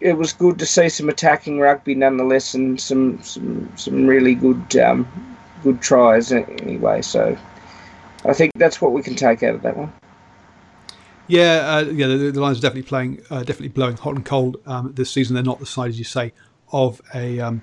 it 0.00 0.14
was 0.14 0.32
good 0.32 0.58
to 0.58 0.66
see 0.66 0.88
some 0.88 1.08
attacking 1.08 1.58
rugby 1.58 1.94
nonetheless, 1.94 2.54
and 2.54 2.80
some 2.80 3.22
some 3.22 3.72
some 3.76 4.06
really 4.06 4.34
good 4.34 4.76
um, 4.76 5.08
good 5.62 5.80
tries 5.80 6.32
anyway. 6.32 7.02
So 7.02 7.36
I 8.24 8.32
think 8.32 8.52
that's 8.56 8.80
what 8.80 8.92
we 8.92 9.02
can 9.02 9.14
take 9.14 9.42
out 9.42 9.54
of 9.54 9.62
that 9.62 9.76
one. 9.76 9.92
Yeah, 11.28 11.76
uh, 11.76 11.90
yeah, 11.90 12.08
the, 12.08 12.16
the, 12.32 12.40
Lions 12.40 12.58
are 12.58 12.62
definitely 12.62 12.82
playing, 12.82 13.22
uh, 13.30 13.38
definitely 13.38 13.68
blowing 13.68 13.96
hot 13.96 14.16
and 14.16 14.24
cold 14.24 14.58
um, 14.66 14.92
this 14.92 15.10
season. 15.10 15.34
They're 15.34 15.42
not 15.44 15.60
the 15.60 15.66
side, 15.66 15.88
as 15.88 15.98
you 15.98 16.04
say, 16.04 16.32
of 16.72 17.00
a 17.14 17.40
um, 17.40 17.62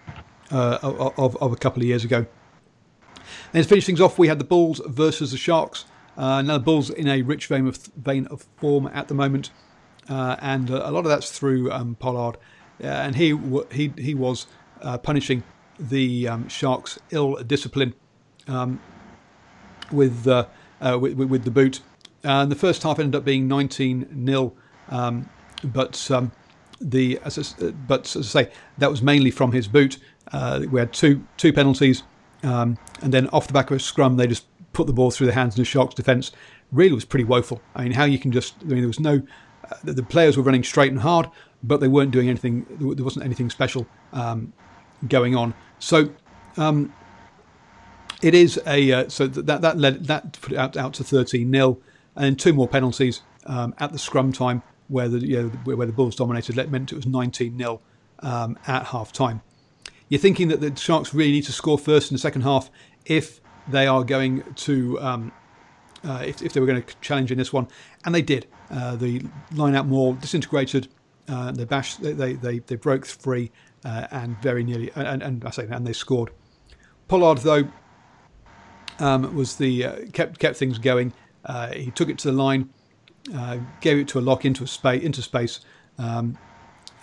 uh, 0.52 0.80
of, 0.82 1.38
of 1.38 1.52
a 1.52 1.56
couple 1.56 1.82
of 1.82 1.88
years 1.88 2.04
ago. 2.04 2.26
And 3.54 3.64
to 3.64 3.70
finish 3.70 3.86
things 3.86 4.02
off, 4.02 4.18
we 4.18 4.28
had 4.28 4.40
the 4.40 4.46
Bulls 4.46 4.82
versus 4.88 5.32
the 5.32 5.38
Sharks. 5.38 5.86
Uh, 6.18 6.42
now 6.42 6.58
the 6.58 6.64
Bulls 6.64 6.90
in 6.90 7.08
a 7.08 7.22
rich 7.22 7.48
vein 7.48 7.68
of 7.68 7.78
vein 7.78 8.26
of 8.28 8.48
form 8.58 8.90
at 8.94 9.08
the 9.08 9.14
moment 9.14 9.52
uh, 10.10 10.36
and 10.42 10.70
a 10.70 10.92
lot 10.92 11.00
of 11.00 11.10
that's 11.10 11.32
through 11.32 11.72
um, 11.72 11.96
Pollard, 11.96 12.38
uh, 12.84 12.88
and 12.88 13.16
he 13.16 13.38
he 13.72 13.94
he 13.98 14.14
was 14.14 14.48
uh, 14.82 14.98
punishing 14.98 15.44
the 15.80 16.28
um, 16.28 16.48
Sharks' 16.50 17.00
ill 17.12 17.36
discipline 17.36 17.94
um, 18.48 18.82
with, 19.92 20.28
uh, 20.28 20.46
uh, 20.82 20.98
with, 21.00 21.14
with 21.14 21.44
the 21.46 21.52
boot. 21.52 21.80
And 22.24 22.52
the 22.52 22.56
first 22.56 22.84
half 22.84 23.00
ended 23.00 23.16
up 23.16 23.24
being 23.24 23.48
19 23.48 24.26
0 24.26 24.54
um, 24.90 25.30
but 25.64 26.10
um, 26.12 26.32
the 26.82 27.20
as 27.24 27.38
I, 27.62 27.72
but 27.72 28.16
as 28.16 28.36
I 28.36 28.44
say, 28.44 28.52
that 28.78 28.90
was 28.90 29.02
mainly 29.02 29.32
from 29.32 29.52
his 29.52 29.68
boot. 29.68 29.98
Uh, 30.32 30.66
we 30.70 30.80
had 30.80 30.94
two 30.94 31.26
two 31.38 31.54
penalties, 31.54 32.04
um, 32.44 32.78
and 33.02 33.14
then 33.14 33.28
off 33.30 33.48
the 33.48 33.54
back 33.54 33.72
of 33.72 33.78
a 33.78 33.80
scrum, 33.80 34.18
they 34.18 34.28
just 34.28 34.46
put 34.74 34.88
the 34.88 34.94
ball 34.94 35.12
through 35.12 35.28
the 35.28 35.34
hands 35.34 35.54
of 35.54 35.58
the 35.58 35.66
Sharks' 35.66 35.96
defence. 35.96 36.32
Really 36.72 36.94
was 36.94 37.06
pretty 37.06 37.26
woeful. 37.26 37.62
I 37.76 37.84
mean, 37.84 37.94
how 37.94 38.06
you 38.06 38.20
can 38.20 38.32
just 38.32 38.56
I 38.62 38.66
mean, 38.66 38.80
there 38.80 38.88
was 38.88 39.00
no 39.00 39.22
the 39.84 40.04
players 40.04 40.38
were 40.38 40.44
running 40.44 40.64
straight 40.64 40.92
and 40.92 41.02
hard, 41.02 41.30
but 41.64 41.80
they 41.80 41.88
weren't 41.88 42.12
doing 42.12 42.30
anything. 42.30 42.66
There 42.70 43.04
wasn't 43.04 43.26
anything 43.26 43.50
special 43.50 43.88
um, 44.14 44.54
going 45.08 45.36
on. 45.36 45.54
So 45.80 46.10
um, 46.58 46.94
it 48.22 48.34
is 48.34 48.60
a 48.66 48.92
uh, 48.92 49.10
so 49.10 49.28
that 49.28 49.62
that 49.62 49.78
led 49.78 50.06
that 50.06 50.40
put 50.42 50.54
it 50.54 50.58
out 50.58 50.78
out 50.78 50.94
to 50.96 51.04
13 51.04 51.52
0 51.52 51.78
and 52.16 52.40
two 52.40 52.54
more 52.54 52.68
penalties 52.68 53.22
um, 53.46 53.74
at 53.80 53.92
the 53.92 54.00
scrum 54.00 54.32
time 54.32 54.62
where 54.88 55.08
the 55.08 55.20
you 55.20 55.42
know, 55.42 55.50
where 55.76 55.88
the 55.88 55.94
Bulls 55.94 56.16
dominated. 56.16 56.56
That 56.56 56.70
meant 56.70 56.92
it 56.92 56.96
was 56.96 57.06
19 57.06 57.58
0 57.58 57.82
um, 58.20 58.58
at 58.68 58.88
half 58.88 59.12
time. 59.12 59.42
You're 60.10 60.20
thinking 60.20 60.48
that 60.50 60.60
the 60.60 60.76
Sharks 60.76 61.14
really 61.14 61.32
need 61.32 61.46
to 61.46 61.52
score 61.52 61.78
first 61.78 62.12
in 62.12 62.16
the 62.16 62.20
second 62.20 62.42
half 62.42 62.70
if 63.06 63.40
they 63.68 63.86
are 63.86 64.04
going 64.04 64.44
to 64.56 65.00
um, 65.00 65.32
uh, 66.04 66.24
if, 66.26 66.42
if 66.42 66.54
they 66.54 66.60
were 66.60 66.66
going 66.66 66.82
to 66.82 66.96
challenge 67.02 67.32
in 67.32 67.38
this 67.38 67.52
one, 67.54 67.68
and 68.06 68.14
they 68.16 68.22
did. 68.22 68.48
Uh, 68.72 68.96
the 68.96 69.22
line 69.56 69.76
out 69.76 69.88
maul 69.88 70.14
disintegrated 70.14 70.88
Uh, 71.28 71.52
they 71.52 71.66
bashed, 71.66 72.02
they, 72.02 72.14
they, 72.14 72.34
they, 72.34 72.60
they 72.60 72.76
broke 72.76 73.06
free 73.06 73.52
uh, 73.86 74.08
and 74.12 74.36
very 74.42 74.64
nearly, 74.64 74.92
and, 74.96 75.22
and 75.22 75.46
I 75.46 75.52
say, 75.52 75.68
and 75.70 75.86
they 75.86 75.94
scored. 75.94 76.32
Pollard 77.08 77.40
though 77.40 77.68
um, 79.00 79.36
was 79.36 79.56
the 79.58 79.86
uh, 79.86 79.96
kept 80.12 80.40
kept 80.40 80.58
things 80.58 80.80
going. 80.80 81.14
Uh, 81.46 81.72
he 81.72 81.92
took 81.92 82.10
it 82.10 82.18
to 82.20 82.32
the 82.32 82.38
line, 82.38 82.70
gave 83.82 83.98
it 84.00 84.08
to 84.10 84.20
a 84.20 84.22
lock 84.22 84.44
into 84.44 84.64
a 84.64 84.68
space 84.68 85.04
into 85.04 85.22
space, 85.22 85.60
um, 85.98 86.38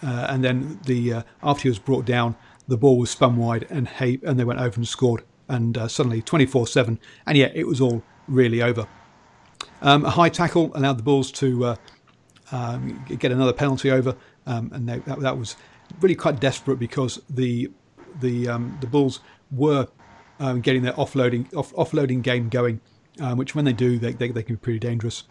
and 0.02 0.42
then 0.42 0.80
the 0.86 1.22
after 1.42 1.62
he 1.62 1.68
was 1.68 1.78
brought 1.78 2.04
down, 2.04 2.34
the 2.68 2.76
ball 2.76 2.98
was 2.98 3.10
spun 3.10 3.36
wide 3.36 3.66
and 3.70 3.88
hey, 3.88 4.18
and 4.24 4.38
they 4.38 4.44
went 4.44 4.60
over 4.60 4.76
and 4.76 4.88
scored. 4.88 5.22
And 5.48 5.78
suddenly 5.88 6.22
24-7, 6.22 6.98
and 7.24 7.38
yet 7.38 7.54
it 7.54 7.68
was 7.68 7.80
all 7.80 8.02
really 8.28 8.62
over. 8.62 8.86
Um, 9.82 10.04
a 10.04 10.10
high 10.10 10.28
tackle 10.28 10.72
allowed 10.74 10.98
the 10.98 11.02
Bulls 11.02 11.30
to 11.32 11.76
um, 12.52 13.04
get 13.08 13.32
another 13.32 13.52
penalty 13.52 13.90
over, 13.90 14.16
um, 14.46 14.70
and 14.72 14.88
they, 14.88 14.98
that, 15.00 15.20
that 15.20 15.36
was 15.36 15.56
really 16.00 16.14
quite 16.14 16.40
desperate 16.40 16.78
because 16.78 17.20
the 17.28 17.70
the 18.20 18.48
um, 18.48 18.78
the 18.80 18.86
Bulls 18.86 19.20
were 19.50 19.88
um, 20.40 20.60
getting 20.60 20.82
their 20.82 20.92
offloading 20.94 21.52
off, 21.54 21.72
offloading 21.74 22.22
game 22.22 22.48
going, 22.48 22.80
um, 23.20 23.36
which 23.38 23.54
when 23.54 23.64
they 23.64 23.72
do, 23.72 23.98
they, 23.98 24.12
they, 24.12 24.30
they 24.30 24.42
can 24.42 24.56
be 24.56 24.60
pretty 24.60 24.78
dangerous. 24.78 25.24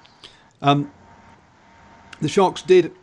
The 0.61 2.29
Sharks 2.29 2.61
did, 2.61 2.93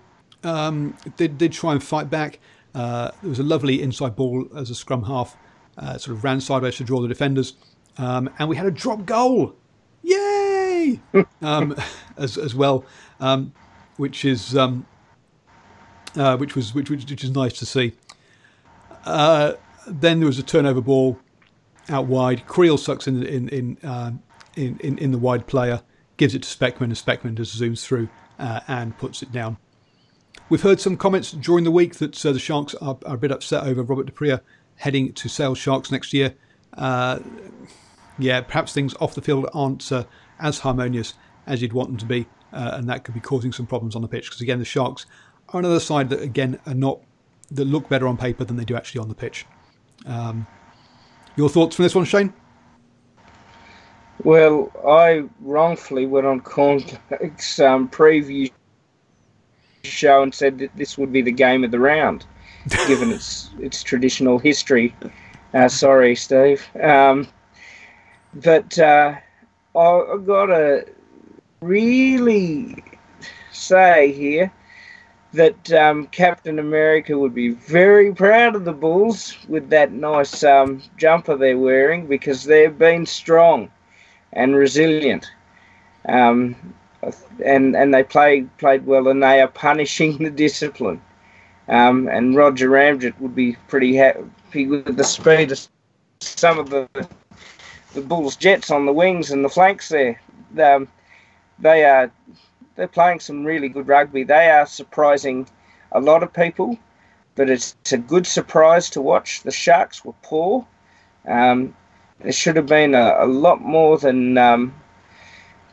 did 0.43 1.39
did 1.39 1.53
try 1.53 1.73
and 1.73 1.83
fight 1.83 2.09
back. 2.09 2.39
Uh, 2.75 3.11
there 3.21 3.29
was 3.29 3.39
a 3.39 3.43
lovely 3.45 3.83
inside 3.83 4.17
ball 4.17 4.49
as 4.57 4.71
a 4.71 4.75
scrum 4.75 5.03
half, 5.05 5.37
uh, 5.77 5.99
sort 5.99 6.17
of 6.17 6.25
ran 6.25 6.41
sideways 6.41 6.77
to 6.77 6.85
draw 6.85 7.01
the 7.01 7.09
defenders, 7.09 7.55
and 7.99 8.49
we 8.49 8.57
had 8.57 8.67
a 8.67 8.71
drop 8.71 9.05
goal. 9.05 9.55
Um, 11.43 11.75
as 12.17 12.39
as 12.39 12.55
well, 12.55 12.85
which 13.97 14.25
is 14.25 14.57
uh, 16.17 16.37
which 16.37 16.55
was 16.55 16.75
which, 16.75 16.91
which 16.91 17.09
which 17.09 17.25
is 17.25 17.31
nice 17.31 17.53
to 17.55 17.67
see. 17.67 17.93
Uh, 19.05 19.55
then 19.87 20.21
there 20.21 20.27
was 20.27 20.39
a 20.39 20.43
turnover 20.43 20.81
ball 20.81 21.19
out 21.89 22.07
wide. 22.07 22.47
Kriel 22.47 22.79
sucks 22.79 23.07
in 23.07 23.23
in 23.23 23.49
in, 23.49 23.79
uh, 23.83 24.13
in, 24.57 24.79
in, 24.81 24.99
in 24.99 25.13
the 25.13 25.19
wide 25.19 25.47
player, 25.47 25.83
gives 26.17 26.35
it 26.35 26.43
to 26.43 26.49
Specman, 26.49 26.91
and 26.91 26.97
Specman 26.97 27.35
just 27.35 27.59
zooms 27.59 27.85
through 27.85 28.09
uh, 28.39 28.61
and 28.69 28.97
puts 28.99 29.23
it 29.23 29.33
down. 29.33 29.57
We've 30.49 30.63
heard 30.63 30.81
some 30.81 30.97
comments 30.97 31.33
during 31.33 31.65
the 31.65 31.71
week 31.71 31.97
that 31.97 32.25
uh, 32.27 32.33
the 32.33 32.39
Sharks 32.39 32.75
are, 32.77 32.99
are, 33.07 33.15
a 33.15 33.19
bit 33.19 33.31
upset 33.31 33.65
over 33.65 33.83
Robert 33.83 34.07
du 34.07 34.13
Preez 34.13 34.41
heading 34.77 35.13
to 35.15 35.29
Sale 35.29 35.55
Sharks 35.55 35.91
next 35.91 36.13
year. 36.13 36.35
Uh, 36.75 37.21
yeah, 38.19 38.41
perhaps 38.43 38.73
things 38.73 38.95
off 39.01 39.15
the 39.15 39.23
field 39.23 39.49
aren't 39.55 39.91
uh, 39.91 40.05
as 40.43 40.59
harmonious 40.59 41.15
as 41.47 41.63
you'd 41.63 41.73
want 41.73 41.89
them 41.89 41.97
to 41.99 42.07
be, 42.07 42.27
uh, 42.53 42.73
and 42.75 42.89
that 42.89 43.05
could 43.05 43.15
be 43.15 43.21
causing 43.21 43.53
some 43.53 43.67
problems 43.67 43.97
on 43.97 44.03
the 44.03 44.09
pitch. 44.09 44.27
Because 44.27 44.41
again, 44.41 44.59
the 44.59 44.65
Sharks 44.65 45.07
are 45.51 45.61
another 45.61 45.81
side 45.81 46.11
that 46.11 46.21
again 46.21 46.59
are 46.67 46.75
not 46.75 47.01
that 47.51 47.65
look 47.65 47.89
better 47.89 48.07
on 48.07 48.17
paper 48.17 48.45
than 48.45 48.57
they 48.57 48.65
do 48.65 48.77
actually 48.77 49.01
on 49.01 49.09
the 49.09 49.15
pitch. 49.15 49.47
Um, 50.07 50.47
your 51.37 51.49
thoughts 51.49 51.77
from 51.77 51.85
this 51.85 51.95
one, 51.95 52.05
Shane? 52.05 52.33
Well, 54.25 54.71
I 54.87 55.25
wrongfully 55.41 56.07
went 56.07 56.27
on 56.27 56.41
Cornflake's 56.41 57.59
um, 57.59 57.89
preview 57.89 58.51
show 59.85 60.23
and 60.23 60.33
said 60.33 60.59
that 60.59 60.71
this 60.77 60.97
would 60.97 61.13
be 61.13 61.23
the 61.23 61.33
game 61.33 61.65
of 61.65 61.71
the 61.71 61.81
round, 61.81 62.25
given 62.87 63.11
its 63.11 63.51
its 63.59 63.83
traditional 63.83 64.39
history. 64.39 64.95
Uh, 65.55 65.69
sorry, 65.69 66.15
Steve. 66.15 66.65
Um, 66.81 67.27
but 68.35 68.79
uh, 68.79 69.17
I've 69.75 70.27
got 70.27 70.47
to 70.47 70.87
really 71.61 72.83
say 73.53 74.13
here 74.13 74.53
that 75.33 75.73
um, 75.73 76.07
Captain 76.09 76.59
America 76.59 77.19
would 77.19 77.35
be 77.35 77.51
very 77.51 78.15
proud 78.15 78.55
of 78.55 78.65
the 78.65 78.73
Bulls 78.73 79.37
with 79.49 79.71
that 79.71 79.93
nice 79.93 80.45
um, 80.45 80.83
jumper 80.99 81.37
they're 81.37 81.59
wearing 81.59 82.07
because 82.07 82.45
they've 82.45 82.77
been 82.77 83.07
strong 83.07 83.71
and 84.35 84.55
resilient. 84.55 85.31
Um, 86.07 86.75
and 87.45 87.75
and 87.75 87.95
they 87.95 88.03
play, 88.05 88.43
played 88.59 88.87
well 88.87 89.09
and 89.09 89.23
they 89.23 89.41
are 89.41 89.49
punishing 89.49 90.19
the 90.19 90.31
discipline. 90.31 91.01
Um, 91.69 92.09
and 92.09 92.37
Roger 92.37 92.69
Ramjet 92.69 93.19
would 93.21 93.35
be 93.35 93.57
pretty 93.69 93.97
happy 93.97 94.67
with 94.67 94.97
the 94.97 95.05
speed 95.05 95.53
of 95.53 95.67
some 96.21 96.59
of 96.59 96.69
the 96.69 96.89
the 97.95 98.01
Bulls' 98.01 98.37
jets 98.37 98.71
on 98.71 98.87
the 98.87 98.93
wings 98.93 99.31
and 99.31 99.45
the 99.45 99.49
flanks 99.49 99.89
there. 99.89 100.21
Um, 100.59 100.89
they 101.59 101.85
are 101.85 102.11
they're 102.77 102.89
playing 102.89 103.21
some 103.21 103.45
really 103.45 103.69
good 103.69 103.89
rugby. 103.89 104.25
They 104.25 104.51
are 104.51 104.67
surprising 104.67 105.47
a 105.93 106.01
lot 106.01 106.23
of 106.23 106.33
people, 106.33 106.79
but 107.35 107.51
it's, 107.51 107.77
a 107.93 107.99
good 107.99 108.27
surprise 108.27 108.89
to 108.91 109.01
watch. 109.01 109.43
The 109.43 109.51
Sharks 109.51 110.05
were 110.05 110.15
poor. 110.23 110.67
Um, 111.27 111.77
there 112.21 112.33
should 112.33 112.57
have 112.57 112.67
been 112.67 112.95
a, 112.95 113.17
a 113.21 113.27
lot 113.27 113.61
more 113.61 113.99
than 113.99 114.39
um, 114.39 114.75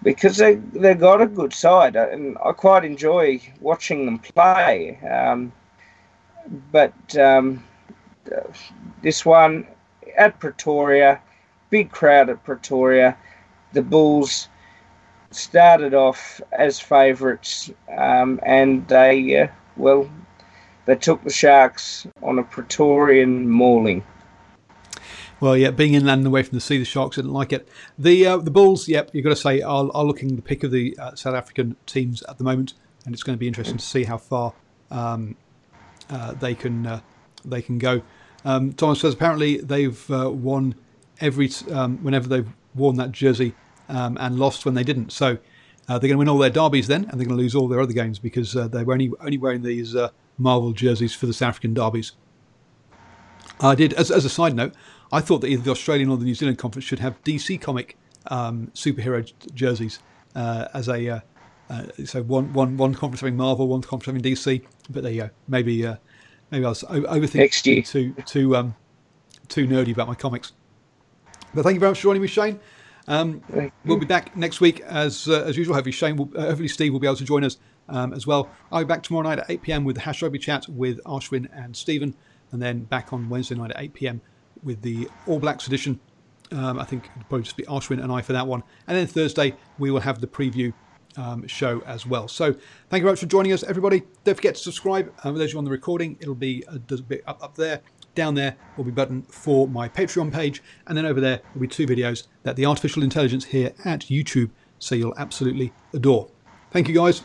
because 0.03 0.37
they 0.37 0.55
they 0.55 0.93
got 0.93 1.21
a 1.21 1.27
good 1.27 1.53
side, 1.53 1.95
uh, 1.95 2.09
and 2.11 2.37
I 2.43 2.51
quite 2.51 2.83
enjoy 2.85 3.41
watching 3.59 4.05
them 4.05 4.19
play. 4.19 4.99
Um, 4.99 5.51
but 6.71 7.17
um, 7.17 7.63
this 9.01 9.25
one 9.25 9.67
at 10.17 10.39
Pretoria, 10.39 11.21
big 11.69 11.91
crowd 11.91 12.29
at 12.29 12.43
Pretoria, 12.43 13.17
the 13.73 13.81
Bulls 13.81 14.47
started 15.31 15.93
off 15.93 16.41
as 16.51 16.79
favourites, 16.79 17.71
um, 17.97 18.39
and 18.43 18.87
they, 18.87 19.41
uh, 19.41 19.47
well, 19.77 20.09
they 20.85 20.95
took 20.95 21.23
the 21.23 21.29
Sharks 21.29 22.07
on 22.23 22.39
a 22.39 22.43
Praetorian 22.43 23.47
mauling. 23.47 24.03
Well, 25.39 25.55
yeah, 25.55 25.71
being 25.71 25.93
inland 25.93 26.19
and 26.19 26.27
away 26.27 26.43
from 26.43 26.57
the 26.57 26.61
sea, 26.61 26.79
the 26.79 26.85
Sharks 26.85 27.15
didn't 27.15 27.31
like 27.31 27.53
it. 27.53 27.69
The 27.97 28.25
uh, 28.25 28.37
the 28.37 28.51
Bulls, 28.51 28.89
yep, 28.89 29.09
you've 29.13 29.23
got 29.23 29.29
to 29.29 29.35
say, 29.35 29.61
are, 29.61 29.89
are 29.93 30.03
looking 30.03 30.35
the 30.35 30.41
pick 30.41 30.63
of 30.63 30.71
the 30.71 30.97
uh, 30.99 31.15
South 31.15 31.35
African 31.35 31.77
teams 31.85 32.23
at 32.23 32.37
the 32.37 32.43
moment, 32.43 32.73
and 33.05 33.13
it's 33.13 33.23
going 33.23 33.37
to 33.37 33.39
be 33.39 33.47
interesting 33.47 33.77
to 33.77 33.85
see 33.85 34.03
how 34.03 34.17
far 34.17 34.53
um, 34.91 35.37
uh, 36.09 36.33
they 36.33 36.55
can 36.55 36.85
uh, 36.85 36.99
they 37.45 37.61
can 37.61 37.77
go. 37.77 38.01
Um, 38.43 38.73
Thomas 38.73 38.99
says 38.99 39.13
apparently 39.13 39.57
they've 39.57 40.11
uh, 40.11 40.29
won 40.29 40.75
every 41.21 41.49
um, 41.71 41.97
whenever 42.03 42.27
they've 42.27 42.47
worn 42.75 42.97
that 42.97 43.11
jersey 43.11 43.53
um, 43.89 44.17
and 44.19 44.39
lost 44.39 44.65
when 44.65 44.73
they 44.73 44.83
didn't. 44.83 45.11
So 45.11 45.37
uh, 45.87 45.97
they're 45.97 46.07
going 46.07 46.11
to 46.11 46.17
win 46.17 46.29
all 46.29 46.37
their 46.37 46.49
derbies 46.49 46.87
then, 46.87 47.05
and 47.05 47.19
they're 47.19 47.27
going 47.27 47.37
to 47.37 47.43
lose 47.43 47.55
all 47.55 47.67
their 47.67 47.81
other 47.81 47.93
games 47.93 48.19
because 48.19 48.55
uh, 48.55 48.67
they 48.67 48.83
were 48.83 48.93
only 48.93 49.11
only 49.21 49.37
wearing 49.37 49.63
these 49.63 49.95
uh, 49.95 50.09
Marvel 50.37 50.71
jerseys 50.71 51.13
for 51.13 51.25
the 51.25 51.33
South 51.33 51.49
African 51.49 51.73
derbies. 51.73 52.13
I 53.59 53.75
did, 53.75 53.93
as, 53.93 54.09
as 54.09 54.23
a 54.23 54.29
side 54.29 54.55
note, 54.55 54.73
I 55.11 55.19
thought 55.19 55.39
that 55.39 55.47
either 55.47 55.63
the 55.63 55.71
Australian 55.71 56.09
or 56.09 56.17
the 56.17 56.23
New 56.23 56.35
Zealand 56.35 56.57
conference 56.59 56.85
should 56.85 56.99
have 56.99 57.21
DC 57.23 57.59
comic 57.59 57.97
um, 58.27 58.71
superhero 58.73 59.29
jerseys 59.53 59.99
uh, 60.35 60.67
as 60.73 60.87
a 60.87 61.09
uh, 61.09 61.19
uh, 61.69 61.83
so 62.05 62.23
one, 62.23 62.53
one, 62.53 62.77
one 62.77 62.93
conference 62.93 63.21
having 63.21 63.35
Marvel, 63.35 63.67
one 63.67 63.81
conference 63.81 64.05
having 64.05 64.21
DC. 64.21 64.65
But 64.89 65.03
there 65.03 65.11
you 65.11 65.21
go. 65.23 65.29
Maybe 65.47 65.81
maybe 66.51 66.65
I 66.65 66.69
was 66.69 66.83
overthinking 66.83 67.89
too 67.89 68.13
too 68.25 68.55
um, 68.55 68.75
too 69.47 69.67
nerdy 69.67 69.91
about 69.91 70.07
my 70.07 70.15
comics. 70.15 70.53
But 71.53 71.63
thank 71.63 71.73
you 71.75 71.79
very 71.79 71.91
much 71.91 71.99
for 71.99 72.03
joining 72.03 72.21
me, 72.21 72.27
Shane. 72.27 72.59
Um, 73.07 73.41
we'll 73.85 73.97
be 73.97 74.05
back 74.05 74.37
next 74.37 74.61
week 74.61 74.81
as 74.81 75.27
uh, 75.27 75.43
as 75.43 75.57
usual. 75.57 75.73
Hopefully, 75.73 75.91
Shane, 75.91 76.15
will, 76.15 76.29
uh, 76.35 76.47
hopefully 76.47 76.67
Steve 76.67 76.93
will 76.93 76.99
be 76.99 77.07
able 77.07 77.17
to 77.17 77.25
join 77.25 77.43
us 77.43 77.57
um, 77.89 78.13
as 78.13 78.27
well. 78.27 78.49
I'll 78.71 78.83
be 78.83 78.85
back 78.85 79.01
tomorrow 79.01 79.27
night 79.27 79.39
at 79.39 79.49
8 79.49 79.61
p.m. 79.63 79.83
with 79.83 79.95
the 79.95 80.01
Hash 80.01 80.21
Rugby 80.21 80.37
Chat 80.37 80.67
with 80.69 81.03
Ashwin 81.05 81.49
and 81.51 81.75
Stephen, 81.75 82.15
and 82.51 82.61
then 82.61 82.81
back 82.81 83.11
on 83.11 83.27
Wednesday 83.29 83.55
night 83.55 83.71
at 83.71 83.81
8 83.81 83.93
p.m. 83.95 84.21
with 84.63 84.81
the 84.83 85.09
All 85.25 85.39
Blacks 85.39 85.65
edition. 85.65 85.99
Um, 86.51 86.79
I 86.79 86.83
think 86.83 87.09
it'll 87.15 87.27
probably 87.27 87.43
just 87.43 87.57
be 87.57 87.63
Ashwin 87.63 88.01
and 88.01 88.11
I 88.11 88.21
for 88.21 88.33
that 88.33 88.47
one. 88.47 88.63
And 88.87 88.97
then 88.97 89.07
Thursday 89.07 89.55
we 89.77 89.91
will 89.91 89.99
have 89.99 90.21
the 90.21 90.27
preview 90.27 90.73
um, 91.17 91.47
show 91.47 91.81
as 91.85 92.05
well. 92.05 92.27
So 92.27 92.53
thank 92.89 93.01
you 93.01 93.05
very 93.05 93.13
much 93.13 93.19
for 93.19 93.25
joining 93.25 93.53
us, 93.53 93.63
everybody. 93.63 94.03
Don't 94.23 94.35
forget 94.35 94.55
to 94.55 94.61
subscribe. 94.61 95.13
Um, 95.23 95.35
those 95.35 95.49
of 95.49 95.53
you 95.53 95.57
on 95.59 95.65
the 95.65 95.71
recording, 95.71 96.17
it'll 96.19 96.35
be 96.35 96.63
a 96.67 96.79
bit 96.79 97.23
up 97.27 97.43
up 97.43 97.55
there. 97.55 97.81
Down 98.15 98.35
there 98.35 98.55
will 98.75 98.83
be 98.83 98.91
button 98.91 99.23
for 99.23 99.67
my 99.67 99.87
Patreon 99.87 100.31
page, 100.31 100.61
and 100.87 100.97
then 100.97 101.05
over 101.05 101.21
there 101.21 101.41
will 101.53 101.61
be 101.61 101.67
two 101.67 101.87
videos 101.87 102.27
that 102.43 102.55
the 102.55 102.65
artificial 102.65 103.03
intelligence 103.03 103.45
here 103.45 103.73
at 103.85 104.01
YouTube 104.01 104.49
say 104.79 104.97
you'll 104.97 105.13
absolutely 105.17 105.73
adore. 105.93 106.29
Thank 106.71 106.87
you 106.87 106.95
guys. 106.95 107.23